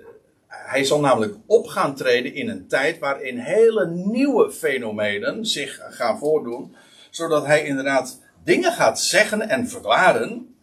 hij 0.64 0.84
zal 0.84 1.00
namelijk 1.00 1.36
op 1.46 1.66
gaan 1.66 1.94
treden 1.94 2.34
in 2.34 2.48
een 2.48 2.68
tijd 2.68 2.98
waarin 2.98 3.38
hele 3.38 3.86
nieuwe 3.86 4.52
fenomenen 4.52 5.46
zich 5.46 5.80
gaan 5.90 6.18
voordoen, 6.18 6.76
zodat 7.10 7.46
hij 7.46 7.64
inderdaad 7.64 8.20
dingen 8.44 8.72
gaat 8.72 9.00
zeggen 9.00 9.48
en 9.48 9.68
verklaren, 9.68 10.54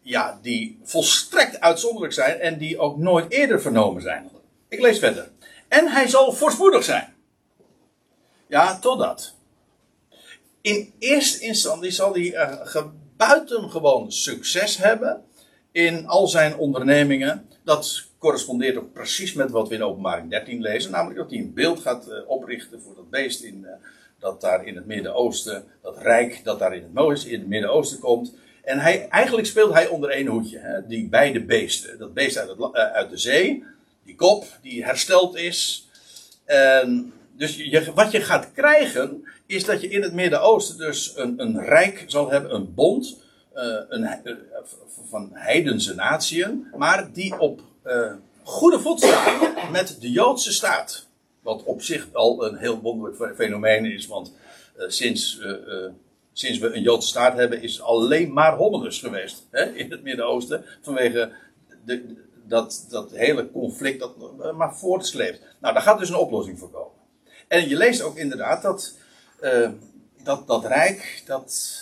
ja, 0.00 0.38
die 0.42 0.80
volstrekt 0.84 1.60
uitzonderlijk 1.60 2.12
zijn 2.12 2.40
en 2.40 2.58
die 2.58 2.78
ook 2.78 2.96
nooit 2.96 3.32
eerder 3.32 3.60
vernomen 3.60 4.02
zijn. 4.02 4.30
Ik 4.68 4.80
lees 4.80 4.98
verder. 4.98 5.30
En 5.68 5.88
hij 5.88 6.08
zal 6.08 6.32
voorspoedig 6.32 6.84
zijn. 6.84 7.14
Ja, 8.48 8.78
totdat. 8.78 9.34
In 10.60 10.94
eerste 10.98 11.40
instantie 11.40 11.90
zal 11.90 12.12
hij 12.12 12.32
uh, 12.74 12.86
buitengewoon 13.16 14.12
succes 14.12 14.76
hebben 14.76 15.24
in 15.72 16.06
al 16.06 16.26
zijn 16.26 16.56
ondernemingen. 16.56 17.48
Dat 17.64 18.05
correspondeert 18.18 18.76
ook 18.76 18.92
precies 18.92 19.32
met 19.32 19.50
wat 19.50 19.68
we 19.68 19.74
in 19.74 19.82
openbaring 19.82 20.30
13 20.30 20.60
lezen. 20.60 20.90
Namelijk 20.90 21.18
dat 21.18 21.30
hij 21.30 21.38
een 21.38 21.54
beeld 21.54 21.80
gaat 21.80 22.08
uh, 22.08 22.28
oprichten 22.28 22.80
voor 22.80 22.94
dat 22.94 23.10
beest 23.10 23.42
in, 23.42 23.60
uh, 23.62 23.70
dat 24.18 24.40
daar 24.40 24.66
in 24.66 24.76
het 24.76 24.86
Midden-Oosten, 24.86 25.64
dat 25.82 25.98
rijk 25.98 26.40
dat 26.44 26.58
daar 26.58 26.76
in 26.76 26.90
het, 26.94 27.24
in 27.24 27.38
het 27.38 27.48
Midden-Oosten 27.48 27.98
komt. 27.98 28.34
En 28.64 28.78
hij, 28.78 29.08
eigenlijk 29.08 29.46
speelt 29.46 29.72
hij 29.72 29.88
onder 29.88 30.10
één 30.10 30.26
hoedje. 30.26 30.58
Hè, 30.58 30.86
die 30.86 31.08
beide 31.08 31.44
beesten. 31.44 31.98
Dat 31.98 32.14
beest 32.14 32.38
uit, 32.38 32.48
het, 32.48 32.58
uh, 32.58 32.72
uit 32.72 33.10
de 33.10 33.18
zee, 33.18 33.64
die 34.04 34.14
kop 34.14 34.44
die 34.62 34.84
hersteld 34.84 35.36
is. 35.36 35.88
En 36.44 37.12
dus 37.32 37.56
je, 37.56 37.92
wat 37.94 38.12
je 38.12 38.20
gaat 38.20 38.52
krijgen, 38.52 39.24
is 39.46 39.64
dat 39.64 39.80
je 39.80 39.88
in 39.88 40.02
het 40.02 40.12
Midden-Oosten 40.12 40.78
dus 40.78 41.12
een, 41.16 41.40
een 41.40 41.60
rijk 41.60 42.04
zal 42.06 42.30
hebben, 42.30 42.54
een 42.54 42.74
bond. 42.74 43.24
Een, 43.88 44.08
van 45.08 45.30
heidense 45.32 45.94
natieën, 45.94 46.66
maar 46.76 47.12
die 47.12 47.38
op 47.38 47.60
uh, 47.86 48.12
goede 48.42 48.80
voet 48.80 49.00
met 49.70 49.96
de 50.00 50.10
Joodse 50.10 50.52
staat. 50.52 51.06
Wat 51.40 51.62
op 51.62 51.82
zich 51.82 52.08
al 52.12 52.46
een 52.46 52.56
heel 52.56 52.80
wonderlijk 52.80 53.36
fenomeen 53.36 53.84
is, 53.84 54.06
want 54.06 54.32
uh, 54.78 54.84
sinds, 54.88 55.38
uh, 55.38 55.88
sinds 56.32 56.58
we 56.58 56.74
een 56.74 56.82
Joodse 56.82 57.08
staat 57.08 57.36
hebben, 57.36 57.62
is 57.62 57.82
alleen 57.82 58.32
maar 58.32 58.56
hommelus 58.56 58.98
geweest 58.98 59.46
hè, 59.50 59.64
in 59.64 59.90
het 59.90 60.02
Midden-Oosten. 60.02 60.64
Vanwege 60.82 61.32
de, 61.84 62.16
dat, 62.44 62.86
dat 62.88 63.10
hele 63.10 63.50
conflict 63.50 64.00
dat 64.00 64.12
maar 64.56 64.76
voortsleept. 64.76 65.40
Nou, 65.60 65.74
daar 65.74 65.82
gaat 65.82 65.98
dus 65.98 66.08
een 66.08 66.16
oplossing 66.16 66.58
voor 66.58 66.70
komen. 66.70 66.94
En 67.48 67.68
je 67.68 67.76
leest 67.76 68.02
ook 68.02 68.16
inderdaad 68.16 68.62
dat 68.62 68.94
dat, 70.26 70.46
dat 70.46 70.64
Rijk, 70.64 71.22
dat, 71.26 71.80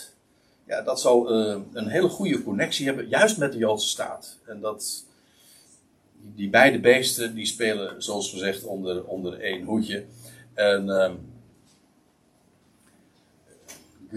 ja, 0.67 0.81
dat 0.81 1.01
zal 1.01 1.29
een 1.31 1.87
hele 1.87 2.09
goede 2.09 2.43
connectie 2.43 2.85
hebben, 2.85 3.07
juist 3.07 3.37
met 3.37 3.51
de 3.51 3.57
Joodse 3.57 3.89
staat. 3.89 4.37
En 4.45 4.59
dat 4.61 5.05
die 6.35 6.49
beide 6.49 6.79
beesten 6.79 7.35
die 7.35 7.45
spelen, 7.45 8.03
zoals 8.03 8.29
gezegd, 8.29 8.63
onder, 8.63 9.03
onder 9.03 9.39
één 9.39 9.63
hoedje. 9.63 10.05
En 10.53 10.89
um, 10.89 11.33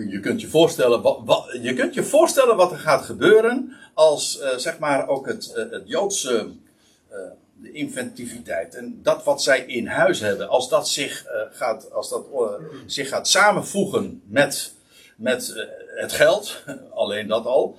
je 0.07 0.21
kunt 0.21 0.40
je 0.40 0.49
voorstellen 0.49 1.03
wat, 1.03 1.21
wat, 1.25 1.59
je 1.62 1.75
kunt 1.75 1.94
je 1.94 2.03
voorstellen 2.03 2.57
wat 2.57 2.73
er 2.73 2.79
gaat 2.79 3.03
gebeuren 3.03 3.73
als 3.94 4.40
uh, 4.40 4.57
zeg 4.57 4.79
maar 4.79 5.09
ook 5.09 5.27
het, 5.27 5.55
uh, 5.57 5.71
het 5.71 5.83
Joodse 5.85 6.51
uh, 7.11 7.18
de 7.61 7.73
inventiviteit 7.73 8.75
en 8.75 9.01
dat 9.03 9.25
wat 9.25 9.42
zij 9.42 9.61
in 9.61 9.87
huis 9.87 10.21
hebben, 10.21 10.49
als 10.49 10.68
dat 10.68 10.88
zich 10.88 11.27
gaat, 11.51 11.92
als 11.92 12.09
dat, 12.09 12.27
zich 12.87 13.09
gaat 13.09 13.29
samenvoegen 13.29 14.23
met, 14.27 14.75
met 15.16 15.66
het 15.97 16.12
geld, 16.12 16.62
alleen 16.94 17.27
dat 17.27 17.44
al, 17.44 17.79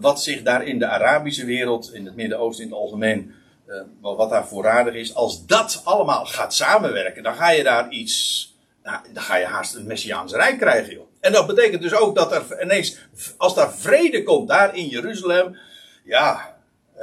wat 0.00 0.22
zich 0.22 0.42
daar 0.42 0.66
in 0.66 0.78
de 0.78 0.86
Arabische 0.86 1.44
wereld, 1.44 1.92
in 1.92 2.06
het 2.06 2.16
Midden-Oosten 2.16 2.64
in 2.64 2.70
het 2.70 2.78
algemeen 2.78 3.34
uh, 3.66 3.82
wat 4.00 4.30
daar 4.30 4.48
voorradig 4.48 4.94
is, 4.94 5.14
als 5.14 5.46
dat 5.46 5.80
allemaal 5.84 6.26
gaat 6.26 6.54
samenwerken, 6.54 7.22
dan 7.22 7.34
ga 7.34 7.50
je 7.50 7.62
daar 7.62 7.90
iets, 7.90 8.54
nou, 8.82 8.98
dan 9.12 9.22
ga 9.22 9.36
je 9.36 9.44
haast 9.44 9.74
een 9.74 9.86
Messiaans 9.86 10.32
Rijk 10.32 10.58
krijgen, 10.58 10.92
joh. 10.92 11.06
En 11.20 11.32
dat 11.32 11.46
betekent 11.46 11.82
dus 11.82 11.94
ook 11.94 12.14
dat 12.14 12.32
er 12.32 12.62
ineens, 12.62 12.98
als 13.36 13.54
daar 13.54 13.72
vrede 13.72 14.22
komt, 14.22 14.48
daar 14.48 14.76
in 14.76 14.88
Jeruzalem, 14.88 15.56
ja, 16.04 16.56
uh, 16.96 17.02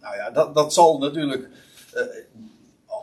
nou 0.00 0.16
ja, 0.16 0.30
dat, 0.30 0.54
dat 0.54 0.72
zal 0.72 0.98
natuurlijk, 0.98 1.48
uh, 1.94 2.02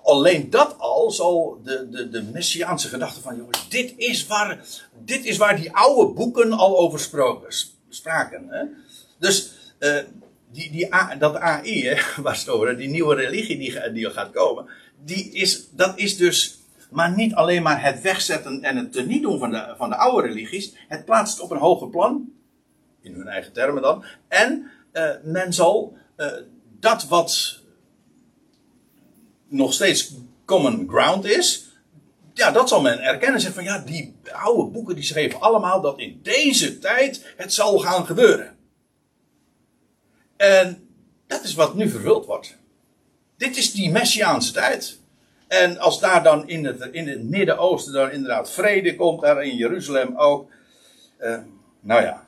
alleen 0.03 0.49
dat 0.49 0.75
al 0.77 1.11
zal 1.11 1.59
de, 1.63 1.89
de, 1.89 2.09
de 2.09 2.23
Messiaanse 2.23 2.87
gedachte 2.87 3.21
van, 3.21 3.35
jongens, 3.35 3.69
dit 3.69 3.93
is 3.97 4.27
waar, 4.27 4.59
dit 4.93 5.25
is 5.25 5.37
waar 5.37 5.55
die 5.55 5.71
oude 5.71 6.13
boeken 6.13 6.51
al 6.51 6.77
over 6.77 6.99
spraken. 7.89 8.47
Hè? 8.49 8.63
Dus, 9.17 9.51
die, 10.55 10.71
die 10.71 10.89
dat 11.19 11.35
AI, 11.35 11.97
waar 12.23 12.37
het 12.37 12.49
over, 12.49 12.77
die 12.77 12.89
nieuwe 12.89 13.15
religie 13.15 13.57
die, 13.57 13.91
die 13.91 14.09
gaat 14.09 14.31
komen, 14.31 14.65
die 15.03 15.31
is, 15.31 15.69
dat 15.71 15.97
is 15.97 16.17
dus 16.17 16.59
maar 16.89 17.15
niet 17.15 17.33
alleen 17.33 17.63
maar 17.63 17.83
het 17.83 18.01
wegzetten 18.01 18.63
en 18.63 18.77
het 18.77 18.91
teniet 18.91 19.21
doen 19.21 19.39
van 19.39 19.51
de, 19.51 19.73
van 19.77 19.89
de 19.89 19.95
oude 19.95 20.27
religies. 20.27 20.73
Het 20.87 21.05
plaatst 21.05 21.39
op 21.39 21.51
een 21.51 21.57
hoger 21.57 21.89
plan, 21.89 22.29
in 23.01 23.13
hun 23.13 23.27
eigen 23.27 23.53
termen 23.53 23.81
dan. 23.81 24.03
En 24.27 24.71
uh, 24.93 25.09
men 25.23 25.53
zal 25.53 25.97
uh, 26.17 26.27
dat 26.79 27.07
wat 27.07 27.59
nog 29.47 29.73
steeds 29.73 30.13
common 30.45 30.87
ground 30.89 31.25
is, 31.25 31.65
ja, 32.33 32.51
dat 32.51 32.69
zal 32.69 32.81
men 32.81 32.99
erkennen. 32.99 33.41
Zeggen 33.41 33.63
van 33.63 33.73
ja, 33.73 33.83
die 33.85 34.15
oude 34.31 34.71
boeken 34.71 34.95
die 34.95 35.03
schreven 35.03 35.41
allemaal 35.41 35.81
dat 35.81 35.99
in 35.99 36.19
deze 36.23 36.79
tijd 36.79 37.33
het 37.37 37.53
zal 37.53 37.77
gaan 37.79 38.05
gebeuren. 38.05 38.54
En 40.37 40.87
dat 41.27 41.43
is 41.43 41.53
wat 41.53 41.75
nu 41.75 41.89
vervuld 41.89 42.25
wordt. 42.25 42.57
Dit 43.37 43.57
is 43.57 43.71
die 43.71 43.91
Messiaanse 43.91 44.53
tijd. 44.53 44.99
En 45.47 45.77
als 45.77 45.99
daar 45.99 46.23
dan 46.23 46.47
in 46.47 46.65
het, 46.65 46.89
in 46.91 47.07
het 47.07 47.23
Midden-Oosten 47.23 47.93
dan 47.93 48.11
inderdaad 48.11 48.51
vrede 48.51 48.95
komt, 48.95 49.21
daar 49.21 49.43
in 49.43 49.55
Jeruzalem 49.55 50.17
ook. 50.17 50.49
Uh, 51.19 51.37
nou 51.79 52.01
ja, 52.01 52.25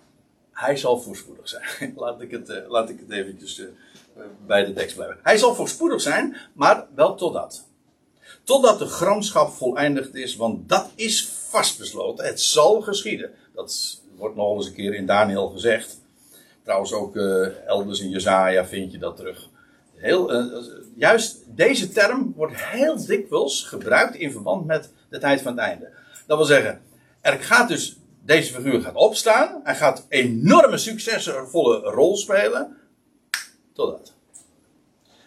hij 0.52 0.78
zal 0.78 1.02
voorspoedig 1.02 1.50
zijn. 1.50 1.94
laat, 1.96 2.22
ik 2.22 2.32
het, 2.32 2.50
uh, 2.50 2.70
laat 2.70 2.90
ik 2.90 3.00
het 3.00 3.12
eventjes 3.12 3.60
uh, 3.60 3.68
bij 4.46 4.66
de 4.66 4.74
tekst 4.74 4.96
blijven. 4.96 5.20
Hij 5.24 5.38
zal 5.38 5.56
voorspoedig 5.56 6.02
zijn, 6.02 6.38
maar 6.54 6.86
wel 6.96 7.16
totdat. 7.16 7.66
Totdat 8.44 8.80
de 8.80 8.86
gramschap 8.86 9.54
voleindigd 9.54 10.16
is, 10.16 10.36
want 10.36 10.70
dat 10.70 10.92
is 10.96 11.30
vastbesloten. 11.50 12.26
Het 12.26 12.42
zal 12.42 12.82
geschieden. 12.82 13.32
Dat 13.54 14.02
wordt 14.16 14.36
nog 14.36 14.56
eens 14.56 14.66
een 14.66 14.74
keer 14.74 14.94
in 14.94 15.06
Daniel 15.06 15.50
gezegd. 15.50 16.00
Trouwens 16.68 16.94
ook 16.94 17.16
elders 17.66 18.00
in 18.00 18.10
Jezaja 18.10 18.66
vind 18.66 18.92
je 18.92 18.98
dat 18.98 19.16
terug. 19.16 19.50
Heel, 19.96 20.32
juist 20.96 21.44
deze 21.56 21.90
term 21.90 22.34
wordt 22.36 22.54
heel 22.56 23.06
dikwijls 23.06 23.64
gebruikt 23.64 24.16
in 24.16 24.32
verband 24.32 24.66
met 24.66 24.92
de 25.10 25.18
tijd 25.18 25.42
van 25.42 25.52
het 25.52 25.62
einde. 25.62 25.90
Dat 26.26 26.38
wil 26.38 26.46
zeggen, 26.46 26.82
er 27.22 27.34
gaat 27.34 27.68
dus, 27.68 27.98
deze 28.24 28.54
figuur 28.54 28.82
gaat 28.82 28.96
opstaan. 28.96 29.62
Hij 29.64 29.76
gaat 29.76 30.06
enorme 30.10 30.78
succesvolle 30.78 31.80
rol 31.80 32.18
spelen. 32.18 32.78
Totdat. 33.74 34.14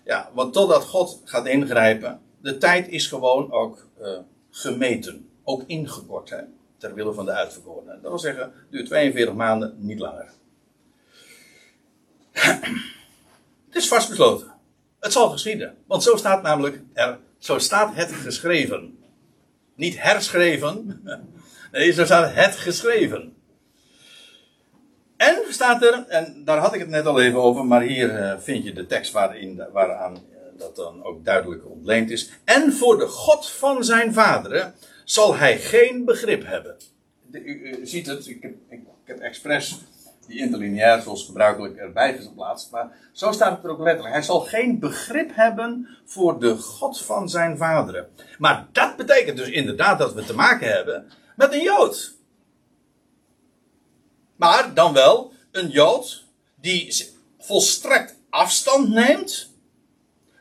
Ja, 0.05 0.30
want 0.34 0.53
totdat 0.53 0.84
God 0.84 1.20
gaat 1.24 1.47
ingrijpen. 1.47 2.20
De 2.43 2.59
tijd 2.59 2.88
is 2.88 3.07
gewoon 3.07 3.53
ook 3.53 3.86
uh, 4.01 4.18
gemeten. 4.51 5.28
Ook 5.45 5.62
ingekort. 5.66 6.34
Ter 6.78 6.95
wille 6.95 7.12
van 7.12 7.24
de 7.24 7.32
uitverkorenen. 7.32 7.99
Dat 8.03 8.11
wil 8.11 8.18
zeggen, 8.18 8.53
duurt 8.70 8.86
42 8.86 9.34
maanden, 9.34 9.74
niet 9.78 9.99
langer. 9.99 10.38
Het 13.66 13.76
is 13.82 13.88
vastbesloten. 13.88 14.53
Het 15.01 15.12
zal 15.12 15.30
geschieden. 15.30 15.76
Want 15.86 16.03
zo 16.03 16.16
staat 16.16 16.43
namelijk 16.43 16.80
er, 16.93 17.18
zo 17.38 17.59
staat 17.59 17.95
het 17.95 18.12
geschreven. 18.12 18.99
Niet 19.74 20.03
herschreven. 20.03 21.01
Nee, 21.72 21.93
zo 21.93 22.05
staat 22.05 22.34
het 22.34 22.57
geschreven. 22.57 23.34
En 25.16 25.43
staat 25.49 25.82
er, 25.82 26.05
en 26.09 26.43
daar 26.45 26.59
had 26.59 26.74
ik 26.74 26.80
het 26.80 26.88
net 26.88 27.07
al 27.07 27.20
even 27.20 27.43
over, 27.43 27.64
maar 27.64 27.82
hier 27.82 28.20
uh, 28.20 28.38
vind 28.38 28.64
je 28.64 28.72
de 28.72 28.86
tekst 28.86 29.12
waarin, 29.12 29.62
waaraan 29.72 30.14
uh, 30.14 30.38
dat 30.59 30.76
dan 30.76 31.05
ook 31.05 31.24
duidelijk 31.24 31.66
ontleend 31.66 32.11
is. 32.11 32.30
En 32.45 32.72
voor 32.72 32.99
de 32.99 33.07
God 33.07 33.51
van 33.51 33.84
zijn 33.84 34.12
vaderen 34.12 34.74
zal 35.05 35.36
hij 35.36 35.59
geen 35.59 36.05
begrip 36.05 36.47
hebben. 36.47 36.76
u, 37.32 37.78
ziet 37.82 38.07
het, 38.07 38.26
ik 38.26 38.43
ik, 38.43 38.55
ik 38.68 38.80
heb 39.05 39.18
expres 39.18 39.78
die 40.31 40.41
interlineair 40.41 41.03
zoals 41.03 41.24
gebruikelijk 41.24 41.76
erbij 41.76 42.18
geplaatst. 42.18 42.70
Maar 42.70 42.97
zo 43.12 43.33
staat 43.33 43.57
het 43.57 43.64
er 43.64 43.70
ook 43.70 43.81
letterlijk. 43.81 44.14
Hij 44.14 44.22
zal 44.22 44.41
geen 44.41 44.78
begrip 44.78 45.31
hebben 45.35 45.89
voor 46.05 46.41
de 46.41 46.57
God 46.57 47.01
van 47.01 47.28
zijn 47.28 47.57
vaderen. 47.57 48.09
Maar 48.39 48.66
dat 48.72 48.97
betekent 48.97 49.37
dus 49.37 49.49
inderdaad 49.49 49.99
dat 49.99 50.14
we 50.14 50.24
te 50.24 50.35
maken 50.35 50.68
hebben 50.68 51.07
met 51.37 51.53
een 51.53 51.62
Jood. 51.62 52.14
Maar 54.37 54.74
dan 54.74 54.93
wel 54.93 55.33
een 55.53 55.68
Jood 55.68 56.24
die 56.55 57.09
volstrekt 57.39 58.14
afstand 58.31 58.89
neemt 58.89 59.51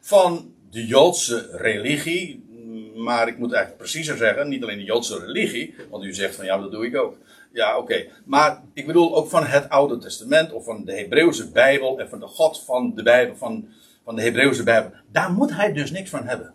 van 0.01 0.53
de 0.69 0.85
Joodse 0.85 1.49
religie. 1.51 2.47
Maar 2.95 3.27
ik 3.27 3.37
moet 3.37 3.53
eigenlijk 3.53 3.81
preciezer 3.81 4.17
zeggen, 4.17 4.49
niet 4.49 4.63
alleen 4.63 4.77
de 4.77 4.83
Joodse 4.83 5.19
religie, 5.19 5.75
want 5.89 6.03
u 6.03 6.13
zegt 6.13 6.35
van 6.35 6.45
ja, 6.45 6.57
dat 6.57 6.71
doe 6.71 6.85
ik 6.85 6.95
ook. 6.95 7.17
Ja, 7.51 7.77
oké. 7.77 8.07
Maar 8.25 8.61
ik 8.73 8.85
bedoel 8.85 9.15
ook 9.15 9.29
van 9.29 9.45
het 9.45 9.69
Oude 9.69 9.97
Testament 9.97 10.51
of 10.51 10.65
van 10.65 10.85
de 10.85 10.93
Hebreeuwse 10.93 11.51
Bijbel 11.51 11.99
en 11.99 12.09
van 12.09 12.19
de 12.19 12.27
God 12.27 12.63
van 12.65 12.95
de 12.95 13.03
Bijbel, 13.03 13.35
van, 13.35 13.67
van 14.03 14.15
de 14.15 14.21
Hebreeuwse 14.21 14.63
Bijbel. 14.63 14.91
Daar 15.11 15.31
moet 15.31 15.53
hij 15.53 15.73
dus 15.73 15.91
niks 15.91 16.09
van 16.09 16.27
hebben. 16.27 16.53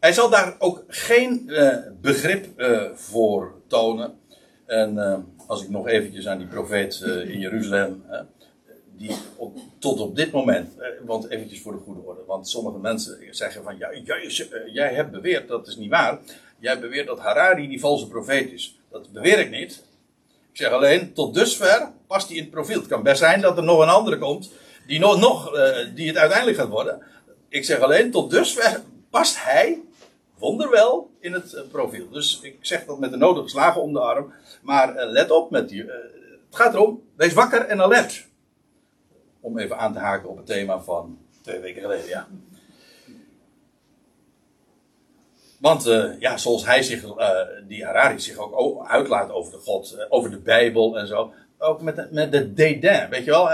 Hij 0.00 0.12
zal 0.12 0.30
daar 0.30 0.54
ook 0.58 0.84
geen 0.88 1.44
uh, 1.46 1.76
begrip 2.00 2.46
uh, 2.56 2.82
voor 2.94 3.54
tonen. 3.66 4.18
En 4.66 4.94
uh, 4.94 5.18
als 5.46 5.62
ik 5.62 5.68
nog 5.68 5.88
eventjes 5.88 6.26
aan 6.26 6.38
die 6.38 6.46
profeet 6.46 7.00
in 7.00 7.38
Jeruzalem, 7.38 8.04
die 8.96 9.16
tot 9.78 10.00
op 10.00 10.16
dit 10.16 10.32
moment, 10.32 10.68
want 11.04 11.28
eventjes 11.28 11.60
voor 11.60 11.72
de 11.72 11.78
goede 11.78 12.00
orde, 12.00 12.20
want 12.26 12.48
sommige 12.48 12.78
mensen 12.78 13.18
zeggen 13.30 13.62
van, 13.62 13.78
ja, 13.78 13.94
jij, 14.04 14.26
jij 14.72 14.94
hebt 14.94 15.10
beweerd, 15.10 15.48
dat 15.48 15.66
is 15.66 15.76
niet 15.76 15.90
waar. 15.90 16.18
Jij 16.60 16.80
beweert 16.80 17.06
dat 17.06 17.18
Harari 17.18 17.68
die 17.68 17.80
valse 17.80 18.08
profeet 18.08 18.52
is. 18.52 18.78
Dat 18.90 19.12
beweer 19.12 19.38
ik 19.38 19.50
niet. 19.50 19.84
Ik 20.50 20.56
zeg 20.56 20.70
alleen, 20.70 21.12
tot 21.12 21.34
dusver 21.34 21.90
past 22.06 22.28
hij 22.28 22.36
in 22.36 22.42
het 22.42 22.52
profiel. 22.52 22.78
Het 22.78 22.88
kan 22.88 23.02
best 23.02 23.18
zijn 23.18 23.40
dat 23.40 23.56
er 23.56 23.62
nog 23.62 23.80
een 23.80 23.88
andere 23.88 24.18
komt, 24.18 24.52
die, 24.86 24.98
nog, 24.98 25.20
nog, 25.20 25.56
uh, 25.56 25.76
die 25.94 26.08
het 26.08 26.16
uiteindelijk 26.16 26.58
gaat 26.58 26.68
worden. 26.68 27.02
Ik 27.48 27.64
zeg 27.64 27.80
alleen, 27.80 28.10
tot 28.10 28.30
dusver 28.30 28.82
past 29.10 29.44
hij, 29.44 29.80
wonderwel, 30.38 31.10
in 31.20 31.32
het 31.32 31.52
uh, 31.52 31.60
profiel. 31.70 32.10
Dus 32.10 32.40
ik 32.42 32.56
zeg 32.60 32.84
dat 32.84 32.98
met 32.98 33.10
de 33.10 33.16
nodige 33.16 33.48
slagen 33.48 33.82
om 33.82 33.92
de 33.92 34.00
arm. 34.00 34.32
Maar 34.62 34.96
uh, 34.96 35.10
let 35.10 35.30
op 35.30 35.50
met 35.50 35.68
die. 35.68 35.82
het 35.82 36.56
gaat 36.56 36.74
erom, 36.74 37.02
wees 37.16 37.32
wakker 37.32 37.60
en 37.66 37.80
alert. 37.80 38.26
Om 39.40 39.58
even 39.58 39.78
aan 39.78 39.92
te 39.92 39.98
haken 39.98 40.28
op 40.28 40.36
het 40.36 40.46
thema 40.46 40.80
van 40.80 41.18
twee 41.42 41.60
weken 41.60 41.82
geleden, 41.82 42.08
ja. 42.08 42.28
Want 45.60 45.86
uh, 45.86 46.20
ja, 46.20 46.36
zoals 46.36 46.64
hij 46.64 46.82
zich, 46.82 47.04
uh, 47.04 47.28
die 47.66 47.84
Harari 47.84 48.20
zich 48.20 48.38
ook 48.38 48.86
uitlaat 48.86 49.30
over 49.30 49.52
de 49.52 49.58
God, 49.58 49.94
uh, 49.96 50.04
over 50.08 50.30
de 50.30 50.38
Bijbel 50.38 50.98
en 50.98 51.06
zo. 51.06 51.32
Ook 51.58 51.82
met, 51.82 51.96
de, 51.96 52.08
met 52.10 52.32
de 52.32 52.52
dédain, 52.52 53.10
weet 53.10 53.24
je 53.24 53.30
wel. 53.30 53.48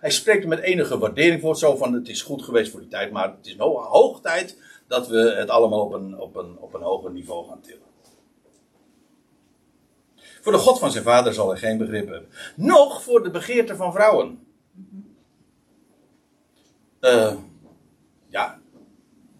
hij 0.00 0.10
spreekt 0.10 0.42
er 0.42 0.48
met 0.48 0.58
enige 0.58 0.98
waardering 0.98 1.40
voor. 1.40 1.56
Zo 1.56 1.76
van, 1.76 1.92
het 1.92 2.08
is 2.08 2.22
goed 2.22 2.42
geweest 2.42 2.70
voor 2.70 2.80
die 2.80 2.88
tijd, 2.88 3.12
maar 3.12 3.34
het 3.36 3.46
is 3.46 3.56
nou 3.56 3.78
hoog 3.78 4.20
tijd 4.20 4.56
dat 4.86 5.08
we 5.08 5.34
het 5.36 5.48
allemaal 5.48 5.80
op 5.80 5.92
een, 5.92 6.18
op 6.18 6.36
een, 6.36 6.58
op 6.58 6.74
een 6.74 6.82
hoger 6.82 7.12
niveau 7.12 7.48
gaan 7.48 7.60
tillen. 7.60 7.88
Voor 10.40 10.52
de 10.52 10.58
God 10.58 10.78
van 10.78 10.90
zijn 10.90 11.04
vader 11.04 11.34
zal 11.34 11.48
hij 11.48 11.58
geen 11.58 11.78
begrip 11.78 12.08
hebben. 12.08 12.28
Nog 12.56 13.02
voor 13.02 13.22
de 13.22 13.30
begeerte 13.30 13.76
van 13.76 13.92
vrouwen. 13.92 14.46
ja, 18.28 18.59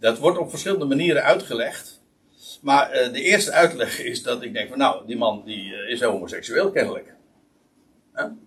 dat 0.00 0.18
wordt 0.18 0.38
op 0.38 0.50
verschillende 0.50 0.84
manieren 0.84 1.22
uitgelegd. 1.22 2.00
Maar 2.60 3.06
uh, 3.06 3.12
de 3.12 3.22
eerste 3.22 3.52
uitleg 3.52 3.98
is 3.98 4.22
dat 4.22 4.42
ik 4.42 4.52
denk 4.52 4.68
van 4.68 4.78
nou, 4.78 5.06
die 5.06 5.16
man 5.16 5.42
die 5.44 5.72
uh, 5.72 5.90
is 5.90 6.02
homoseksueel 6.02 6.70
kennelijk. 6.70 7.14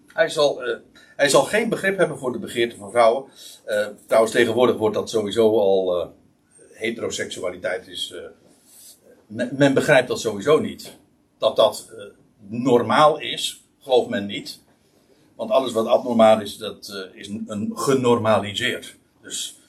Hij, 0.07 0.29
zal, 0.29 0.67
uh, 0.67 0.75
hij 1.15 1.29
zal 1.29 1.43
geen 1.43 1.69
begrip 1.69 1.97
hebben 1.97 2.17
voor 2.17 2.31
de 2.31 2.39
begeerte 2.39 2.75
van 2.75 2.91
vrouwen. 2.91 3.25
trouwens, 4.05 4.33
tegenwoordig 4.33 4.77
wordt 4.77 4.95
dat 4.95 5.09
sowieso 5.09 5.59
al 5.59 6.13
heteroseksualiteit 6.73 7.87
is. 7.87 8.15
Men, 9.27 9.49
men, 9.57 9.73
begrijpt 9.73 10.07
dat 10.07 10.19
sowieso 10.19 10.59
niet. 10.59 10.97
Dat 11.37 11.55
dat 11.55 11.91
normaal 12.47 13.19
is, 13.19 13.63
gelooft 13.79 14.09
men 14.09 14.25
niet. 14.25 14.61
Want 15.35 15.51
alles 15.51 15.71
wat 15.71 15.87
abnormaal 15.87 16.41
is, 16.41 16.57
dat 16.57 17.09
is 17.13 17.27
een 17.27 17.71
genormaliseerd. 17.73 18.95
Dus 19.21 19.62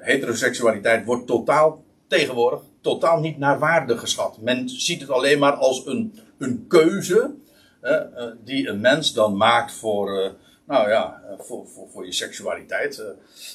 heteroseksualiteit 0.00 1.04
wordt 1.04 1.26
totaal 1.26 1.84
tegenwoordig 2.08 2.60
totaal 2.86 3.20
niet 3.20 3.38
naar 3.38 3.58
waarde 3.58 3.98
geschat. 3.98 4.38
Men 4.40 4.68
ziet 4.68 5.00
het 5.00 5.10
alleen 5.10 5.38
maar 5.38 5.52
als 5.52 5.86
een, 5.86 6.20
een 6.38 6.64
keuze 6.68 7.34
uh, 7.82 8.00
die 8.44 8.68
een 8.68 8.80
mens 8.80 9.12
dan 9.12 9.36
maakt 9.36 9.72
voor, 9.72 10.24
uh, 10.24 10.30
nou 10.66 10.88
ja, 10.88 11.22
voor, 11.38 11.68
voor, 11.68 11.88
voor 11.88 12.04
je 12.04 12.12
seksualiteit. 12.12 13.02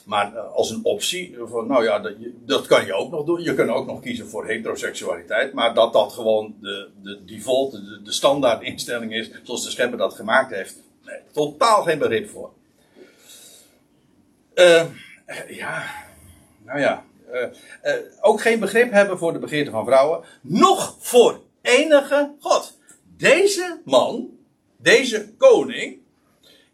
maar 0.06 0.40
als 0.40 0.70
een 0.70 0.86
optie, 0.86 1.38
van, 1.40 1.68
nou 1.68 1.84
ja, 1.84 2.00
dat, 2.00 2.14
dat, 2.46 2.68
kan 2.68 2.86
je 2.86 2.94
ook 2.94 3.12
nog 3.12 3.26
doen. 3.26 3.44
Je 3.44 3.54
kunt 3.54 3.70
ook 3.70 3.88
nog 3.88 4.02
kiezen 4.02 4.28
voor 4.28 4.46
heteroseksualiteit, 4.46 5.54
maar 5.54 5.74
dat 5.74 5.94
dat 5.94 6.14
gewoon 6.14 6.56
de, 6.62 6.90
de 7.04 7.26
default, 7.26 7.72
de, 7.72 8.12
standaard 8.12 8.62
instelling 8.62 9.14
is, 9.14 9.30
zoals 9.44 9.64
de 9.64 9.70
schepper 9.70 9.98
dat 9.98 10.14
gemaakt 10.14 10.52
heeft. 10.52 10.76
Nee, 11.06 11.20
totaal 11.32 11.84
geen 11.84 12.00
begrip 12.00 12.30
voor. 12.30 12.50
ja, 15.48 16.11
nou 16.72 16.84
ja, 16.84 17.04
uh, 17.34 17.42
uh, 17.84 17.94
ook 18.22 18.42
geen 18.42 18.60
begrip 18.60 18.92
hebben 18.92 19.18
voor 19.18 19.34
de 19.34 19.40
begeerte 19.40 19.72
van 19.72 19.86
vrouwen, 19.86 20.24
nog 20.42 20.96
voor 21.00 21.40
enige 21.62 22.32
God. 22.40 22.78
Deze 23.18 23.82
man, 23.86 24.30
deze 24.78 25.34
koning, 25.38 25.98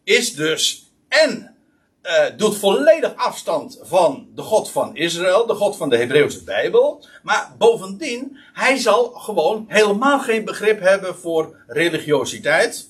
is 0.03 0.33
dus 0.33 0.91
en 1.07 1.55
uh, 2.03 2.25
doet 2.37 2.57
volledig 2.57 3.15
afstand 3.15 3.79
van 3.81 4.27
de 4.35 4.41
God 4.41 4.69
van 4.71 4.95
Israël, 4.95 5.45
de 5.45 5.53
God 5.53 5.77
van 5.77 5.89
de 5.89 5.97
Hebreeuwse 5.97 6.43
Bijbel, 6.43 7.05
maar 7.23 7.51
bovendien, 7.57 8.37
hij 8.53 8.77
zal 8.77 9.09
gewoon 9.09 9.65
helemaal 9.67 10.19
geen 10.19 10.45
begrip 10.45 10.79
hebben 10.79 11.15
voor 11.15 11.55
religiositeit. 11.67 12.89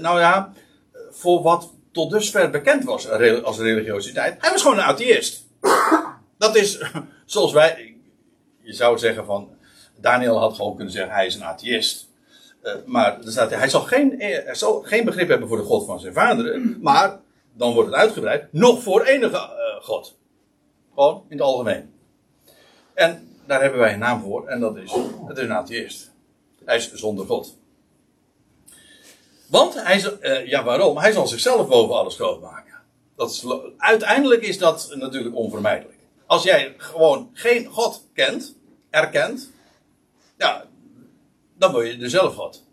nou 0.00 0.20
ja, 0.20 0.52
voor 1.10 1.42
wat 1.42 1.72
tot 1.92 2.10
dusver 2.10 2.50
bekend 2.50 2.84
was 2.84 3.10
als 3.42 3.58
religiositeit. 3.58 4.36
Hij 4.40 4.50
was 4.50 4.62
gewoon 4.62 4.78
een 4.78 4.84
atheïst. 4.84 5.46
Dat 6.38 6.56
is 6.56 6.78
zoals 7.24 7.52
wij. 7.52 7.96
Je 8.60 8.72
zou 8.72 8.98
zeggen 8.98 9.24
van. 9.24 9.56
Daniel 10.00 10.38
had 10.38 10.54
gewoon 10.54 10.74
kunnen 10.74 10.92
zeggen: 10.92 11.14
hij 11.14 11.26
is 11.26 11.34
een 11.34 11.44
atheïst. 11.44 12.08
Uh, 12.62 12.72
maar 12.86 13.20
er 13.24 13.30
staat, 13.30 13.50
hij, 13.50 13.68
zal 13.68 13.80
geen, 13.80 14.14
hij 14.18 14.54
zal 14.54 14.82
geen 14.82 15.04
begrip 15.04 15.28
hebben 15.28 15.48
voor 15.48 15.56
de 15.56 15.62
God 15.62 15.86
van 15.86 16.00
zijn 16.00 16.12
vaderen. 16.12 16.78
Maar 16.80 17.20
dan 17.52 17.72
wordt 17.72 17.90
het 17.90 17.98
uitgebreid: 17.98 18.52
nog 18.52 18.82
voor 18.82 19.02
enige 19.02 19.36
uh, 19.36 19.84
God. 19.84 20.16
Gewoon 20.94 21.24
in 21.28 21.36
het 21.36 21.46
algemeen. 21.46 21.92
En 22.94 23.36
daar 23.46 23.60
hebben 23.60 23.80
wij 23.80 23.92
een 23.92 23.98
naam 23.98 24.22
voor, 24.22 24.46
en 24.46 24.60
dat 24.60 24.76
is, 24.76 24.92
het 25.26 25.38
is 25.38 25.44
een 25.44 25.52
atheïst. 25.52 26.10
Hij 26.64 26.76
is 26.76 26.92
zonder 26.92 27.26
God. 27.26 27.56
Want 29.46 29.82
hij, 29.82 30.18
uh, 30.20 30.46
ja, 30.46 30.64
waarom? 30.64 30.98
Hij 30.98 31.12
zal 31.12 31.26
zichzelf 31.26 31.68
boven 31.68 31.96
alles 31.96 32.14
groot 32.14 32.40
maken. 32.40 32.74
Dat 33.16 33.30
is, 33.30 33.46
uiteindelijk 33.76 34.42
is 34.42 34.58
dat 34.58 34.94
natuurlijk 34.94 35.36
onvermijdelijk. 35.36 35.97
Als 36.28 36.42
jij 36.42 36.74
gewoon 36.76 37.30
geen 37.32 37.66
God 37.66 38.04
kent, 38.12 38.54
erkent, 38.90 39.50
ja, 40.36 40.64
dan 41.56 41.72
word 41.72 41.86
je 41.86 42.02
er 42.02 42.10
zelf 42.10 42.34
God. 42.34 42.64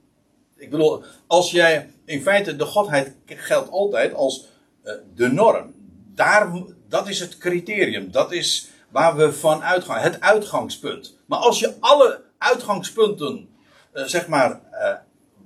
Ik 0.58 0.70
bedoel, 0.70 1.04
als 1.28 1.52
jij 1.52 1.90
in 2.06 2.22
feite 2.22 2.56
de 2.56 2.66
Godheid 2.66 3.16
geldt 3.26 3.70
altijd 3.70 4.14
als 4.14 4.48
uh, 4.84 4.94
de 5.16 5.28
norm. 5.28 5.74
Daar, 6.14 6.52
dat 6.88 7.10
is 7.10 7.20
het 7.20 7.38
criterium. 7.38 8.12
Dat 8.12 8.32
is 8.32 8.70
waar 8.90 9.16
we 9.16 9.34
van 9.34 9.64
uitgaan. 9.64 10.00
Het 10.00 10.22
uitgangspunt. 10.22 11.18
Maar 11.26 11.40
als 11.40 11.60
je 11.60 11.74
alle 11.80 12.22
uitgangspunten, 12.38 13.50
uh, 13.94 14.04
zeg 14.04 14.28
maar, 14.28 14.62
uh, 14.72 14.94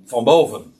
van 0.04 0.24
boven, 0.24 0.74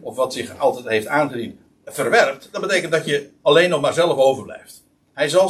of 0.00 0.16
wat 0.16 0.32
zich 0.32 0.58
altijd 0.58 0.86
heeft 0.86 1.06
aangediend, 1.06 1.60
verwerpt, 1.84 2.48
dan 2.52 2.60
betekent 2.60 2.92
dat 2.92 3.04
je 3.04 3.30
alleen 3.42 3.70
nog 3.70 3.80
maar 3.80 3.92
zelf 3.92 4.18
overblijft. 4.18 4.82
Hij 5.12 5.28
zal 5.28 5.48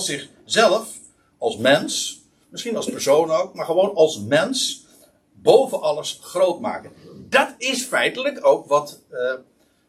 zichzelf 0.53 0.99
als 1.39 1.57
mens, 1.57 2.23
misschien 2.49 2.77
als 2.77 2.91
persoon 2.91 3.31
ook, 3.31 3.55
maar 3.55 3.65
gewoon 3.65 3.95
als 3.95 4.21
mens 4.21 4.87
boven 5.33 5.81
alles 5.81 6.19
groot 6.23 6.61
maken. 6.61 6.93
Dat 7.29 7.55
is 7.59 7.85
feitelijk 7.85 8.47
ook 8.47 8.67
wat 8.67 9.03
uh, 9.13 9.35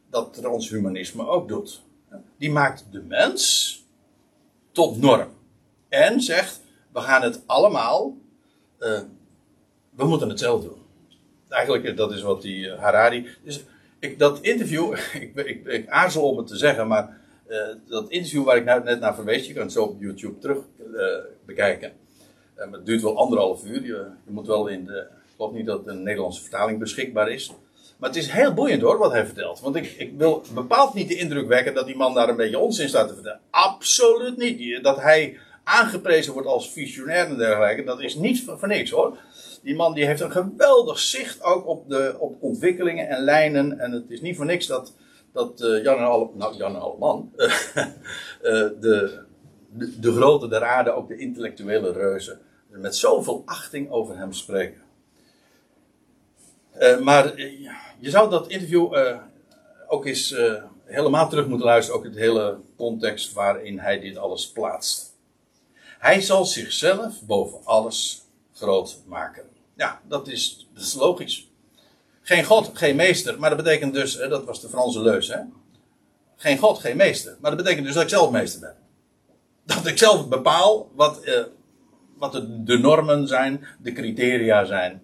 dat 0.09 0.34
transhumanisme 0.34 1.28
ook 1.28 1.47
doet. 1.47 1.82
Die 2.38 2.51
maakt 2.51 2.86
de 2.91 3.01
mens 3.01 3.84
tot 4.72 4.97
norm. 4.97 5.30
En 5.89 6.22
zegt, 6.22 6.61
we 6.93 6.99
gaan 6.99 7.22
het 7.22 7.41
allemaal, 7.45 8.14
uh, 8.80 8.99
we 9.89 10.05
moeten 10.05 10.30
het 10.30 10.39
zelf 10.39 10.64
doen. 10.64 10.82
Eigenlijk, 11.49 11.97
dat 11.97 12.11
is 12.11 12.22
wat 12.22 12.41
die 12.41 12.72
Harari. 12.72 13.28
Dus 13.43 13.64
ik, 13.99 14.20
dat 14.20 14.39
interview, 14.41 14.97
ik, 15.36 15.66
ik, 15.66 15.89
aarzel 15.89 16.30
om 16.30 16.38
het 16.38 16.47
te 16.47 16.57
zeggen, 16.57 16.88
maar 16.88 17.22
dat 17.87 18.09
interview 18.09 18.43
waar 18.43 18.57
ik 18.57 18.65
nou 18.65 18.83
net 18.83 18.99
naar 18.99 19.15
verwees, 19.15 19.47
je 19.47 19.53
kan 19.53 19.63
het 19.63 19.71
zo 19.71 19.83
op 19.83 20.01
YouTube 20.01 20.37
terug 20.37 20.57
bekijken. 21.45 21.91
het 22.55 22.85
duurt 22.85 23.01
wel 23.01 23.17
anderhalf 23.17 23.65
uur. 23.65 23.83
Je, 23.83 24.05
je 24.25 24.31
moet 24.31 24.47
wel 24.47 24.67
in 24.67 24.85
de. 24.85 24.97
Ik 24.99 25.39
geloof 25.39 25.53
niet 25.53 25.65
dat 25.65 25.87
een 25.87 26.03
Nederlandse 26.03 26.41
vertaling 26.41 26.79
beschikbaar 26.79 27.31
is. 27.31 27.51
Maar 27.97 28.09
het 28.09 28.21
is 28.21 28.29
heel 28.29 28.53
boeiend 28.53 28.81
hoor, 28.81 28.97
wat 28.97 29.11
hij 29.11 29.25
vertelt. 29.25 29.59
Want 29.59 29.75
ik, 29.75 29.95
ik 29.97 30.13
wil 30.17 30.43
bepaald 30.53 30.93
niet 30.93 31.07
de 31.07 31.17
indruk 31.17 31.47
wekken 31.47 31.73
dat 31.73 31.85
die 31.85 31.95
man 31.95 32.13
daar 32.13 32.29
een 32.29 32.35
beetje 32.35 32.59
onzin 32.59 32.89
staat 32.89 33.07
te 33.07 33.13
vertellen. 33.13 33.39
Absoluut 33.49 34.37
niet. 34.37 34.83
Dat 34.83 35.01
hij 35.01 35.37
aangeprezen 35.63 36.33
wordt 36.33 36.47
als 36.47 36.71
visionair 36.71 37.25
en 37.25 37.37
dergelijke, 37.37 37.83
dat 37.83 38.01
is 38.01 38.15
niet 38.15 38.43
voor 38.45 38.67
niks 38.67 38.89
hoor. 38.89 39.17
Die 39.61 39.75
man 39.75 39.93
die 39.93 40.05
heeft 40.05 40.21
een 40.21 40.31
geweldig 40.31 40.99
zicht 40.99 41.43
ook 41.43 41.67
op, 41.67 41.89
de, 41.89 42.15
op 42.19 42.35
ontwikkelingen 42.39 43.09
en 43.09 43.23
lijnen. 43.23 43.79
En 43.79 43.91
het 43.91 44.03
is 44.07 44.21
niet 44.21 44.35
voor 44.35 44.45
niks 44.45 44.67
dat, 44.67 44.93
dat 45.34 45.61
uh, 45.61 45.84
Jan 45.84 45.97
en 45.97 46.05
Alle, 46.05 46.29
nou, 46.34 46.61
Alleman, 46.61 47.31
uh, 47.36 47.45
uh, 47.75 47.86
de, 48.79 49.23
de, 49.69 49.99
de 49.99 50.11
grote 50.11 50.47
der 50.47 50.63
aarde, 50.63 50.91
ook 50.91 51.07
de 51.07 51.17
intellectuele 51.17 51.91
reuzen, 51.91 52.39
met 52.67 52.95
zoveel 52.95 53.43
achting 53.45 53.91
over 53.91 54.17
hem 54.17 54.34
spreken. 54.34 54.81
maar 57.03 57.38
je 57.99 58.09
zou 58.09 58.29
dat 58.29 58.47
interview 58.47 58.95
ook 59.88 60.05
eens 60.05 60.36
helemaal 60.86 61.29
terug 61.29 61.47
moeten 61.47 61.67
luisteren, 61.67 61.99
ook 61.99 62.05
het 62.05 62.15
hele 62.15 62.59
context 62.77 63.34
waarin 63.34 63.79
hij 63.79 63.99
dit 63.99 64.17
alles 64.17 64.51
plaatst. 64.51 65.15
Hij 65.99 66.21
zal 66.21 66.45
zichzelf 66.45 67.21
boven 67.21 67.59
alles 67.63 68.25
groot 68.53 69.01
maken. 69.05 69.43
Ja, 69.75 70.01
dat 70.07 70.27
is, 70.27 70.67
dat 70.73 70.84
is 70.84 70.93
logisch. 70.93 71.53
Geen 72.24 72.43
God, 72.43 72.71
geen 72.74 72.95
meester. 72.95 73.39
Maar 73.39 73.49
dat 73.49 73.63
betekent 73.63 73.93
dus, 73.93 74.13
hè, 74.13 74.28
dat 74.28 74.45
was 74.45 74.61
de 74.61 74.69
Franse 74.69 75.01
leus, 75.01 75.28
hè? 75.28 75.39
Geen 76.36 76.57
God, 76.57 76.80
geen 76.80 76.97
meester. 76.97 77.38
Maar 77.41 77.51
dat 77.51 77.63
betekent 77.63 77.86
dus 77.86 77.93
dat 77.93 78.03
ik 78.03 78.09
zelf 78.09 78.32
meester 78.32 78.59
ben. 78.59 78.76
Dat 79.63 79.86
ik 79.86 79.97
zelf 79.97 80.28
bepaal 80.28 80.91
wat, 80.93 81.24
eh, 81.24 81.43
wat 82.17 82.32
de, 82.65 82.78
normen 82.78 83.28
zijn, 83.28 83.67
de 83.80 83.91
criteria 83.91 84.65
zijn. 84.65 85.01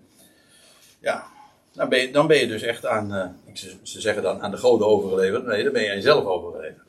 Ja, 1.00 1.28
dan 1.74 1.90
ben 1.90 2.00
je, 2.00 2.12
dan 2.12 2.28
ben 2.28 2.38
je 2.38 2.48
dus 2.48 2.62
echt 2.62 2.86
aan, 2.86 3.14
uh, 3.14 3.56
ze 3.84 4.02
zeggen 4.02 4.24
dan 4.24 4.42
aan 4.42 4.52
de 4.52 4.58
goden 4.58 4.88
overgeleverd. 4.88 5.46
Nee, 5.46 5.64
dan 5.64 5.74
ben 5.74 5.84
je 5.84 5.90
aan 5.90 5.96
jezelf 5.96 6.26
overgeleverd. 6.26 6.88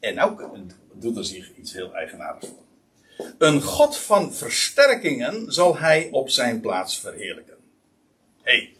En 0.00 0.14
nou 0.14 0.50
doet 0.92 1.16
er 1.16 1.24
zich 1.24 1.56
iets 1.56 1.72
heel 1.72 1.94
eigenaardigs 1.94 2.46
voor. 2.46 3.26
Een 3.38 3.62
God 3.62 3.96
van 3.96 4.34
versterkingen 4.34 5.52
zal 5.52 5.76
hij 5.76 6.08
op 6.10 6.30
zijn 6.30 6.60
plaats 6.60 7.00
verheerlijken. 7.00 7.56
Hey, 8.42 8.76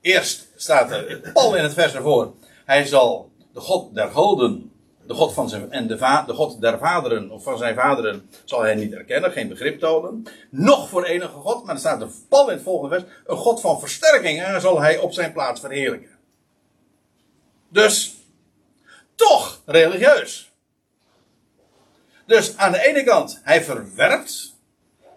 eerst 0.00 0.48
staat 0.56 0.90
er 0.90 1.30
al 1.34 1.56
in 1.56 1.62
het 1.62 1.74
vers 1.74 1.94
ervoor. 1.94 2.32
Hij 2.64 2.84
zal 2.86 3.30
de 3.52 3.60
God 3.60 3.94
der 3.94 4.10
goden, 4.10 4.72
de 5.06 5.14
God 5.14 5.32
van 5.32 5.48
zijn, 5.48 5.72
en 5.72 5.86
de, 5.86 5.96
de 6.26 6.34
God 6.34 6.60
der 6.60 6.78
vaderen, 6.78 7.30
of 7.30 7.42
van 7.42 7.58
zijn 7.58 7.74
vaderen, 7.74 8.30
zal 8.44 8.62
hij 8.62 8.74
niet 8.74 8.92
erkennen, 8.92 9.32
geen 9.32 9.48
begrip 9.48 9.80
tonen. 9.80 10.26
Nog 10.50 10.88
voor 10.88 11.04
enige 11.04 11.32
God, 11.32 11.64
maar 11.64 11.74
er 11.74 11.80
staat 11.80 12.00
er 12.00 12.08
pal 12.28 12.48
in 12.48 12.54
het 12.54 12.62
volgende 12.62 12.98
vers, 12.98 13.10
een 13.26 13.36
God 13.36 13.60
van 13.60 13.80
versterkingen 13.80 14.60
zal 14.60 14.80
hij 14.80 14.98
op 14.98 15.12
zijn 15.12 15.32
plaats 15.32 15.60
verheerlijken. 15.60 16.18
Dus, 17.68 18.14
toch 19.14 19.62
religieus. 19.66 20.52
Dus 22.26 22.56
aan 22.56 22.72
de 22.72 22.86
ene 22.86 23.04
kant, 23.04 23.40
hij 23.42 23.64
verwerpt 23.64 24.54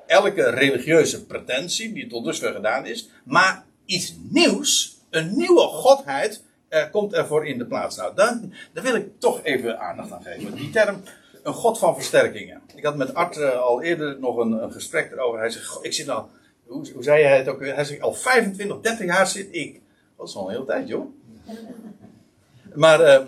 elke 0.06 0.50
religieuze 0.50 1.26
pretentie 1.26 1.94
die 1.94 2.08
tot 2.08 2.26
dusver 2.26 2.54
gedaan 2.54 2.86
is, 2.86 3.10
maar 3.24 3.66
iets 3.88 4.16
nieuws, 4.30 4.98
een 5.10 5.38
nieuwe 5.38 5.62
godheid, 5.62 6.44
er 6.68 6.90
komt 6.90 7.14
ervoor 7.14 7.48
in 7.48 7.58
de 7.58 7.66
plaats. 7.66 7.96
Nou, 7.96 8.16
daar, 8.16 8.40
daar 8.74 8.84
wil 8.84 8.96
ik 8.96 9.20
toch 9.20 9.44
even 9.44 9.80
aandacht 9.80 10.12
aan 10.12 10.22
geven. 10.22 10.56
Die 10.56 10.70
term, 10.70 11.02
een 11.44 11.54
god 11.54 11.80
van 11.80 11.96
versterkingen. 11.96 12.62
Ik 12.76 12.84
had 12.84 12.96
met 12.96 13.14
Art 13.14 13.38
uh, 13.38 13.60
al 13.60 13.82
eerder 13.82 14.20
nog 14.20 14.38
een, 14.38 14.52
een, 14.64 14.72
gesprek 14.72 15.12
erover. 15.12 15.40
Hij 15.40 15.50
zegt, 15.50 15.80
ik 15.82 15.94
zit 15.94 16.10
al, 16.10 16.30
hoe, 16.66 16.92
hoe 16.94 17.04
zei 17.04 17.24
hij 17.24 17.38
het 17.38 17.48
ook 17.48 17.60
weer? 17.60 17.76
Hij 17.76 17.84
zegt, 17.84 18.02
al 18.02 18.14
25, 18.14 18.80
30 18.82 19.06
jaar 19.06 19.28
zit 19.28 19.48
ik. 19.52 19.82
Dat 20.18 20.28
is 20.28 20.36
al 20.36 20.48
een 20.48 20.54
hele 20.54 20.66
tijd, 20.66 20.88
joh. 20.88 21.06
Maar 22.74 23.02
uh, 23.02 23.26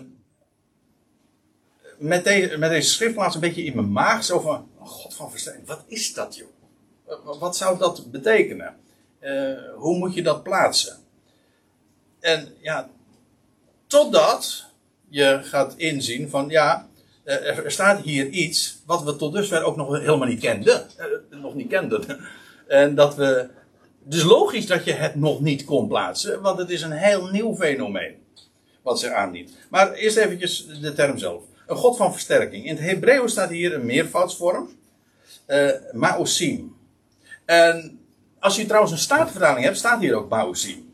met, 1.98 2.24
deze, 2.24 2.58
met 2.58 2.70
deze 2.70 2.90
schriftplaats 2.90 3.34
een 3.34 3.40
beetje 3.40 3.64
in 3.64 3.74
mijn 3.74 3.92
maag. 3.92 4.24
Zo 4.24 4.40
van, 4.40 4.68
oh 4.78 4.86
God 4.86 5.14
van 5.14 5.30
verstand, 5.30 5.66
wat 5.66 5.84
is 5.86 6.14
dat 6.14 6.36
joh? 6.36 6.48
Wat 7.38 7.56
zou 7.56 7.78
dat 7.78 8.10
betekenen? 8.10 8.76
Uh, 9.20 9.58
hoe 9.76 9.98
moet 9.98 10.14
je 10.14 10.22
dat 10.22 10.42
plaatsen? 10.42 10.96
En 12.20 12.54
ja, 12.60 12.90
totdat 13.86 14.66
je 15.08 15.40
gaat 15.42 15.74
inzien 15.76 16.30
van 16.30 16.48
ja, 16.48 16.88
er 17.24 17.70
staat 17.70 18.00
hier 18.00 18.26
iets 18.26 18.82
wat 18.86 19.02
we 19.02 19.16
tot 19.16 19.32
dusver 19.32 19.62
ook 19.62 19.76
nog 19.76 19.98
helemaal 19.98 20.28
niet 20.28 20.40
kenden. 20.40 20.86
Uh, 20.98 21.40
nog 21.40 21.54
niet 21.54 21.68
kenden. 21.68 22.04
En 22.70 22.94
dat 22.94 23.14
we. 23.14 23.48
Dus 24.02 24.22
logisch 24.22 24.66
dat 24.66 24.84
je 24.84 24.92
het 24.92 25.14
nog 25.14 25.40
niet 25.40 25.64
kon 25.64 25.88
plaatsen, 25.88 26.40
want 26.42 26.58
het 26.58 26.70
is 26.70 26.82
een 26.82 26.92
heel 26.92 27.26
nieuw 27.26 27.56
fenomeen. 27.56 28.14
Wat 28.82 29.00
zich 29.00 29.12
aandient. 29.12 29.56
Maar 29.70 29.92
eerst 29.92 30.16
eventjes 30.16 30.66
de 30.80 30.92
term 30.92 31.18
zelf. 31.18 31.42
Een 31.66 31.76
God 31.76 31.96
van 31.96 32.12
versterking. 32.12 32.64
In 32.64 32.76
het 32.76 32.84
Hebreeuws 32.84 33.30
staat 33.30 33.50
hier 33.50 33.74
een 33.74 33.86
meervoudsvorm. 33.86 34.70
Uh, 35.46 35.70
Maosim. 35.92 36.76
En 37.44 37.99
als 38.40 38.56
je 38.56 38.66
trouwens 38.66 38.92
een 38.92 38.98
staatvertaling 38.98 39.64
hebt, 39.64 39.76
staat 39.76 40.00
hier 40.00 40.14
ook 40.14 40.28
Maosim. 40.28 40.92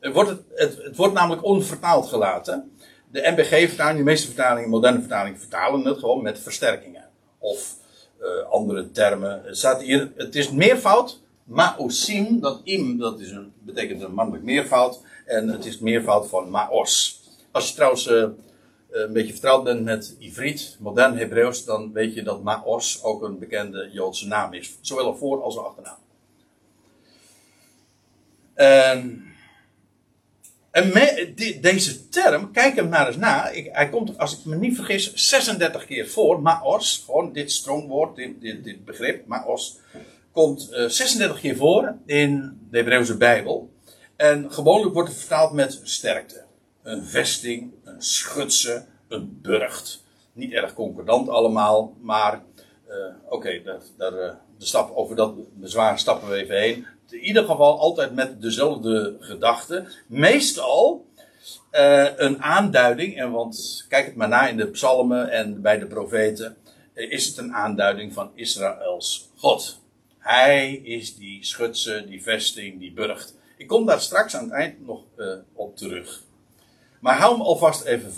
Het 0.00 0.12
wordt, 0.14 0.30
het, 0.54 0.82
het, 0.82 0.96
wordt 0.96 1.14
namelijk 1.14 1.44
onvertaald 1.44 2.06
gelaten. 2.06 2.76
De 3.10 3.32
MBG-vertaling, 3.36 3.98
de 3.98 4.04
meeste 4.04 4.26
vertalingen, 4.26 4.68
moderne 4.68 4.98
vertalingen, 4.98 5.38
vertalen 5.38 5.84
het 5.84 5.98
gewoon 5.98 6.22
met 6.22 6.38
versterkingen. 6.38 7.04
Of 7.38 7.74
uh, 8.20 8.50
andere 8.50 8.90
termen. 8.90 9.42
Het, 9.44 9.58
staat 9.58 9.82
hier, 9.82 10.12
het 10.16 10.34
is 10.34 10.50
meervoud. 10.50 11.20
Maosim, 11.44 12.40
dat 12.40 12.60
im, 12.64 12.98
dat 12.98 13.20
is 13.20 13.30
een, 13.30 13.52
betekent 13.58 14.02
een 14.02 14.14
mannelijk 14.14 14.44
meervoud. 14.44 15.00
En 15.24 15.48
het 15.48 15.64
is 15.64 15.78
meervoud 15.78 16.28
van 16.28 16.50
Maos. 16.50 17.22
Als 17.50 17.68
je 17.68 17.74
trouwens 17.74 18.06
eh, 18.06 18.24
een 18.90 19.12
beetje 19.12 19.32
vertrouwd 19.32 19.64
bent 19.64 19.84
met 19.84 20.16
Ivriet, 20.18 20.76
modern 20.80 21.16
Hebreeuws, 21.16 21.64
dan 21.64 21.92
weet 21.92 22.14
je 22.14 22.22
dat 22.22 22.42
Maos 22.42 23.02
ook 23.02 23.22
een 23.22 23.38
bekende 23.38 23.88
Joodse 23.92 24.26
naam 24.26 24.52
is. 24.52 24.78
Zowel 24.80 25.08
een 25.08 25.16
voor- 25.16 25.42
als 25.42 25.56
een 25.56 25.62
achternaam. 25.62 26.05
En, 28.56 29.24
en 30.70 30.92
deze 31.60 32.08
term, 32.08 32.52
kijk 32.52 32.76
hem 32.76 32.88
maar 32.88 33.06
eens 33.06 33.16
na. 33.16 33.50
Hij 33.52 33.88
komt, 33.88 34.18
als 34.18 34.38
ik 34.38 34.44
me 34.44 34.56
niet 34.56 34.76
vergis, 34.76 35.14
36 35.14 35.86
keer 35.86 36.08
voor. 36.08 36.42
Maos, 36.42 37.02
gewoon 37.04 37.32
dit 37.32 37.52
strongwoord, 37.52 38.16
dit, 38.16 38.40
dit, 38.40 38.64
dit 38.64 38.84
begrip, 38.84 39.26
Maos, 39.26 39.78
komt 40.32 40.68
uh, 40.70 40.84
eh, 40.84 40.90
36 40.90 41.40
keer 41.40 41.56
voor 41.56 41.96
in 42.06 42.58
de 42.70 42.76
Hebreeuwse 42.76 43.16
Bijbel. 43.16 43.70
En 44.16 44.52
gewoonlijk 44.52 44.94
wordt 44.94 45.08
het 45.08 45.18
vertaald 45.18 45.52
met 45.52 45.80
sterkte 45.82 46.44
een 46.82 47.04
vesting, 47.04 47.72
een 47.84 48.02
schutse, 48.02 48.84
een 49.08 49.38
burcht. 49.42 50.04
niet 50.32 50.52
erg 50.52 50.74
concordant 50.74 51.28
allemaal, 51.28 51.94
maar 52.00 52.42
oké, 53.28 53.62
daar, 53.62 53.80
daar, 53.96 54.12
de 54.58 54.66
stap, 54.66 54.96
over 54.96 55.16
dat 55.16 55.34
bezwaar 55.60 55.98
stappen 55.98 56.28
we 56.28 56.34
even 56.34 56.60
heen. 56.60 56.86
In 57.10 57.18
ieder 57.18 57.44
geval 57.44 57.78
altijd 57.78 58.14
met 58.14 58.42
dezelfde 58.42 59.16
gedachte. 59.20 59.86
Meestal 60.06 61.04
een 62.16 62.42
aanduiding, 62.42 63.18
en 63.18 63.30
want 63.30 63.84
kijk 63.88 64.06
het 64.06 64.14
maar 64.14 64.28
na 64.28 64.48
in 64.48 64.56
de 64.56 64.66
psalmen 64.66 65.30
en 65.30 65.62
bij 65.62 65.78
de 65.78 65.86
profeten, 65.86 66.56
is 66.94 67.26
het 67.26 67.36
een 67.36 67.54
aanduiding 67.54 68.12
van 68.12 68.30
Israëls 68.34 69.30
God. 69.36 69.80
Hij 70.18 70.72
is 70.72 71.16
die 71.16 71.44
schutse, 71.44 72.04
die 72.08 72.22
vesting, 72.22 72.78
die 72.78 72.92
burgt. 72.92 73.34
Ik 73.56 73.66
kom 73.66 73.86
daar 73.86 74.00
straks 74.00 74.36
aan 74.36 74.44
het 74.44 74.52
eind 74.52 74.86
nog 74.86 75.02
uh, 75.16 75.34
op 75.52 75.76
terug. 75.76 76.22
Maar 77.00 77.18
hou 77.18 77.32
hem 77.32 77.42
alvast 77.42 77.84
even 77.84 78.12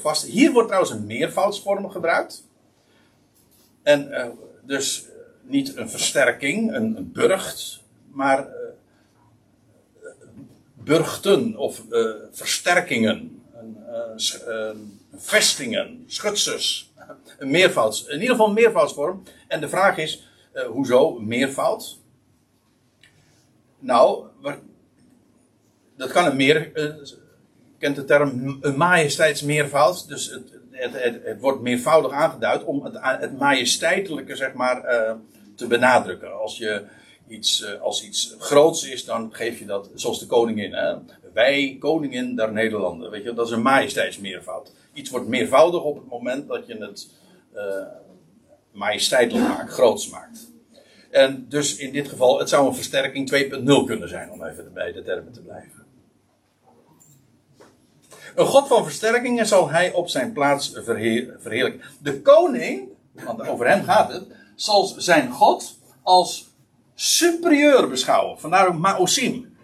vast. 0.00 0.24
Hier 0.24 0.52
wordt 0.52 0.68
trouwens 0.68 0.94
een 0.94 1.06
meervoudsvorm 1.06 1.90
gebruikt. 1.90 2.44
En 3.82 4.32
dus 4.62 5.04
niet 5.42 5.76
een 5.76 5.90
versterking, 5.90 6.74
een, 6.74 6.96
een 6.96 7.12
burcht, 7.12 7.79
maar 8.12 8.48
burchten 10.74 11.56
of 11.56 11.82
versterkingen, 12.30 13.42
vestingen, 15.14 16.04
schutsers. 16.06 16.92
Een 17.38 17.50
meervouds, 17.50 18.06
in 18.06 18.14
ieder 18.20 18.30
geval 18.30 18.46
een 18.46 18.54
meervoudsvorm. 18.54 19.22
En 19.48 19.60
de 19.60 19.68
vraag 19.68 19.96
is, 19.96 20.28
hoezo 20.68 21.18
meervoud? 21.18 21.98
Nou, 23.78 24.24
dat 25.96 26.12
kan 26.12 26.26
een 26.26 26.36
meer. 26.36 26.70
Uh, 26.74 26.94
kent 27.78 27.96
de 27.96 28.04
term 28.04 28.58
een 28.60 28.76
majesteitsmeervoud. 28.76 30.08
Dus 30.08 30.30
het, 30.30 30.92
het, 30.92 31.20
het, 31.24 31.40
wordt 31.40 31.60
meervoudig 31.60 32.12
aangeduid 32.12 32.64
om 32.64 32.84
het, 32.84 33.38
majesteitelijke, 33.38 34.36
zeg 34.36 34.52
maar, 34.52 34.82
te 35.56 35.66
benadrukken. 35.66 36.40
Als 36.40 36.58
je 36.58 36.84
iets, 37.30 37.78
als 37.80 38.04
iets 38.04 38.34
groots 38.38 38.88
is, 38.88 39.04
dan 39.04 39.28
geef 39.32 39.58
je 39.58 39.66
dat, 39.66 39.90
zoals 39.94 40.18
de 40.18 40.26
koningin. 40.26 40.72
Hè? 40.72 40.94
Wij, 41.32 41.76
koningin 41.80 42.36
der 42.36 42.52
Nederlanden. 42.52 43.10
Weet 43.10 43.24
je, 43.24 43.32
dat 43.32 43.46
is 43.46 43.52
een 43.52 43.62
majesteitsmeervoud. 43.62 44.72
Iets 44.92 45.10
wordt 45.10 45.28
meervoudig 45.28 45.82
op 45.82 45.96
het 45.96 46.08
moment 46.08 46.48
dat 46.48 46.66
je 46.66 46.76
het 46.76 47.08
majesteitelijk 48.72 49.48
maakt, 49.48 49.72
groots 49.72 50.08
maakt. 50.08 50.50
En 51.10 51.46
dus 51.48 51.76
in 51.76 51.92
dit 51.92 52.08
geval, 52.08 52.38
het 52.38 52.48
zou 52.48 52.66
een 52.66 52.74
versterking 52.74 53.32
2.0 53.34 53.86
kunnen 53.86 54.08
zijn, 54.08 54.30
om 54.30 54.44
even 54.44 54.72
bij 54.72 54.92
de 54.92 55.02
termen 55.02 55.32
te 55.32 55.40
blijven. 55.40 55.84
Een 58.34 58.46
God 58.46 58.68
van 58.68 58.84
versterkingen 58.84 59.46
zal 59.46 59.70
hij 59.70 59.92
op 59.92 60.08
zijn 60.08 60.32
plaats 60.32 60.72
verheerlijken. 60.84 61.80
De 62.02 62.22
koning, 62.22 62.88
want 63.12 63.48
over 63.48 63.68
hem 63.68 63.84
gaat 63.84 64.12
het, 64.12 64.24
zal 64.54 64.84
zijn 64.96 65.30
God 65.30 65.78
als 66.02 66.49
superieur 67.00 67.88
beschouwen. 67.88 68.38
Vandaar 68.38 68.66
ook 68.68 68.78
Maosim. 68.78 69.56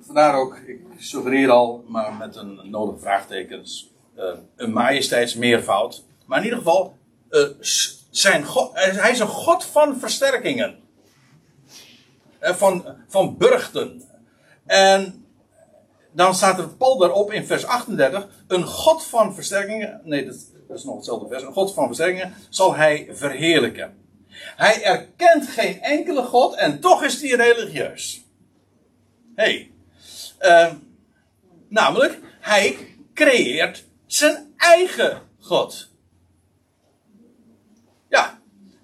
Vandaar 0.00 0.34
ook, 0.34 0.56
ik 0.56 0.80
suggereer 0.98 1.50
al, 1.50 1.84
maar 1.88 2.14
met 2.14 2.36
een 2.36 2.60
nodige 2.70 2.98
vraagtekens, 2.98 3.90
uh, 4.18 4.24
een 4.56 4.72
majesteitsmeervoud. 4.72 6.04
Maar 6.26 6.38
in 6.38 6.44
ieder 6.44 6.58
geval, 6.58 6.96
uh, 7.30 7.48
zijn 8.10 8.44
God, 8.44 8.74
eh, 8.74 8.96
hij 8.96 9.10
is 9.10 9.18
een 9.18 9.26
God 9.26 9.64
van 9.64 9.98
versterkingen. 9.98 10.78
Van, 12.40 12.84
van 13.08 13.36
burchten. 13.36 14.02
En 14.66 15.24
dan 16.12 16.34
staat 16.34 16.58
er 16.58 16.68
Paul 16.68 16.98
daarop 16.98 17.32
in 17.32 17.46
vers 17.46 17.64
38. 17.64 18.28
Een 18.46 18.64
God 18.64 19.04
van 19.04 19.34
versterkingen. 19.34 20.00
Nee, 20.04 20.24
dat 20.24 20.34
is 20.74 20.84
nog 20.84 20.96
hetzelfde 20.96 21.28
vers. 21.28 21.42
Een 21.42 21.52
God 21.52 21.74
van 21.74 21.86
versterkingen 21.86 22.34
zal 22.48 22.74
hij 22.74 23.08
verheerlijken. 23.12 24.01
Hij 24.44 24.82
erkent 24.82 25.48
geen 25.48 25.80
enkele 25.80 26.22
God 26.22 26.54
en 26.56 26.80
toch 26.80 27.04
is 27.04 27.20
hij 27.20 27.30
religieus. 27.30 28.24
Hé. 29.34 29.70
Hey. 30.40 30.70
namelijk, 31.68 32.18
hij 32.40 32.76
creëert 33.14 33.84
zijn 34.06 34.52
eigen 34.56 35.22
God 35.38 35.90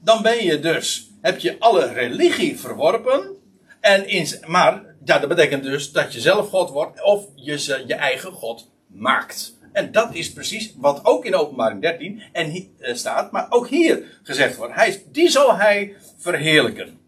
dan 0.09 0.23
ben 0.23 0.45
je 0.45 0.61
dus, 0.61 1.11
heb 1.21 1.39
je 1.39 1.57
alle 1.59 1.93
religie 1.93 2.59
verworpen. 2.61 3.37
En 3.81 4.09
in, 4.09 4.29
maar 4.47 4.85
ja, 5.05 5.19
dat 5.19 5.29
betekent 5.29 5.63
dus 5.63 5.93
dat 5.93 6.13
je 6.13 6.21
zelf 6.21 6.49
God 6.49 6.71
wordt 6.71 7.03
of 7.03 7.25
je 7.35 7.85
je 7.87 7.95
eigen 7.95 8.33
God 8.33 8.71
maakt. 8.87 9.58
En 9.79 9.93
dat 9.93 10.15
is 10.15 10.33
precies 10.33 10.75
wat 10.77 11.05
ook 11.05 11.25
in 11.25 11.35
openbaring 11.35 11.81
13 11.81 12.23
en 12.33 12.55
uh, 12.55 12.95
staat, 12.95 13.33
maar 13.33 13.47
ook 13.51 13.69
hier 13.69 14.19
gezegd 14.23 14.57
wordt. 14.57 14.75
Hij, 14.75 15.03
die 15.13 15.29
zal 15.29 15.57
hij 15.57 15.97
verheerlijken. 16.17 16.99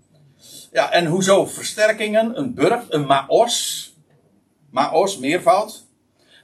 Ja, 0.72 0.92
en 0.92 1.06
hoezo 1.06 1.46
versterkingen? 1.46 2.38
Een 2.38 2.54
burg, 2.54 2.84
een 2.88 3.06
maos. 3.06 3.86
Maos, 4.70 5.18
meervoud. 5.18 5.86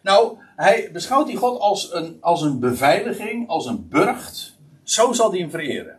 Nou, 0.03 0.39
hij 0.57 0.91
beschouwt 0.93 1.27
die 1.27 1.37
God 1.37 1.61
als 1.61 1.93
een, 1.93 2.17
als 2.21 2.43
een 2.43 2.61
beveiliging, 2.61 3.49
als 3.49 3.67
een 3.67 3.89
burcht. 3.89 4.57
Zo 4.83 5.13
zal 5.13 5.31
hij 5.31 5.41
hem 5.41 5.51
vereren. 5.51 5.99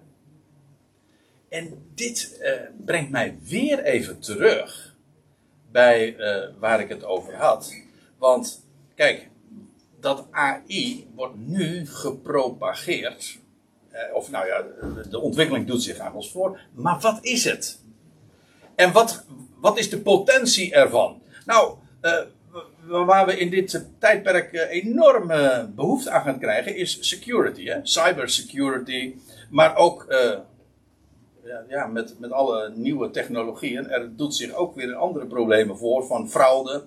En 1.49 1.91
dit 1.95 2.39
uh, 2.41 2.51
brengt 2.85 3.11
mij 3.11 3.37
weer 3.41 3.83
even 3.83 4.19
terug 4.19 4.95
bij 5.71 6.15
uh, 6.15 6.49
waar 6.59 6.79
ik 6.79 6.89
het 6.89 7.03
over 7.03 7.35
had. 7.35 7.73
Want 8.17 8.65
kijk, 8.95 9.29
dat 10.07 10.27
AI 10.31 11.07
wordt 11.15 11.35
nu 11.37 11.87
gepropageerd. 11.87 13.37
Uh, 13.93 14.15
of 14.15 14.29
nou 14.29 14.47
ja, 14.47 14.63
de 15.09 15.19
ontwikkeling 15.19 15.67
doet 15.67 15.83
zich 15.83 15.97
aan 15.97 16.13
ons 16.13 16.31
voor. 16.31 16.59
Maar 16.73 16.99
wat 16.99 17.19
is 17.21 17.43
het? 17.43 17.81
En 18.75 18.91
wat, 18.91 19.25
wat 19.55 19.77
is 19.77 19.89
de 19.89 19.99
potentie 19.99 20.73
ervan? 20.73 21.21
Nou, 21.45 21.75
waar 22.87 23.25
we 23.25 23.37
in 23.37 23.49
dit 23.49 23.85
tijdperk 23.99 24.67
enorme 24.69 25.69
behoefte 25.75 26.09
aan 26.09 26.23
gaan 26.23 26.39
krijgen 26.39 26.75
is 26.75 26.97
security. 27.07 27.65
Hè? 27.65 27.79
Cybersecurity. 27.83 29.15
Maar 29.49 29.75
ook 29.75 30.05
ja, 31.67 31.87
met, 31.87 32.19
met 32.19 32.31
alle 32.31 32.71
nieuwe 32.75 33.09
technologieën, 33.09 33.89
er 33.89 34.15
doet 34.15 34.35
zich 34.35 34.53
ook 34.53 34.75
weer 34.75 34.95
andere 34.95 35.25
problemen 35.25 35.77
voor 35.77 36.05
van 36.05 36.29
fraude. 36.29 36.83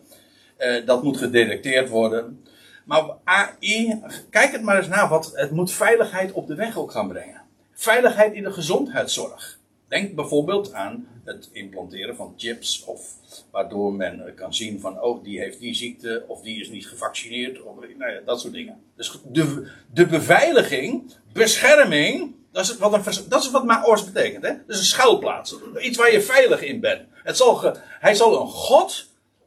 Eh, 0.61 0.87
dat 0.87 1.03
moet 1.03 1.16
gedetecteerd 1.16 1.89
worden. 1.89 2.45
Maar 2.91 3.16
AI, 3.24 4.01
kijk 4.30 4.53
het 4.53 4.62
maar 4.62 4.76
eens 4.76 4.88
na, 4.88 5.09
wat 5.09 5.32
het 5.34 5.51
moet 5.51 5.72
veiligheid 5.72 6.32
op 6.32 6.47
de 6.47 6.55
weg 6.55 6.78
ook 6.78 6.91
gaan 6.91 7.09
brengen. 7.09 7.43
Veiligheid 7.72 8.32
in 8.32 8.43
de 8.43 8.53
gezondheidszorg. 8.53 9.59
Denk 9.88 10.14
bijvoorbeeld 10.14 10.72
aan 10.72 11.07
het 11.24 11.49
implanteren 11.53 12.16
van 12.16 12.34
chips, 12.36 12.84
of 12.84 13.14
waardoor 13.51 13.93
men 13.93 14.32
kan 14.34 14.55
zien 14.55 14.80
van, 14.80 15.03
oh, 15.03 15.24
die 15.24 15.38
heeft 15.38 15.61
die 15.61 15.74
ziekte, 15.74 16.24
of 16.26 16.43
die 16.43 16.61
is 16.61 16.70
niet 16.70 16.86
gevaccineerd, 16.86 17.62
of 17.62 17.76
nou 17.99 18.12
ja, 18.12 18.20
dat 18.24 18.41
soort 18.41 18.53
dingen. 18.53 18.82
Dus 18.97 19.18
de, 19.28 19.70
de 19.93 20.07
beveiliging, 20.07 21.12
bescherming 21.32 22.34
dat 22.53 22.64
is 22.64 22.76
wat, 22.76 22.93
een, 22.93 23.28
dat 23.28 23.43
is 23.43 23.51
wat 23.51 23.64
Maors 23.64 24.05
betekent. 24.05 24.45
Hè? 24.45 24.51
Dat 24.51 24.76
is 24.76 24.78
een 24.78 24.84
schuilplaats. 24.84 25.57
Iets 25.80 25.99
waar 25.99 26.12
je 26.12 26.22
veilig 26.22 26.62
in 26.62 26.80
bent. 26.80 27.03
Het 27.12 27.36
zal 27.36 27.74
hij 28.01 28.14
zal 28.14 28.41
een 28.41 28.49
God 28.49 29.07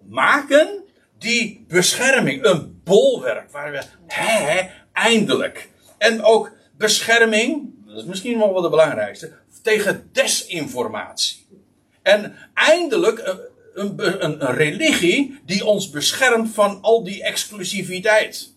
maken 0.09 0.83
die 1.17 1.65
bescherming, 1.67 2.45
een 2.45 2.72
bolwerk. 2.83 3.51
Waar 3.51 3.71
we, 3.71 3.81
hè, 4.07 4.69
eindelijk. 4.93 5.69
En 5.97 6.23
ook 6.23 6.51
bescherming, 6.77 7.73
dat 7.85 7.97
is 7.97 8.03
misschien 8.03 8.37
wel 8.37 8.53
wat 8.53 8.63
de 8.63 8.69
belangrijkste, 8.69 9.31
tegen 9.61 10.09
desinformatie. 10.11 11.45
En 12.01 12.35
eindelijk 12.53 13.21
een, 13.73 13.93
een, 14.03 14.23
een, 14.23 14.55
religie 14.55 15.39
die 15.45 15.65
ons 15.65 15.89
beschermt 15.89 16.53
van 16.53 16.81
al 16.81 17.03
die 17.03 17.23
exclusiviteit. 17.23 18.53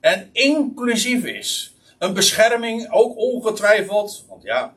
En 0.00 0.28
inclusief 0.32 1.24
is. 1.24 1.74
Een 1.98 2.14
bescherming, 2.14 2.90
ook 2.90 3.16
ongetwijfeld, 3.16 4.24
want 4.28 4.42
ja, 4.42 4.74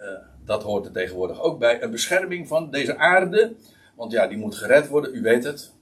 uh, 0.00 0.06
dat 0.44 0.62
hoort 0.62 0.86
er 0.86 0.92
tegenwoordig 0.92 1.40
ook 1.40 1.58
bij. 1.58 1.82
Een 1.82 1.90
bescherming 1.90 2.48
van 2.48 2.70
deze 2.70 2.96
aarde, 2.96 3.52
want 3.96 4.12
ja, 4.12 4.26
die 4.26 4.38
moet 4.38 4.54
gered 4.54 4.88
worden, 4.88 5.14
u 5.14 5.20
weet 5.20 5.44
het. 5.44 5.72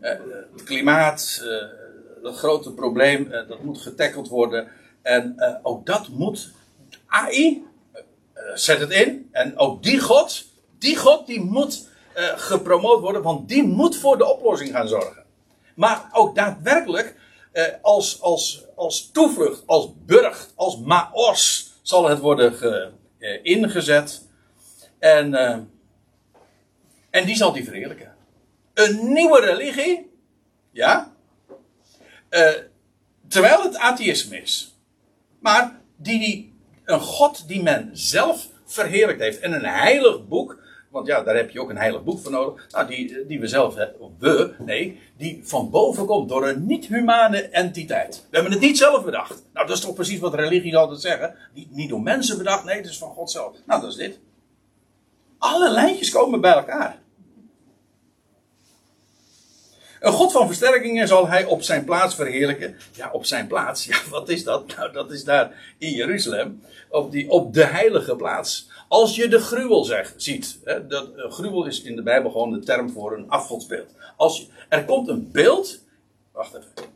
Uh, 0.00 0.10
het 0.52 0.62
klimaat, 0.64 1.42
uh, 1.44 1.62
dat 2.22 2.36
grote 2.36 2.72
probleem, 2.72 3.30
dat 3.30 3.62
moet 3.62 3.80
getackeld 3.80 4.28
worden. 4.28 4.68
En 5.02 5.36
ook 5.62 5.86
dat 5.86 6.08
moet 6.08 6.52
AI, 7.06 7.66
zet 8.54 8.80
het 8.80 8.90
in. 8.90 9.28
En 9.32 9.58
ook 9.58 9.82
die 9.82 10.00
God, 10.00 10.44
die 10.78 10.96
God, 10.96 11.26
die 11.26 11.40
moet 11.40 11.88
gepromoot 12.36 13.00
worden, 13.00 13.22
want 13.22 13.48
die 13.48 13.62
moet 13.62 13.96
voor 13.96 14.18
de 14.18 14.32
oplossing 14.32 14.70
gaan 14.70 14.88
zorgen. 14.88 15.24
Maar 15.74 16.08
ook 16.12 16.34
daadwerkelijk 16.34 17.14
eh, 17.52 17.64
als, 17.82 18.22
als, 18.22 18.64
als 18.74 19.10
toevlucht, 19.12 19.62
als 19.66 19.88
burcht, 20.06 20.52
als 20.54 20.78
maos 20.78 21.72
zal 21.82 22.08
het 22.08 22.18
worden 22.18 22.54
ge, 22.54 22.90
eh, 23.18 23.38
ingezet. 23.42 24.26
En, 24.98 25.34
eh, 25.34 25.58
en 27.10 27.26
die 27.26 27.36
zal 27.36 27.52
die 27.52 27.64
verheerlijken. 27.64 28.14
Een 28.74 29.12
nieuwe 29.12 29.40
religie, 29.40 30.10
ja, 30.70 31.09
terwijl 33.28 33.62
het 33.62 33.76
atheïsme 33.76 34.40
is. 34.40 34.76
Maar 35.38 35.80
die, 35.96 36.18
die, 36.18 36.52
een 36.84 37.00
God 37.00 37.48
die 37.48 37.62
men 37.62 37.90
zelf 37.92 38.48
verheerlijkt 38.64 39.20
heeft. 39.20 39.40
En 39.40 39.52
een 39.52 39.64
heilig 39.64 40.28
boek. 40.28 40.58
Want 40.90 41.06
ja, 41.06 41.22
daar 41.22 41.36
heb 41.36 41.50
je 41.50 41.60
ook 41.60 41.70
een 41.70 41.76
heilig 41.76 42.04
boek 42.04 42.20
voor 42.20 42.30
nodig. 42.30 42.66
Nou, 42.70 42.86
die, 42.86 43.26
die 43.26 43.40
we 43.40 43.46
zelf 43.46 43.74
hebben. 43.74 44.16
We, 44.18 44.54
nee. 44.58 45.00
Die 45.16 45.40
van 45.44 45.70
boven 45.70 46.06
komt 46.06 46.28
door 46.28 46.48
een 46.48 46.66
niet-humane 46.66 47.40
entiteit. 47.40 48.26
We 48.30 48.36
hebben 48.36 48.52
het 48.52 48.60
niet 48.60 48.78
zelf 48.78 49.04
bedacht. 49.04 49.42
Nou, 49.52 49.66
dat 49.66 49.76
is 49.76 49.82
toch 49.82 49.94
precies 49.94 50.18
wat 50.18 50.34
religie 50.34 50.76
altijd 50.76 51.00
zeggen. 51.00 51.34
Niet, 51.54 51.70
niet 51.70 51.88
door 51.88 52.02
mensen 52.02 52.38
bedacht. 52.38 52.64
Nee, 52.64 52.76
het 52.76 52.86
is 52.86 52.98
van 52.98 53.14
God 53.14 53.30
zelf. 53.30 53.56
Nou, 53.66 53.80
dat 53.80 53.90
is 53.90 53.96
dit. 53.96 54.18
Alle 55.38 55.70
lijntjes 55.70 56.10
komen 56.10 56.40
bij 56.40 56.52
elkaar. 56.52 56.98
Een 60.00 60.12
God 60.12 60.32
van 60.32 60.46
versterkingen 60.46 61.08
zal 61.08 61.28
hij 61.28 61.44
op 61.44 61.62
zijn 61.62 61.84
plaats 61.84 62.14
verheerlijken. 62.14 62.76
Ja, 62.92 63.10
op 63.12 63.24
zijn 63.24 63.46
plaats. 63.46 63.84
Ja, 63.90 63.96
wat 64.10 64.28
is 64.28 64.44
dat? 64.44 64.76
Nou, 64.76 64.92
dat 64.92 65.10
is 65.10 65.24
daar 65.24 65.74
in 65.78 65.90
Jeruzalem. 65.90 66.62
Op, 66.88 67.10
die, 67.10 67.30
op 67.30 67.54
de 67.54 67.64
heilige 67.64 68.16
plaats. 68.16 68.68
Als 68.88 69.16
je 69.16 69.28
de 69.28 69.38
gruwel 69.38 69.84
zegt, 69.84 70.14
ziet. 70.16 70.58
Hè, 70.64 70.86
dat, 70.86 71.08
uh, 71.16 71.30
gruwel 71.30 71.66
is 71.66 71.82
in 71.82 71.96
de 71.96 72.02
Bijbel 72.02 72.30
gewoon 72.30 72.52
de 72.52 72.58
term 72.58 72.90
voor 72.90 73.16
een 73.16 73.30
afgodsbeeld. 73.30 73.94
Als 74.16 74.50
er 74.68 74.84
komt 74.84 75.08
een 75.08 75.30
beeld. 75.32 75.84
Wacht 76.32 76.54
even. 76.54 76.90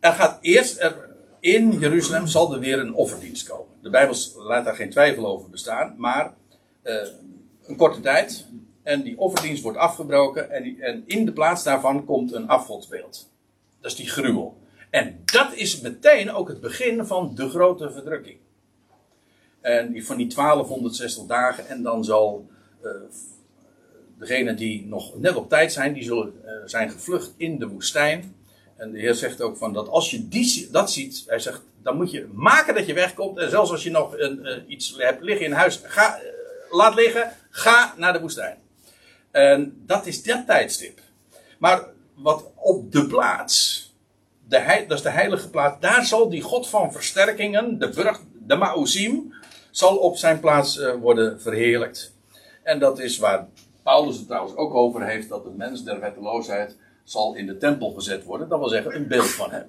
Er 0.00 0.12
gaat 0.12 0.38
eerst. 0.40 0.80
Er, 0.80 1.10
in 1.40 1.78
Jeruzalem 1.78 2.26
zal 2.26 2.52
er 2.54 2.60
weer 2.60 2.78
een 2.78 2.94
offerdienst 2.94 3.48
komen. 3.48 3.74
De 3.82 3.90
Bijbel 3.90 4.16
laat 4.36 4.64
daar 4.64 4.74
geen 4.74 4.90
twijfel 4.90 5.26
over 5.26 5.50
bestaan. 5.50 5.94
Maar. 5.96 6.34
Uh, 6.84 6.94
een 7.66 7.76
korte 7.76 8.00
tijd. 8.00 8.46
En 8.82 9.02
die 9.02 9.18
offerdienst 9.18 9.62
wordt 9.62 9.78
afgebroken. 9.78 10.50
En, 10.50 10.80
en 10.80 11.02
in 11.06 11.24
de 11.24 11.32
plaats 11.32 11.62
daarvan 11.62 12.04
komt 12.04 12.32
een 12.32 12.48
afgodsbeeld. 12.48 13.30
Dat 13.80 13.90
is 13.90 13.96
die 13.96 14.08
gruwel. 14.08 14.60
En 14.90 15.22
dat 15.24 15.54
is 15.54 15.80
meteen 15.80 16.32
ook 16.32 16.48
het 16.48 16.60
begin 16.60 17.06
van 17.06 17.34
de 17.34 17.48
grote 17.48 17.92
verdrukking. 17.92 18.36
En 19.60 20.04
van 20.04 20.16
die 20.16 20.34
1260 20.34 21.26
dagen. 21.26 21.68
En 21.68 21.82
dan 21.82 22.04
zal 22.04 22.46
uh, 22.84 22.90
degenen 24.18 24.56
die 24.56 24.86
nog 24.86 25.18
net 25.18 25.34
op 25.34 25.48
tijd 25.48 25.72
zijn, 25.72 25.92
die 25.92 26.02
zullen 26.02 26.32
uh, 26.44 26.50
zijn 26.64 26.90
gevlucht 26.90 27.34
in 27.36 27.58
de 27.58 27.68
woestijn. 27.68 28.34
En 28.76 28.92
de 28.92 28.98
Heer 28.98 29.14
zegt 29.14 29.42
ook 29.42 29.56
van 29.56 29.72
dat 29.72 29.88
als 29.88 30.10
je 30.10 30.68
dat 30.70 30.90
ziet, 30.90 31.24
hij 31.26 31.38
zegt, 31.38 31.62
dan 31.82 31.96
moet 31.96 32.10
je 32.10 32.28
maken 32.32 32.74
dat 32.74 32.86
je 32.86 32.94
wegkomt. 32.94 33.38
En 33.38 33.50
zelfs 33.50 33.70
als 33.70 33.82
je 33.82 33.90
nog 33.90 34.18
een, 34.18 34.38
uh, 34.42 34.56
iets 34.66 34.94
hebt 34.98 35.22
liggen 35.22 35.46
in 35.46 35.52
huis, 35.52 35.80
ga, 35.84 36.20
laat 36.70 36.94
liggen, 36.94 37.32
ga 37.50 37.94
naar 37.96 38.12
de 38.12 38.20
woestijn. 38.20 38.61
En 39.32 39.82
dat 39.86 40.06
is 40.06 40.22
dat 40.22 40.46
tijdstip. 40.46 41.00
Maar 41.58 41.86
wat 42.14 42.50
op 42.54 42.92
de 42.92 43.06
plaats, 43.06 43.86
de, 44.48 44.84
dat 44.88 44.98
is 44.98 45.04
de 45.04 45.10
heilige 45.10 45.50
plaats, 45.50 45.80
daar 45.80 46.04
zal 46.04 46.28
die 46.28 46.42
God 46.42 46.68
van 46.68 46.92
versterkingen, 46.92 47.78
de 47.78 47.88
burg, 47.88 48.20
de 48.46 48.56
Ma'uzim, 48.56 49.34
zal 49.70 49.96
op 49.96 50.16
zijn 50.16 50.40
plaats 50.40 50.76
uh, 50.76 50.94
worden 50.94 51.40
verheerlijkt. 51.40 52.14
En 52.62 52.78
dat 52.78 52.98
is 52.98 53.18
waar 53.18 53.48
Paulus 53.82 54.16
het 54.16 54.26
trouwens 54.26 54.56
ook 54.56 54.74
over 54.74 55.06
heeft, 55.06 55.28
dat 55.28 55.44
de 55.44 55.50
mens 55.50 55.84
der 55.84 56.00
wetteloosheid 56.00 56.76
zal 57.04 57.34
in 57.34 57.46
de 57.46 57.56
tempel 57.56 57.90
gezet 57.90 58.24
worden. 58.24 58.48
Dat 58.48 58.58
wil 58.58 58.68
zeggen, 58.68 58.94
een 58.94 59.08
beeld 59.08 59.30
van 59.30 59.50
hem. 59.50 59.66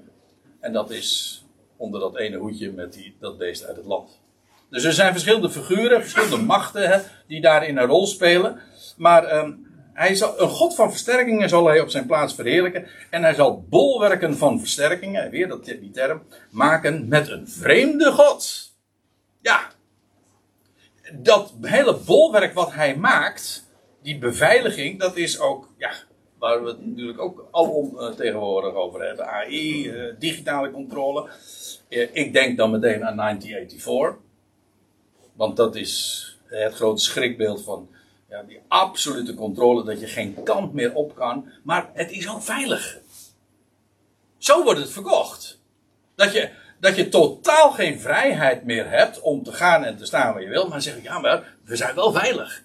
En 0.60 0.74
dat 0.74 0.92
is 0.92 1.44
onder 1.78 2.00
dat 2.00 2.18
ene 2.18 2.38
hoedje 2.38 2.72
met 2.72 2.94
die, 2.94 3.16
dat 3.20 3.38
beest 3.38 3.66
uit 3.66 3.76
het 3.76 3.86
land. 3.86 4.22
Dus 4.70 4.84
er 4.84 4.94
zijn 4.94 5.12
verschillende 5.12 5.50
figuren, 5.50 6.02
verschillende 6.02 6.46
machten 6.46 7.04
die 7.28 7.42
daarin 7.42 7.78
een 7.78 7.88
rol 7.88 8.06
spelen. 8.06 8.60
Maar 8.98 9.38
um, 9.38 9.68
hij 9.94 10.16
zal, 10.16 10.42
een 10.42 10.50
God 10.50 10.76
van 10.76 10.90
versterkingen 10.90 11.50
zal 11.50 11.66
hij 11.66 11.80
op 11.80 11.90
zijn 11.90 12.06
plaats 12.06 12.36
verheerlijken. 12.36 12.88
En 13.10 13.24
hij 13.24 13.34
zal 13.34 13.66
bolwerken 13.70 14.38
van 14.38 14.60
versterkingen, 14.60 15.30
weer 15.30 15.48
dat, 15.48 15.66
die 15.66 15.92
term, 15.92 16.22
maken 16.50 17.08
met 17.08 17.30
een 17.30 17.48
vreemde 17.48 18.12
God. 18.12 18.72
Ja. 19.42 19.72
Dat 21.14 21.54
hele 21.62 21.98
bolwerk 22.06 22.54
wat 22.54 22.74
hij 22.74 22.98
maakt, 22.98 23.72
die 24.02 24.18
beveiliging, 24.18 25.00
dat 25.00 25.18
is 25.18 25.40
ook, 25.40 25.70
ja, 25.78 25.92
waar 26.40 26.64
we 26.64 26.70
het 26.70 26.86
natuurlijk 26.86 27.20
ook 27.20 27.48
alom 27.52 28.00
uh, 28.00 28.08
tegenwoordig 28.08 28.74
over 28.74 29.06
hebben. 29.06 29.28
AI, 29.28 29.90
uh, 29.90 30.14
digitale 30.20 30.72
controle. 30.72 31.30
Uh, 31.90 32.08
ik 32.12 32.34
denk 32.34 32.58
dan 32.58 32.72
meteen 32.72 33.06
aan 33.06 33.16
1984. 33.16 34.22
Want 35.34 35.58
dat 35.58 35.76
is 35.76 36.28
het 36.46 36.74
grote 36.74 37.02
schrikbeeld 37.02 37.64
van 37.64 37.90
ja, 38.34 38.44
die 38.44 38.62
absolute 38.68 39.34
controle 39.34 39.84
dat 39.84 40.00
je 40.00 40.08
geen 40.08 40.44
kant 40.44 40.74
meer 40.74 40.94
op 40.94 41.16
kan. 41.16 41.52
Maar 41.64 41.90
het 41.94 42.12
is 42.12 42.30
ook 42.30 42.42
veilig. 42.42 43.00
Zo 44.38 44.64
wordt 44.64 44.80
het 44.80 44.90
verkocht. 44.90 45.60
Dat 46.16 46.34
je, 46.34 46.50
dat 46.80 46.96
je 46.96 47.10
totaal 47.10 47.72
geen 47.72 48.00
vrijheid 48.00 48.64
meer 48.64 48.90
hebt 48.90 49.20
om 49.20 49.44
te 49.44 49.52
gaan 49.52 49.84
en 49.84 49.98
te 49.98 50.06
staan 50.06 50.34
waar 50.34 50.42
je 50.42 50.50
wil. 50.50 50.68
Maar 50.68 50.82
zeggen, 50.82 51.04
ja 51.04 51.20
maar 51.20 51.56
we 51.64 51.76
zijn 51.76 51.96
wel 51.96 52.12
veilig. 52.12 52.64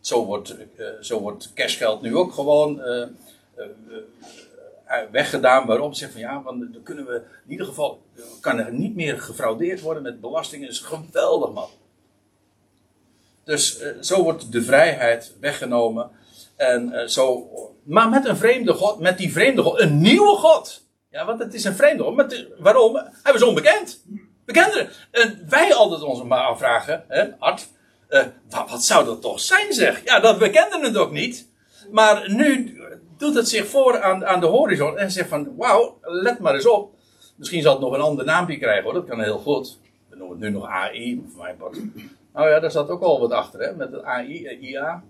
Zo 0.00 0.24
wordt, 0.24 0.56
uh, 0.76 0.86
zo 1.00 1.20
wordt 1.20 1.52
cashgeld 1.52 2.02
nu 2.02 2.16
ook 2.16 2.32
gewoon 2.32 2.78
uh, 2.78 3.06
uh, 3.56 5.10
weggedaan. 5.10 5.66
Waarom? 5.66 5.94
Zeg 5.94 6.10
van 6.10 6.20
ja, 6.20 6.42
want 6.42 6.72
dan 6.72 6.82
kunnen 6.82 7.06
we 7.06 7.22
in 7.44 7.50
ieder 7.50 7.66
geval. 7.66 8.02
kan 8.40 8.58
er 8.58 8.72
niet 8.72 8.94
meer 8.94 9.20
gefraudeerd 9.20 9.80
worden 9.80 10.02
met 10.02 10.20
belastingen. 10.20 10.66
Dat 10.66 10.74
is 10.74 10.80
geweldig 10.80 11.52
man. 11.52 11.68
Dus 13.44 13.80
uh, 13.80 13.88
zo 14.00 14.22
wordt 14.22 14.52
de 14.52 14.62
vrijheid 14.62 15.36
weggenomen. 15.40 16.10
En 16.56 16.92
uh, 16.92 17.06
zo, 17.06 17.48
maar 17.82 18.08
met 18.08 18.24
een 18.24 18.36
vreemde 18.36 18.72
God, 18.72 19.00
met 19.00 19.18
die 19.18 19.32
vreemde 19.32 19.62
God, 19.62 19.80
een 19.80 20.00
nieuwe 20.00 20.36
God. 20.36 20.86
Ja, 21.10 21.24
want 21.24 21.38
het 21.38 21.54
is 21.54 21.64
een 21.64 21.74
vreemde 21.74 22.02
God. 22.02 22.46
Waarom? 22.58 22.94
Hij 23.22 23.32
was 23.32 23.42
onbekend. 23.42 24.02
Het. 24.46 24.88
En 25.10 25.46
wij 25.48 25.74
altijd 25.74 26.02
ons 26.02 26.22
maar 26.22 26.44
afvragen, 26.44 27.04
hè, 27.08 27.38
Art, 27.38 27.68
uh, 28.08 28.22
wat, 28.50 28.70
wat, 28.70 28.84
zou 28.84 29.04
dat 29.04 29.22
toch 29.22 29.40
zijn 29.40 29.72
zeg? 29.72 30.04
Ja, 30.04 30.20
dat, 30.20 30.38
we 30.38 30.50
kenden 30.50 30.82
het 30.82 30.96
ook 30.96 31.10
niet. 31.10 31.48
Maar 31.90 32.32
nu 32.32 32.80
doet 33.18 33.34
het 33.34 33.48
zich 33.48 33.66
voor 33.66 34.02
aan, 34.02 34.26
aan 34.26 34.40
de 34.40 34.46
horizon 34.46 34.98
en 34.98 35.10
zegt 35.10 35.28
van, 35.28 35.56
wauw, 35.56 35.98
let 36.00 36.38
maar 36.38 36.54
eens 36.54 36.66
op. 36.66 36.94
Misschien 37.36 37.62
zal 37.62 37.72
het 37.72 37.80
nog 37.80 37.92
een 37.92 38.00
ander 38.00 38.24
naampje 38.24 38.58
krijgen 38.58 38.84
hoor, 38.84 38.92
dat 38.92 39.06
kan 39.06 39.20
heel 39.20 39.38
goed. 39.38 39.78
We 40.08 40.16
noemen 40.16 40.40
het 40.40 40.46
nu 40.46 40.58
nog 40.58 40.68
AI, 40.68 41.24
voor 41.32 41.42
mijn 41.42 41.56
part. 41.56 41.76
Nou 42.34 42.48
ja, 42.48 42.60
daar 42.60 42.70
zat 42.70 42.88
ook 42.88 43.02
al 43.02 43.20
wat 43.20 43.30
achter, 43.30 43.60
hè, 43.60 43.76
met 43.76 43.92
het 43.92 44.02
AI, 44.02 44.46
eh, 44.46 44.62
IA. 44.62 45.04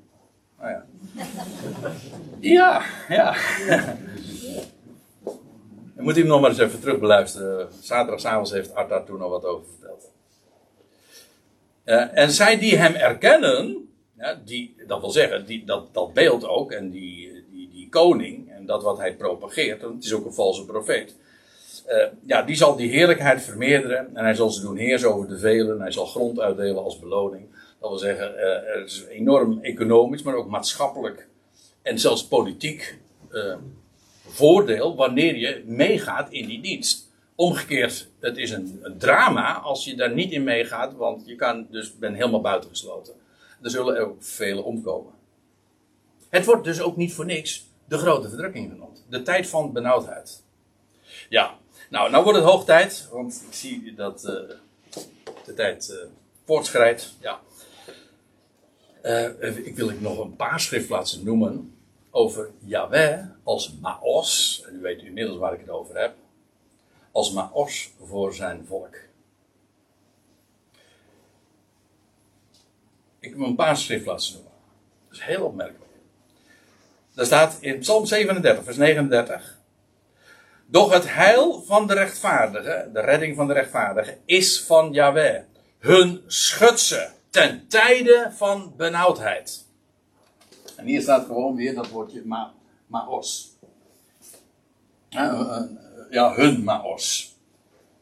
Nou 0.58 0.70
ja. 0.70 0.84
Ja, 2.40 2.82
ja. 3.08 3.36
Je 5.96 6.02
moet 6.02 6.16
hem 6.16 6.26
nog 6.26 6.40
maar 6.40 6.50
eens 6.50 6.58
even 6.58 6.80
terug 6.80 6.98
beluisteren. 6.98 7.68
Zaterdagavond 7.80 8.50
heeft 8.50 8.74
Art 8.74 8.88
daar 8.88 9.04
toen 9.04 9.18
nog 9.18 9.30
wat 9.30 9.44
over 9.44 9.66
verteld. 9.70 10.12
Uh, 11.84 12.18
en 12.18 12.30
zij 12.30 12.58
die 12.58 12.76
hem 12.76 12.94
erkennen, 12.94 13.88
ja, 14.16 14.40
die, 14.44 14.76
dat 14.86 15.00
wil 15.00 15.10
zeggen, 15.10 15.46
die, 15.46 15.64
dat, 15.64 15.94
dat 15.94 16.12
beeld 16.12 16.46
ook, 16.46 16.72
en 16.72 16.90
die, 16.90 17.44
die, 17.50 17.70
die 17.70 17.88
koning, 17.88 18.50
en 18.50 18.66
dat 18.66 18.82
wat 18.82 18.98
hij 18.98 19.16
propageert, 19.16 19.82
want 19.82 19.94
het 19.94 20.04
is 20.04 20.12
ook 20.12 20.24
een 20.24 20.34
valse 20.34 20.64
profeet. 20.64 21.16
Uh, 21.88 22.06
ja, 22.26 22.42
die 22.42 22.56
zal 22.56 22.76
die 22.76 22.90
heerlijkheid 22.90 23.42
vermeerderen 23.42 24.16
en 24.16 24.24
hij 24.24 24.34
zal 24.34 24.50
ze 24.50 24.60
doen 24.60 24.76
heersen 24.76 25.14
over 25.14 25.28
de 25.28 25.38
velen. 25.38 25.80
Hij 25.80 25.92
zal 25.92 26.06
grond 26.06 26.40
uitdelen 26.40 26.82
als 26.82 26.98
beloning. 26.98 27.46
Dat 27.80 27.88
wil 27.88 27.98
zeggen, 27.98 28.34
uh, 28.34 28.80
het 28.80 28.90
is 28.90 29.04
enorm 29.04 29.58
economisch, 29.62 30.22
maar 30.22 30.34
ook 30.34 30.48
maatschappelijk 30.48 31.28
en 31.82 31.98
zelfs 31.98 32.26
politiek 32.26 32.98
uh, 33.30 33.56
voordeel 34.26 34.96
wanneer 34.96 35.36
je 35.36 35.62
meegaat 35.66 36.30
in 36.30 36.46
die 36.46 36.60
dienst. 36.60 37.12
Omgekeerd, 37.34 38.08
het 38.20 38.36
is 38.36 38.50
een, 38.50 38.78
een, 38.82 38.98
drama 38.98 39.58
als 39.58 39.84
je 39.84 39.96
daar 39.96 40.12
niet 40.12 40.32
in 40.32 40.44
meegaat, 40.44 40.94
want 40.94 41.22
je 41.26 41.36
kan 41.36 41.66
dus, 41.70 41.98
ben 41.98 42.14
helemaal 42.14 42.40
buitengesloten. 42.40 43.14
Er 43.62 43.70
zullen 43.70 43.96
er 43.96 44.06
ook 44.06 44.22
velen 44.24 44.64
omkomen. 44.64 45.12
Het 46.28 46.44
wordt 46.44 46.64
dus 46.64 46.80
ook 46.80 46.96
niet 46.96 47.14
voor 47.14 47.26
niks 47.26 47.66
de 47.88 47.98
grote 47.98 48.28
verdrukking 48.28 48.70
genoemd. 48.70 49.04
De 49.08 49.22
tijd 49.22 49.46
van 49.46 49.72
benauwdheid. 49.72 50.44
Ja, 51.28 51.58
nou, 51.94 52.10
nou 52.10 52.24
wordt 52.24 52.38
het 52.38 52.48
hoog 52.48 52.64
tijd, 52.64 53.08
want 53.10 53.44
ik 53.48 53.54
zie 53.54 53.94
dat 53.94 54.24
uh, 54.24 54.30
de 55.44 55.54
tijd 55.54 55.88
uh, 55.90 55.96
voortschrijdt. 56.44 57.14
Ja. 57.20 57.40
Uh, 59.02 59.56
ik 59.66 59.76
wil 59.76 59.88
ik 59.88 60.00
nog 60.00 60.18
een 60.18 60.36
paar 60.36 60.60
schriftplaatsen 60.60 61.24
noemen 61.24 61.76
over 62.10 62.50
Yahweh 62.58 63.24
als 63.42 63.74
Maos. 63.80 64.62
En 64.66 64.74
u 64.74 64.80
weet 64.80 65.02
inmiddels 65.02 65.38
waar 65.38 65.52
ik 65.52 65.60
het 65.60 65.68
over 65.68 66.00
heb. 66.00 66.14
Als 67.12 67.32
Maos 67.32 67.90
voor 68.04 68.34
zijn 68.34 68.64
volk. 68.66 68.96
Ik 73.18 73.34
wil 73.34 73.46
een 73.46 73.54
paar 73.54 73.76
schriftplaatsen 73.76 74.34
noemen. 74.34 74.52
Dat 75.08 75.18
is 75.18 75.24
heel 75.24 75.44
opmerkelijk. 75.44 75.90
Daar 77.14 77.26
staat 77.26 77.56
in 77.60 77.78
Psalm 77.78 78.06
37, 78.06 78.64
vers 78.64 78.76
39. 78.76 79.53
Doch 80.74 80.92
het 80.92 81.14
heil 81.14 81.62
van 81.62 81.86
de 81.86 81.94
rechtvaardige, 81.94 82.90
de 82.92 83.00
redding 83.00 83.36
van 83.36 83.46
de 83.46 83.52
rechtvaardige, 83.52 84.18
is 84.24 84.60
van 84.60 84.92
Yahweh. 84.92 85.42
Hun 85.78 86.22
schutsen 86.26 87.12
ten 87.30 87.68
tijde 87.68 88.30
van 88.36 88.74
benauwdheid. 88.76 89.66
En 90.76 90.86
hier 90.86 91.02
staat 91.02 91.26
gewoon 91.26 91.56
weer 91.56 91.74
dat 91.74 91.88
woordje 91.88 92.22
ma, 92.24 92.52
maos. 92.86 93.56
Ja, 95.08 95.68
ja, 96.10 96.34
hun 96.34 96.64
Maos. 96.64 97.36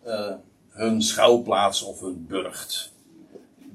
Uh, 0.06 0.34
hun 0.68 1.02
schuilplaats 1.02 1.82
of 1.82 2.00
hun 2.00 2.26
burcht. 2.26 2.92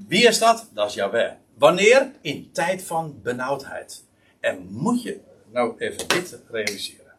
Wie 0.07 0.27
is 0.27 0.39
dat? 0.39 0.69
Dat 0.73 0.89
is 0.89 0.93
Yahweh. 0.93 1.31
Wanneer? 1.53 2.11
In 2.21 2.51
tijd 2.51 2.83
van 2.83 3.19
benauwdheid. 3.23 4.03
En 4.39 4.67
moet 4.69 5.01
je 5.01 5.19
nou 5.51 5.75
even 5.77 6.07
dit 6.07 6.39
realiseren. 6.49 7.13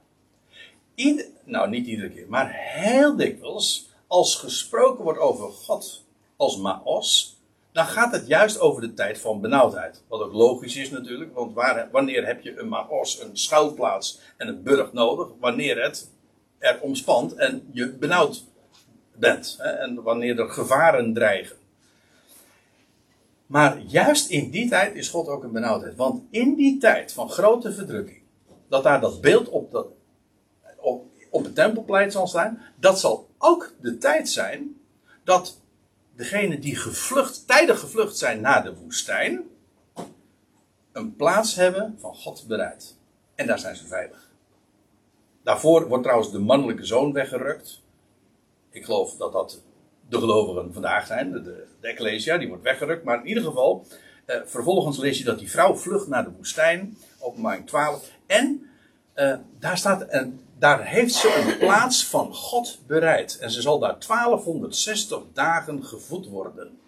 Ieder, 0.95 1.37
nou, 1.49 1.69
niet 1.69 1.87
iedere 1.87 2.11
keer, 2.11 2.27
maar 2.29 2.53
heel 2.55 3.17
dikwijls, 3.17 3.91
als 4.07 4.37
gesproken 4.37 5.05
wordt 5.05 5.19
over 5.19 5.51
God 5.51 6.05
als 6.37 6.57
Maos, 6.57 7.37
dan 7.73 7.87
gaat 7.87 8.13
het 8.13 8.27
juist 8.27 8.61
over 8.61 8.81
de 8.81 8.95
tijd 8.95 9.19
van 9.19 9.41
benauwdheid. 9.41 10.03
Wat 10.09 10.21
ook 10.21 10.33
logisch 10.33 10.77
is 10.77 10.91
natuurlijk, 10.91 11.35
want 11.35 11.55
waar, 11.55 11.89
wanneer 11.93 12.27
heb 12.27 12.43
je 12.43 12.59
een 12.59 12.69
Maos, 12.69 13.21
een 13.21 13.37
schuilplaats 13.37 14.21
en 14.37 14.49
een 14.49 14.63
burg 14.63 14.93
nodig? 14.93 15.29
Wanneer 15.41 15.83
het 15.83 16.11
er 16.59 16.81
omspant 16.81 17.35
en 17.35 17.69
je 17.73 17.93
benauwd 17.93 18.45
bent. 19.15 19.57
Hè, 19.59 19.69
en 19.69 20.03
wanneer 20.03 20.41
er 20.41 20.49
gevaren 20.49 21.13
dreigen. 21.13 21.57
Maar 23.47 23.81
juist 23.87 24.31
in 24.31 24.51
die 24.51 24.69
tijd 24.69 24.95
is 24.95 25.09
God 25.09 25.29
ook 25.29 25.43
een 25.43 25.53
benauwdheid. 25.53 25.97
Want 25.97 26.23
in 26.31 26.55
die 26.55 26.79
tijd 26.79 27.13
van 27.13 27.31
grote 27.31 27.73
verdrukking, 27.73 28.23
dat 28.69 28.83
daar 28.83 29.01
dat 29.01 29.21
beeld 29.21 29.49
op, 29.49 29.71
dat, 29.71 29.87
op, 31.39 31.45
het 31.45 31.55
tempelplein 31.55 32.11
zal 32.11 32.27
staan, 32.27 32.63
dat 32.77 33.01
zal 33.01 33.29
ook 33.39 33.75
de 33.81 33.99
tijd 33.99 34.29
zijn 34.29 34.77
dat 35.25 35.61
degenen 36.17 36.61
die 36.61 36.77
gevlucht, 36.77 37.47
tijdig 37.47 37.81
gevlucht 37.81 38.17
zijn 38.17 38.41
naar 38.41 38.65
de 38.65 38.75
woestijn, 38.75 39.43
een 40.93 41.17
plaats 41.17 41.55
hebben 41.55 41.97
van 41.99 42.15
God 42.15 42.45
bereid. 42.49 42.97
En 43.35 43.47
daar 43.47 43.59
zijn 43.59 43.77
ze 43.77 43.87
veilig. 43.87 44.31
Daarvoor 45.43 45.89
wordt 45.89 46.03
trouwens 46.03 46.33
de 46.33 46.39
mannelijke 46.39 46.85
zoon 46.85 47.13
weggerukt. 47.13 47.83
Ik 48.71 48.85
geloof 48.85 49.17
dat 49.17 49.33
dat 49.33 49.63
de 50.09 50.19
gelovigen 50.19 50.73
vandaag 50.73 51.07
zijn, 51.07 51.33
de, 51.33 51.67
de 51.81 51.89
Ecclesia, 51.89 52.39
die 52.39 52.49
wordt 52.49 52.63
weggerukt. 52.63 53.05
Maar 53.05 53.19
in 53.19 53.27
ieder 53.27 53.43
geval, 53.43 53.87
eh, 54.25 54.37
vervolgens 54.45 54.99
lees 54.99 55.19
je 55.19 55.25
dat 55.25 55.39
die 55.39 55.51
vrouw 55.51 55.75
vlucht 55.75 56.09
naar 56.09 56.25
de 56.25 56.33
woestijn, 56.37 56.97
openbaring 57.19 57.67
12. 57.67 58.11
En 58.27 58.71
eh, 59.13 59.37
daar 59.59 59.79
staat, 59.79 60.03
en 60.03 60.41
daar 60.59 60.87
heeft 60.87 61.15
ze 61.15 61.35
een 61.35 61.59
plaats 61.59 62.07
van 62.07 62.35
God 62.35 62.79
bereid. 62.87 63.39
En 63.39 63.51
ze 63.51 63.61
zal 63.61 63.79
daar 63.79 63.97
1260 64.07 65.23
dagen 65.33 65.85
gevoed 65.85 66.27
worden. 66.27 66.79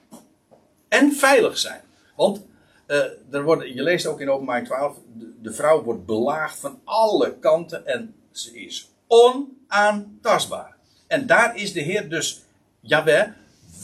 En 0.89 1.13
veilig 1.13 1.59
zijn. 1.59 1.81
Want 2.17 2.43
uh, 2.87 2.97
er 3.31 3.43
worden, 3.43 3.75
je 3.75 3.83
leest 3.83 4.07
ook 4.07 4.21
in 4.21 4.31
openbaring 4.31 4.67
12, 4.67 4.97
de, 5.43 5.53
vrouw 5.53 5.83
wordt 5.83 6.07
belaagd 6.07 6.59
van 6.59 6.81
alle 6.85 7.39
kanten 7.39 7.87
en 7.87 8.15
ze 8.31 8.61
is 8.61 8.91
onaantastbaar. 9.07 10.77
En 11.07 11.27
daar 11.27 11.57
is 11.57 11.73
de 11.73 11.81
Heer 11.81 12.09
dus, 12.09 12.43
Jawel, 12.81 13.27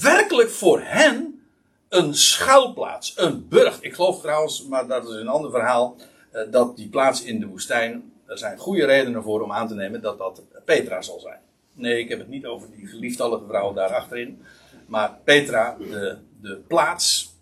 werkelijk 0.01 0.51
voor 0.51 0.81
hen 0.81 1.41
een 1.89 2.15
schuilplaats, 2.15 3.13
een 3.17 3.49
burcht. 3.49 3.85
Ik 3.85 3.95
geloof 3.95 4.21
trouwens, 4.21 4.67
maar 4.67 4.87
dat 4.87 5.09
is 5.09 5.15
een 5.15 5.29
ander 5.29 5.51
verhaal, 5.51 5.97
eh, 6.31 6.43
dat 6.51 6.77
die 6.77 6.89
plaats 6.89 7.23
in 7.23 7.41
de 7.41 7.47
woestijn, 7.47 8.13
er 8.27 8.39
zijn 8.39 8.59
goede 8.59 8.85
redenen 8.85 9.23
voor 9.23 9.43
om 9.43 9.53
aan 9.53 9.69
te 9.69 9.75
nemen 9.75 10.01
dat 10.03 10.19
dat 10.19 10.43
Petra 10.65 11.03
zal 11.03 11.21
zijn. 11.21 11.41
Nee, 11.73 11.99
ik 11.99 12.09
heb 12.09 12.19
het 12.19 12.29
niet 12.29 12.47
over 12.47 12.71
die 12.71 12.87
gelieftallige 12.87 13.45
vrouw 13.47 13.73
daar 13.73 13.95
achterin, 13.95 14.43
maar 14.87 15.19
Petra, 15.25 15.77
de, 15.79 16.17
de 16.41 16.57
plaats 16.57 17.35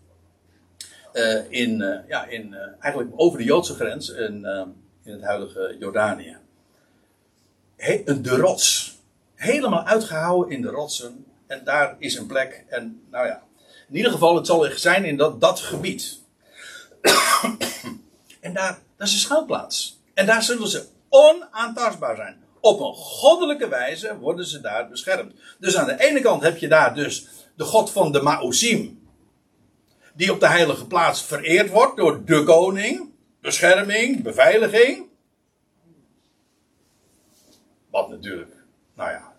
uh, 1.13 1.51
in, 1.51 1.79
uh, 1.79 2.07
ja, 2.07 2.25
in, 2.25 2.47
uh, 2.53 2.59
eigenlijk 2.79 3.13
over 3.15 3.37
de 3.37 3.43
Joodse 3.43 3.73
grens 3.73 4.09
in, 4.09 4.45
in 5.03 5.11
het 5.11 5.23
huidige 5.23 5.75
Jordanië. 5.79 6.37
He, 7.75 8.03
de 8.21 8.35
rots 8.35 8.97
helemaal 9.35 9.83
uitgehouden 9.83 10.55
in 10.55 10.61
de 10.61 10.69
rotsen. 10.69 11.25
En 11.47 11.63
daar 11.63 11.95
is 11.99 12.15
een 12.15 12.25
plek. 12.25 12.65
En 12.67 13.01
nou 13.11 13.27
ja, 13.27 13.43
in 13.87 13.95
ieder 13.95 14.11
geval, 14.11 14.35
het 14.35 14.47
zal 14.47 14.67
zijn 14.75 15.05
in 15.05 15.17
dat, 15.17 15.41
dat 15.41 15.59
gebied. 15.59 16.19
en 18.39 18.53
daar, 18.53 18.79
dat 18.97 19.07
is 19.07 19.13
een 19.13 19.19
schuilplaats. 19.19 19.99
En 20.15 20.25
daar 20.25 20.43
zullen 20.43 20.67
ze 20.67 20.87
onaantastbaar 21.09 22.15
zijn. 22.15 22.43
Op 22.59 22.79
een 22.79 22.93
goddelijke 22.93 23.67
wijze 23.67 24.17
worden 24.17 24.45
ze 24.45 24.61
daar 24.61 24.89
beschermd. 24.89 25.33
Dus 25.59 25.77
aan 25.77 25.87
de 25.87 26.03
ene 26.07 26.21
kant 26.21 26.41
heb 26.41 26.57
je 26.57 26.67
daar 26.67 26.95
dus 26.95 27.27
de 27.55 27.63
God 27.63 27.91
van 27.91 28.11
de 28.11 28.21
Maosim. 28.21 29.09
Die 30.13 30.31
op 30.31 30.39
de 30.39 30.47
heilige 30.47 30.87
plaats 30.87 31.23
vereerd 31.23 31.69
wordt 31.69 31.97
door 31.97 32.25
de 32.25 32.43
koning. 32.43 33.13
Bescherming, 33.41 34.23
beveiliging. 34.23 35.05
Wat 37.89 38.09
natuurlijk, 38.09 38.55
nou 38.93 39.11
ja, 39.11 39.33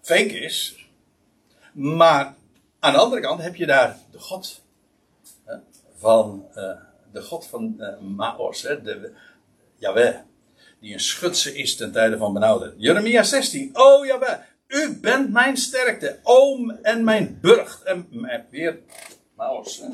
fake 0.00 0.38
is. 0.38 0.88
Maar 1.72 2.34
aan 2.78 2.92
de 2.92 2.98
andere 2.98 3.20
kant 3.20 3.42
heb 3.42 3.54
je 3.56 3.66
daar 3.66 3.98
de 4.10 4.18
God 4.18 4.62
van, 5.96 6.46
uh, 6.56 6.70
de 7.12 7.22
God 7.22 7.46
van 7.46 7.74
uh, 7.78 7.98
Maos, 7.98 8.62
hè, 8.62 8.82
de, 8.82 9.12
Yahweh, 9.80 10.14
die 10.80 10.92
een 10.92 11.00
schutse 11.00 11.56
is 11.56 11.76
ten 11.76 11.92
tijde 11.92 12.16
van 12.16 12.32
benauwdheid. 12.32 12.74
Jeremia 12.76 13.22
16, 13.22 13.70
oh 13.72 14.06
Yahweh, 14.06 14.38
u 14.66 14.98
bent 15.00 15.32
mijn 15.32 15.56
sterkte, 15.56 16.18
oom 16.22 16.70
en 16.70 17.04
mijn 17.04 17.38
burcht. 17.40 17.82
En, 17.82 18.06
weer. 18.50 18.78
Hè. 19.36 19.86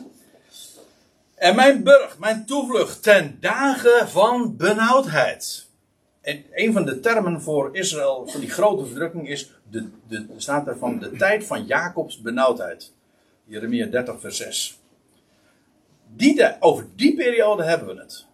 En 1.34 1.56
mijn 1.56 1.82
burcht, 1.82 2.18
mijn 2.18 2.46
toevlucht 2.46 3.02
ten 3.02 3.36
dagen 3.40 4.08
van 4.08 4.56
benauwdheid. 4.56 5.66
En 6.20 6.44
een 6.52 6.72
van 6.72 6.84
de 6.84 7.00
termen 7.00 7.42
voor 7.42 7.76
Israël, 7.76 8.26
van 8.26 8.40
die 8.40 8.50
grote 8.50 8.86
verdrukking, 8.86 9.28
is 9.28 9.52
de, 9.70 9.88
de, 10.08 10.26
staat 10.36 10.66
er 10.66 10.78
van 10.78 10.98
de 10.98 11.10
tijd 11.10 11.44
van 11.44 11.66
Jacobs 11.66 12.20
benauwdheid. 12.20 12.92
Jeremia 13.44 13.86
30, 13.86 14.20
vers 14.20 14.36
6. 14.36 14.78
Die 16.16 16.56
over 16.60 16.86
die 16.96 17.14
periode 17.14 17.64
hebben 17.64 17.94
we 17.94 18.00
het. 18.00 18.26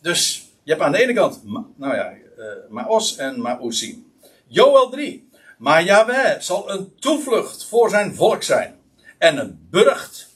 Dus 0.00 0.41
je 0.62 0.70
hebt 0.70 0.82
aan 0.82 0.92
de 0.92 1.02
ene 1.02 1.12
kant, 1.12 1.40
nou 1.76 1.94
ja, 1.94 2.12
uh, 2.12 2.46
Maos 2.68 3.16
en 3.16 3.40
Maosim. 3.40 4.12
Joel 4.46 4.90
3. 4.90 5.28
Maar 5.58 5.84
Yahweh 5.84 6.40
zal 6.40 6.70
een 6.70 6.94
toevlucht 6.98 7.64
voor 7.64 7.90
zijn 7.90 8.14
volk 8.14 8.42
zijn. 8.42 8.80
En 9.18 9.38
een 9.38 9.66
burcht 9.70 10.28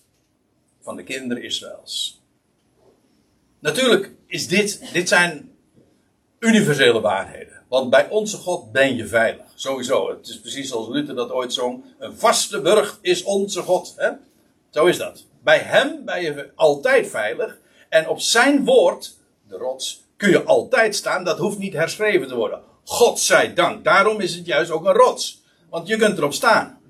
van 0.81 0.97
de 0.97 1.03
kinderen 1.03 1.43
Israëls. 1.43 2.23
Natuurlijk 3.59 4.11
is 4.27 4.49
dit, 4.49 4.93
dit 4.93 5.09
zijn 5.09 5.57
universele 6.39 7.01
waarheden. 7.01 7.63
Want 7.69 7.91
bij 7.91 8.09
onze 8.09 8.37
God 8.37 8.73
ben 8.73 8.97
je 8.97 9.07
veilig. 9.07 9.45
Sowieso. 9.55 10.11
Het 10.11 10.29
is 10.29 10.41
precies 10.41 10.69
zoals 10.69 10.89
Luther 10.89 11.15
dat 11.15 11.31
ooit 11.31 11.53
zong. 11.53 11.85
Een 11.99 12.17
vaste 12.17 12.61
burcht 12.61 12.99
is 13.01 13.23
onze 13.23 13.63
God. 13.63 13.95
Hè? 13.97 14.11
Zo 14.71 14.87
is 14.87 14.99
dat. 14.99 15.25
Bij 15.43 15.59
hem 15.59 16.05
ben 16.05 16.23
je 16.23 16.51
altijd 16.55 17.09
veilig. 17.09 17.59
En 17.89 18.09
op 18.09 18.21
zijn 18.21 18.65
woord, 18.65 19.17
de 19.49 19.57
rots, 19.57 20.05
kun 20.17 20.31
je 20.31 20.43
altijd 20.43 20.97
staan. 20.97 21.25
Dat 21.25 21.39
hoeft 21.39 21.59
niet 21.59 21.73
herschreven 21.73 22.29
te 22.29 22.35
worden. 22.35 22.63
God 22.85 23.19
zij 23.19 23.55
dank. 23.55 23.85
Daarom 23.85 24.21
is 24.21 24.35
het 24.35 24.47
juist 24.47 24.71
ook 24.71 24.85
een 24.85 24.93
rots. 24.93 25.43
Want 25.71 25.89
je 25.89 25.97
kunt 25.97 26.19
erop 26.19 26.33
staan. 26.33 26.81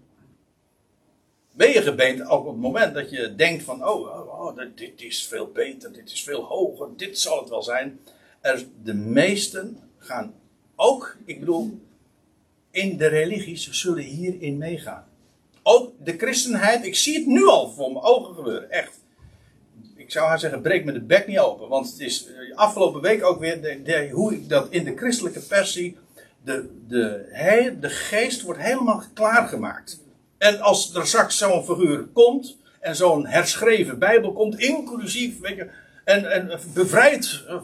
Ben 1.52 1.70
je 1.70 1.82
gebeend 1.82 2.28
op 2.28 2.46
het 2.46 2.56
moment 2.56 2.94
dat 2.94 3.10
je 3.10 3.34
denkt 3.34 3.62
van, 3.62 3.88
oh, 3.88 4.00
oh, 4.00 4.46
oh 4.46 4.56
dit 4.74 5.02
is 5.02 5.26
veel 5.26 5.50
beter, 5.52 5.92
dit 5.92 6.10
is 6.10 6.22
veel 6.22 6.42
hoger, 6.42 6.88
dit 6.96 7.18
zal 7.18 7.40
het 7.40 7.48
wel 7.48 7.62
zijn. 7.62 8.00
Er, 8.40 8.64
de 8.82 8.94
meesten 8.94 9.80
gaan 9.98 10.34
ook, 10.74 11.16
ik 11.24 11.40
bedoel, 11.40 11.80
in 12.70 12.96
de 12.96 13.06
religies 13.06 13.70
zullen 13.70 14.04
hierin 14.04 14.58
meegaan. 14.58 15.04
Ook 15.62 15.92
de 16.04 16.16
christenheid, 16.16 16.84
ik 16.84 16.96
zie 16.96 17.14
het 17.14 17.26
nu 17.26 17.46
al 17.46 17.70
voor 17.70 17.92
mijn 17.92 18.04
ogen 18.04 18.34
gebeuren, 18.34 18.70
echt. 18.70 19.00
Ik 20.06 20.12
zou 20.12 20.26
haar 20.26 20.38
zeggen, 20.38 20.62
breek 20.62 20.84
me 20.84 20.92
de 20.92 21.00
bek 21.00 21.26
niet 21.26 21.38
open. 21.38 21.68
Want 21.68 21.90
het 21.90 22.00
is 22.00 22.26
eh, 22.26 22.56
afgelopen 22.56 23.00
week 23.00 23.24
ook 23.24 23.40
weer 23.40 23.62
de, 23.62 24.08
hoe 24.12 24.32
ik 24.34 24.48
dat 24.48 24.66
in 24.70 24.84
de 24.84 24.96
christelijke 24.96 25.40
versie. 25.40 25.98
De, 26.44 26.68
de, 26.88 27.28
he, 27.30 27.78
de 27.78 27.88
geest 27.88 28.42
wordt 28.42 28.60
helemaal 28.60 29.02
klaargemaakt. 29.14 30.00
En 30.38 30.60
als 30.60 30.94
er 30.94 31.06
straks 31.06 31.38
zo'n 31.38 31.64
figuur 31.64 32.04
komt. 32.12 32.56
En 32.80 32.96
zo'n 32.96 33.26
herschreven 33.26 33.98
Bijbel 33.98 34.32
komt, 34.32 34.58
inclusief, 34.58 35.40
weet 35.40 35.56
je, 35.56 35.70
en, 36.04 36.32
en 36.32 36.60
bevrijd 36.74 37.44
eh, 37.48 37.56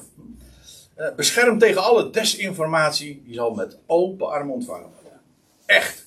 uh, 0.99 1.15
beschermd 1.17 1.61
tegen 1.61 1.83
alle 1.83 2.11
desinformatie, 2.11 3.23
die 3.25 3.35
zal 3.35 3.55
met 3.55 3.79
open 3.87 4.29
armen 4.29 4.55
ontvangen 4.55 4.91
worden. 5.03 5.21
Echt. 5.67 6.07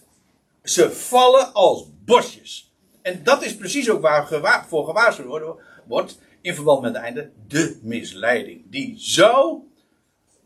Ze 0.64 0.92
vallen 0.92 1.54
als 1.54 1.86
bosjes. 2.06 2.74
En 3.02 3.24
dat 3.24 3.44
is 3.44 3.56
precies 3.56 3.90
ook 3.90 4.02
waar 4.02 4.66
voor 4.68 4.86
gewaarschuwd 4.86 5.56
wordt 5.88 6.24
in 6.46 6.56
verband 6.56 6.82
met 6.82 6.94
het 6.94 7.04
einde. 7.04 7.30
De 7.48 7.80
misleiding. 7.82 8.62
Die 8.70 8.96
zo, 9.00 9.64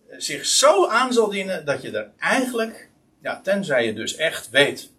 eh, 0.10 0.20
zich 0.20 0.45
zo 0.45 0.88
aan 0.88 1.14
zal 1.14 1.30
dienen 1.30 1.66
dat 1.66 1.82
je 1.82 1.91
er 1.91 2.12
eigenlijk, 2.18 2.89
ja, 3.22 3.41
tenzij 3.41 3.86
je 3.86 3.93
dus 3.93 4.16
echt 4.16 4.50
weet, 4.50 4.91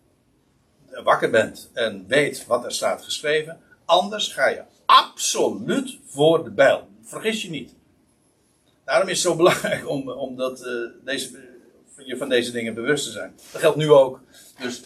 eh, 0.91 1.03
wakker 1.03 1.31
bent 1.31 1.71
en 1.73 2.05
weet 2.07 2.47
wat 2.47 2.65
er 2.65 2.73
staat 2.73 3.03
geschreven, 3.03 3.61
anders 3.85 4.29
ga 4.29 4.49
je 4.49 4.63
absoluut 4.87 5.99
voor 6.07 6.45
de 6.45 6.51
bijl. 6.51 6.89
Vergis 7.03 7.43
je 7.43 7.51
niet. 7.51 7.75
Daarom 8.85 9.09
is 9.09 9.23
het 9.23 9.33
zo 9.33 9.37
belangrijk 9.37 9.89
om, 9.89 10.11
om 10.11 10.37
dat, 10.37 10.67
uh, 10.67 10.91
deze 11.05 11.49
je 11.97 12.17
van 12.17 12.29
deze 12.29 12.53
dingen 12.53 12.75
bewust 12.75 13.05
te 13.05 13.11
zijn. 13.11 13.35
Dat 13.53 13.61
geldt 13.61 13.77
nu 13.77 13.91
ook. 13.91 14.21
Dus, 14.59 14.83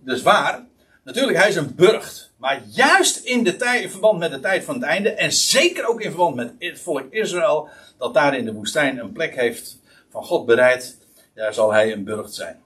dus 0.00 0.22
waar, 0.22 0.66
natuurlijk, 1.04 1.38
hij 1.38 1.48
is 1.48 1.56
een 1.56 1.74
burcht. 1.74 2.27
Maar 2.38 2.62
juist 2.66 3.24
in, 3.24 3.44
de 3.44 3.86
verband 3.88 4.18
met 4.18 4.30
de 4.30 4.40
tijd 4.40 4.64
van 4.64 4.74
het 4.74 4.84
einde, 4.84 5.10
en 5.10 5.32
zeker 5.32 5.86
ook 5.86 6.00
in 6.00 6.10
verband 6.10 6.34
met 6.34 6.52
het 6.58 6.80
volk 6.80 7.12
Israël, 7.12 7.68
dat 7.98 8.14
daar 8.14 8.36
in 8.36 8.44
de 8.44 8.52
woestijn 8.52 8.98
een 8.98 9.12
plek 9.12 9.34
heeft 9.34 9.78
van 10.10 10.24
God 10.24 10.46
bereid, 10.46 10.98
daar 11.34 11.54
zal 11.54 11.72
hij 11.72 11.92
een 11.92 12.04
burcht 12.04 12.34
zijn. 12.34 12.62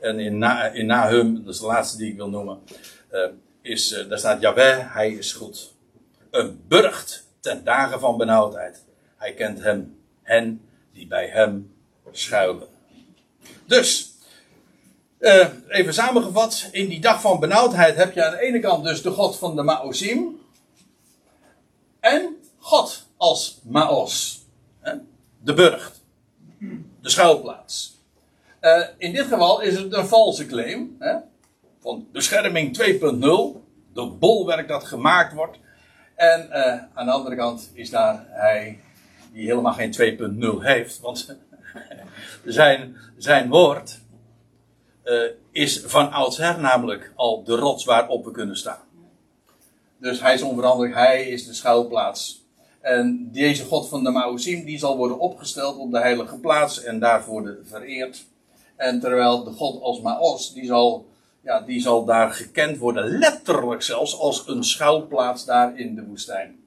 En 0.00 0.18
in, 0.18 0.38
Na, 0.38 0.72
Nahum, 0.74 1.44
dat 1.44 1.54
is 1.54 1.60
de 1.60 1.66
laatste 1.66 1.96
die 1.96 2.10
ik 2.10 2.16
wil 2.16 2.28
noemen, 2.28 2.58
uh, 3.12 3.26
is, 3.62 3.92
uh, 3.92 4.08
daar 4.08 4.18
staat 4.18 4.40
Jaweh, 4.40 4.94
hij 4.94 5.12
is 5.12 5.32
goed. 5.32 5.74
Een 6.30 6.62
burcht 6.68 7.26
ten 7.40 7.64
dagen 7.64 8.00
van 8.00 8.16
benauwdheid. 8.16 8.84
Hij 9.16 9.34
kent 9.34 9.62
hem, 9.62 9.98
hen 10.22 10.68
die 10.92 11.06
bij 11.06 11.28
hem 11.28 11.74
schuilen. 12.12 12.68
Dus, 13.66 14.09
uh, 15.20 15.46
even 15.68 15.94
samengevat, 15.94 16.68
in 16.72 16.88
die 16.88 17.00
dag 17.00 17.20
van 17.20 17.40
benauwdheid 17.40 17.96
heb 17.96 18.14
je 18.14 18.24
aan 18.24 18.30
de 18.30 18.40
ene 18.40 18.60
kant 18.60 18.84
dus 18.84 19.02
de 19.02 19.10
God 19.10 19.38
van 19.38 19.56
de 19.56 19.62
Maosim. 19.62 20.40
En 22.00 22.36
God 22.58 23.06
als 23.16 23.60
Maos. 23.62 24.44
Hè? 24.80 24.94
De 25.38 25.54
burcht. 25.54 26.02
De 27.00 27.10
schuilplaats. 27.10 27.98
Uh, 28.60 28.86
in 28.96 29.12
dit 29.12 29.26
geval 29.26 29.60
is 29.60 29.76
het 29.76 29.92
een 29.92 30.06
valse 30.06 30.46
claim. 30.46 30.96
Hè? 30.98 31.16
Van 31.80 32.06
bescherming 32.12 32.82
2.0. 32.82 32.88
De 33.92 34.06
bolwerk 34.18 34.68
dat 34.68 34.84
gemaakt 34.84 35.32
wordt. 35.32 35.58
En 36.14 36.48
uh, 36.50 36.82
aan 36.94 37.06
de 37.06 37.12
andere 37.12 37.36
kant 37.36 37.70
is 37.74 37.90
daar 37.90 38.26
hij 38.28 38.80
die 39.32 39.46
helemaal 39.46 39.72
geen 39.72 40.18
2.0 40.58 40.62
heeft. 40.62 41.00
Want 41.00 41.36
zijn, 42.44 42.96
zijn 43.16 43.48
woord 43.48 44.00
uh, 45.10 45.30
is 45.50 45.82
van 45.86 46.10
oudsher 46.10 46.60
namelijk 46.60 47.12
al 47.14 47.44
de 47.44 47.56
rots 47.56 47.84
waarop 47.84 48.24
we 48.24 48.30
kunnen 48.30 48.56
staan. 48.56 48.88
Dus 49.96 50.20
hij 50.20 50.34
is 50.34 50.42
onveranderlijk, 50.42 50.94
hij 50.94 51.28
is 51.28 51.46
de 51.46 51.54
schuilplaats. 51.54 52.44
En 52.80 53.28
deze 53.32 53.64
God 53.64 53.88
van 53.88 54.04
de 54.04 54.10
Maosim, 54.10 54.64
die 54.64 54.78
zal 54.78 54.96
worden 54.96 55.18
opgesteld 55.18 55.76
op 55.76 55.90
de 55.90 55.98
heilige 55.98 56.38
plaats 56.38 56.82
en 56.82 56.98
daarvoor 56.98 57.42
de 57.42 57.60
vereerd. 57.64 58.24
En 58.76 59.00
terwijl 59.00 59.44
de 59.44 59.50
God 59.50 59.82
als 59.82 60.00
Maos, 60.00 60.52
die 60.52 60.66
zal, 60.66 61.06
ja, 61.40 61.60
die 61.60 61.80
zal 61.80 62.04
daar 62.04 62.30
gekend 62.30 62.78
worden, 62.78 63.18
letterlijk 63.18 63.82
zelfs, 63.82 64.18
als 64.18 64.48
een 64.48 64.64
schuilplaats 64.64 65.44
daar 65.44 65.78
in 65.78 65.94
de 65.94 66.04
woestijn. 66.04 66.58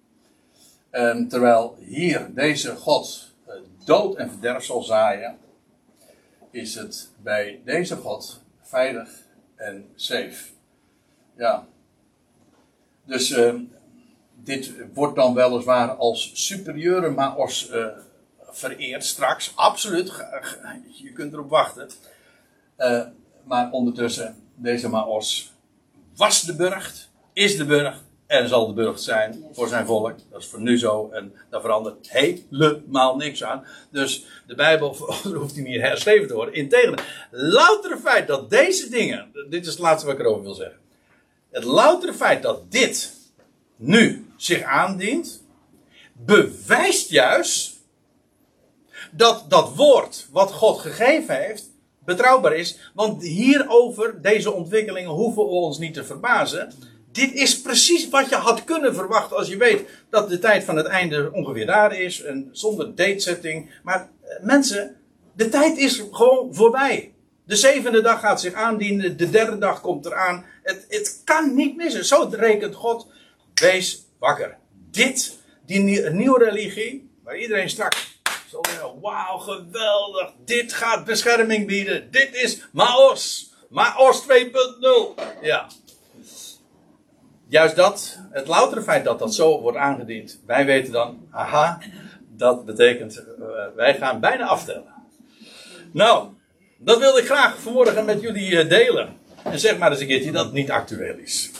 En 0.89 1.27
terwijl 1.27 1.75
hier 1.79 2.31
deze 2.33 2.75
God 2.75 3.31
eh, 3.45 3.53
dood 3.85 4.15
en 4.15 4.29
verderf 4.29 4.63
zal 4.63 4.83
zaaien, 4.83 5.37
is 6.53 6.75
het 6.75 7.11
bij 7.21 7.61
deze 7.65 7.95
God 7.95 8.41
veilig 8.61 9.09
en 9.55 9.89
safe. 9.95 10.51
Ja. 11.37 11.67
Dus 13.05 13.29
uh, 13.29 13.53
dit 14.33 14.71
wordt 14.93 15.15
dan 15.15 15.33
weliswaar 15.33 15.89
als 15.89 16.45
superieure 16.45 17.09
Maos 17.09 17.69
uh, 17.71 17.87
vereerd 18.39 19.05
straks. 19.05 19.51
Absoluut. 19.55 20.07
Je 20.91 21.11
kunt 21.13 21.33
erop 21.33 21.49
wachten. 21.49 21.89
Uh, 22.77 23.05
maar 23.43 23.71
ondertussen, 23.71 24.35
deze 24.55 24.89
Maos 24.89 25.53
was 26.15 26.41
de 26.41 26.55
burcht, 26.55 27.09
is 27.33 27.57
de 27.57 27.65
burcht 27.65 28.03
en 28.33 28.47
zal 28.47 28.67
de 28.67 28.73
burcht 28.73 29.01
zijn 29.01 29.45
voor 29.51 29.67
zijn 29.67 29.85
volk. 29.85 30.15
Dat 30.31 30.41
is 30.41 30.47
voor 30.47 30.61
nu 30.61 30.77
zo 30.77 31.09
en 31.11 31.33
daar 31.49 31.61
verandert 31.61 32.09
helemaal 32.09 33.15
niks 33.15 33.43
aan. 33.43 33.65
Dus 33.89 34.25
de 34.47 34.55
Bijbel 34.55 34.95
hoeft 35.23 35.55
niet 35.55 35.65
meer 35.65 35.81
herschreven 35.81 36.27
te 36.27 36.33
worden. 36.33 36.53
Integendeel, 36.53 37.05
louter 37.31 37.97
feit 37.97 38.27
dat 38.27 38.49
deze 38.49 38.89
dingen, 38.89 39.31
dit 39.49 39.65
is 39.65 39.71
het 39.71 39.79
laatste 39.79 40.05
wat 40.07 40.15
ik 40.15 40.21
erover 40.21 40.43
wil 40.43 40.53
zeggen. 40.53 40.77
Het 41.51 41.63
loutere 41.63 42.13
feit 42.13 42.41
dat 42.41 42.71
dit 42.71 43.13
nu 43.75 44.27
zich 44.37 44.63
aandient, 44.63 45.43
bewijst 46.13 47.09
juist 47.09 47.77
dat 49.11 49.45
dat 49.49 49.75
woord 49.75 50.27
wat 50.31 50.51
God 50.51 50.79
gegeven 50.79 51.35
heeft, 51.35 51.71
betrouwbaar 51.99 52.55
is. 52.55 52.91
Want 52.93 53.23
hierover, 53.23 54.21
deze 54.21 54.51
ontwikkelingen, 54.51 55.11
hoeven 55.11 55.43
we 55.43 55.49
ons 55.49 55.77
niet 55.77 55.93
te 55.93 56.03
verbazen. 56.03 56.73
Dit 57.13 57.33
is 57.33 57.61
precies 57.61 58.09
wat 58.09 58.29
je 58.29 58.35
had 58.35 58.63
kunnen 58.63 58.95
verwachten 58.95 59.37
als 59.37 59.47
je 59.47 59.57
weet 59.57 59.89
dat 60.09 60.29
de 60.29 60.39
tijd 60.39 60.63
van 60.63 60.75
het 60.75 60.85
einde 60.85 61.31
ongeveer 61.31 61.65
daar 61.65 61.99
is. 61.99 62.21
En 62.21 62.49
zonder 62.51 62.95
datesetting. 62.95 63.71
Maar 63.83 64.09
eh, 64.21 64.43
mensen, 64.43 64.95
de 65.35 65.49
tijd 65.49 65.77
is 65.77 66.03
gewoon 66.11 66.55
voorbij. 66.55 67.13
De 67.45 67.55
zevende 67.55 68.01
dag 68.01 68.19
gaat 68.19 68.41
zich 68.41 68.53
aandienen. 68.53 69.17
De 69.17 69.29
derde 69.29 69.57
dag 69.57 69.81
komt 69.81 70.05
eraan. 70.05 70.45
Het, 70.63 70.85
het 70.89 71.21
kan 71.23 71.55
niet 71.55 71.75
missen. 71.75 72.05
Zo 72.05 72.29
rekent 72.31 72.75
God. 72.75 73.07
Wees 73.53 74.05
wakker. 74.19 74.57
Dit, 74.91 75.37
die 75.65 75.79
nieuwe 76.09 76.43
religie, 76.43 77.09
waar 77.23 77.37
iedereen 77.37 77.69
straks 77.69 78.21
zeggen: 78.49 78.99
Wauw, 79.01 79.37
geweldig. 79.37 80.31
Dit 80.45 80.73
gaat 80.73 81.05
bescherming 81.05 81.67
bieden. 81.67 82.11
Dit 82.11 82.29
is 82.35 82.61
Maos. 82.71 83.53
Maos 83.69 84.23
2.0. 84.23 85.23
Ja 85.41 85.67
juist 87.53 87.75
dat, 87.75 88.19
het 88.31 88.47
loutere 88.47 88.81
feit 88.81 89.03
dat 89.03 89.19
dat 89.19 89.35
zo 89.35 89.61
wordt 89.61 89.77
aangediend, 89.77 90.39
wij 90.45 90.65
weten 90.65 90.93
dan, 90.93 91.27
aha, 91.31 91.79
dat 92.29 92.65
betekent, 92.65 93.23
uh, 93.39 93.45
wij 93.75 93.95
gaan 93.95 94.19
bijna 94.19 94.45
aftellen. 94.45 94.93
Nou, 95.91 96.27
dat 96.77 96.99
wilde 96.99 97.19
ik 97.19 97.25
graag 97.25 97.59
vanmorgen 97.59 98.05
met 98.05 98.21
jullie 98.21 98.51
uh, 98.51 98.69
delen. 98.69 99.17
En 99.43 99.59
zeg 99.59 99.77
maar 99.77 99.91
eens 99.91 99.99
een 99.99 100.07
keertje 100.07 100.31
dat 100.31 100.45
het 100.45 100.53
niet 100.53 100.71
actueel 100.71 101.17
is. 101.17 101.51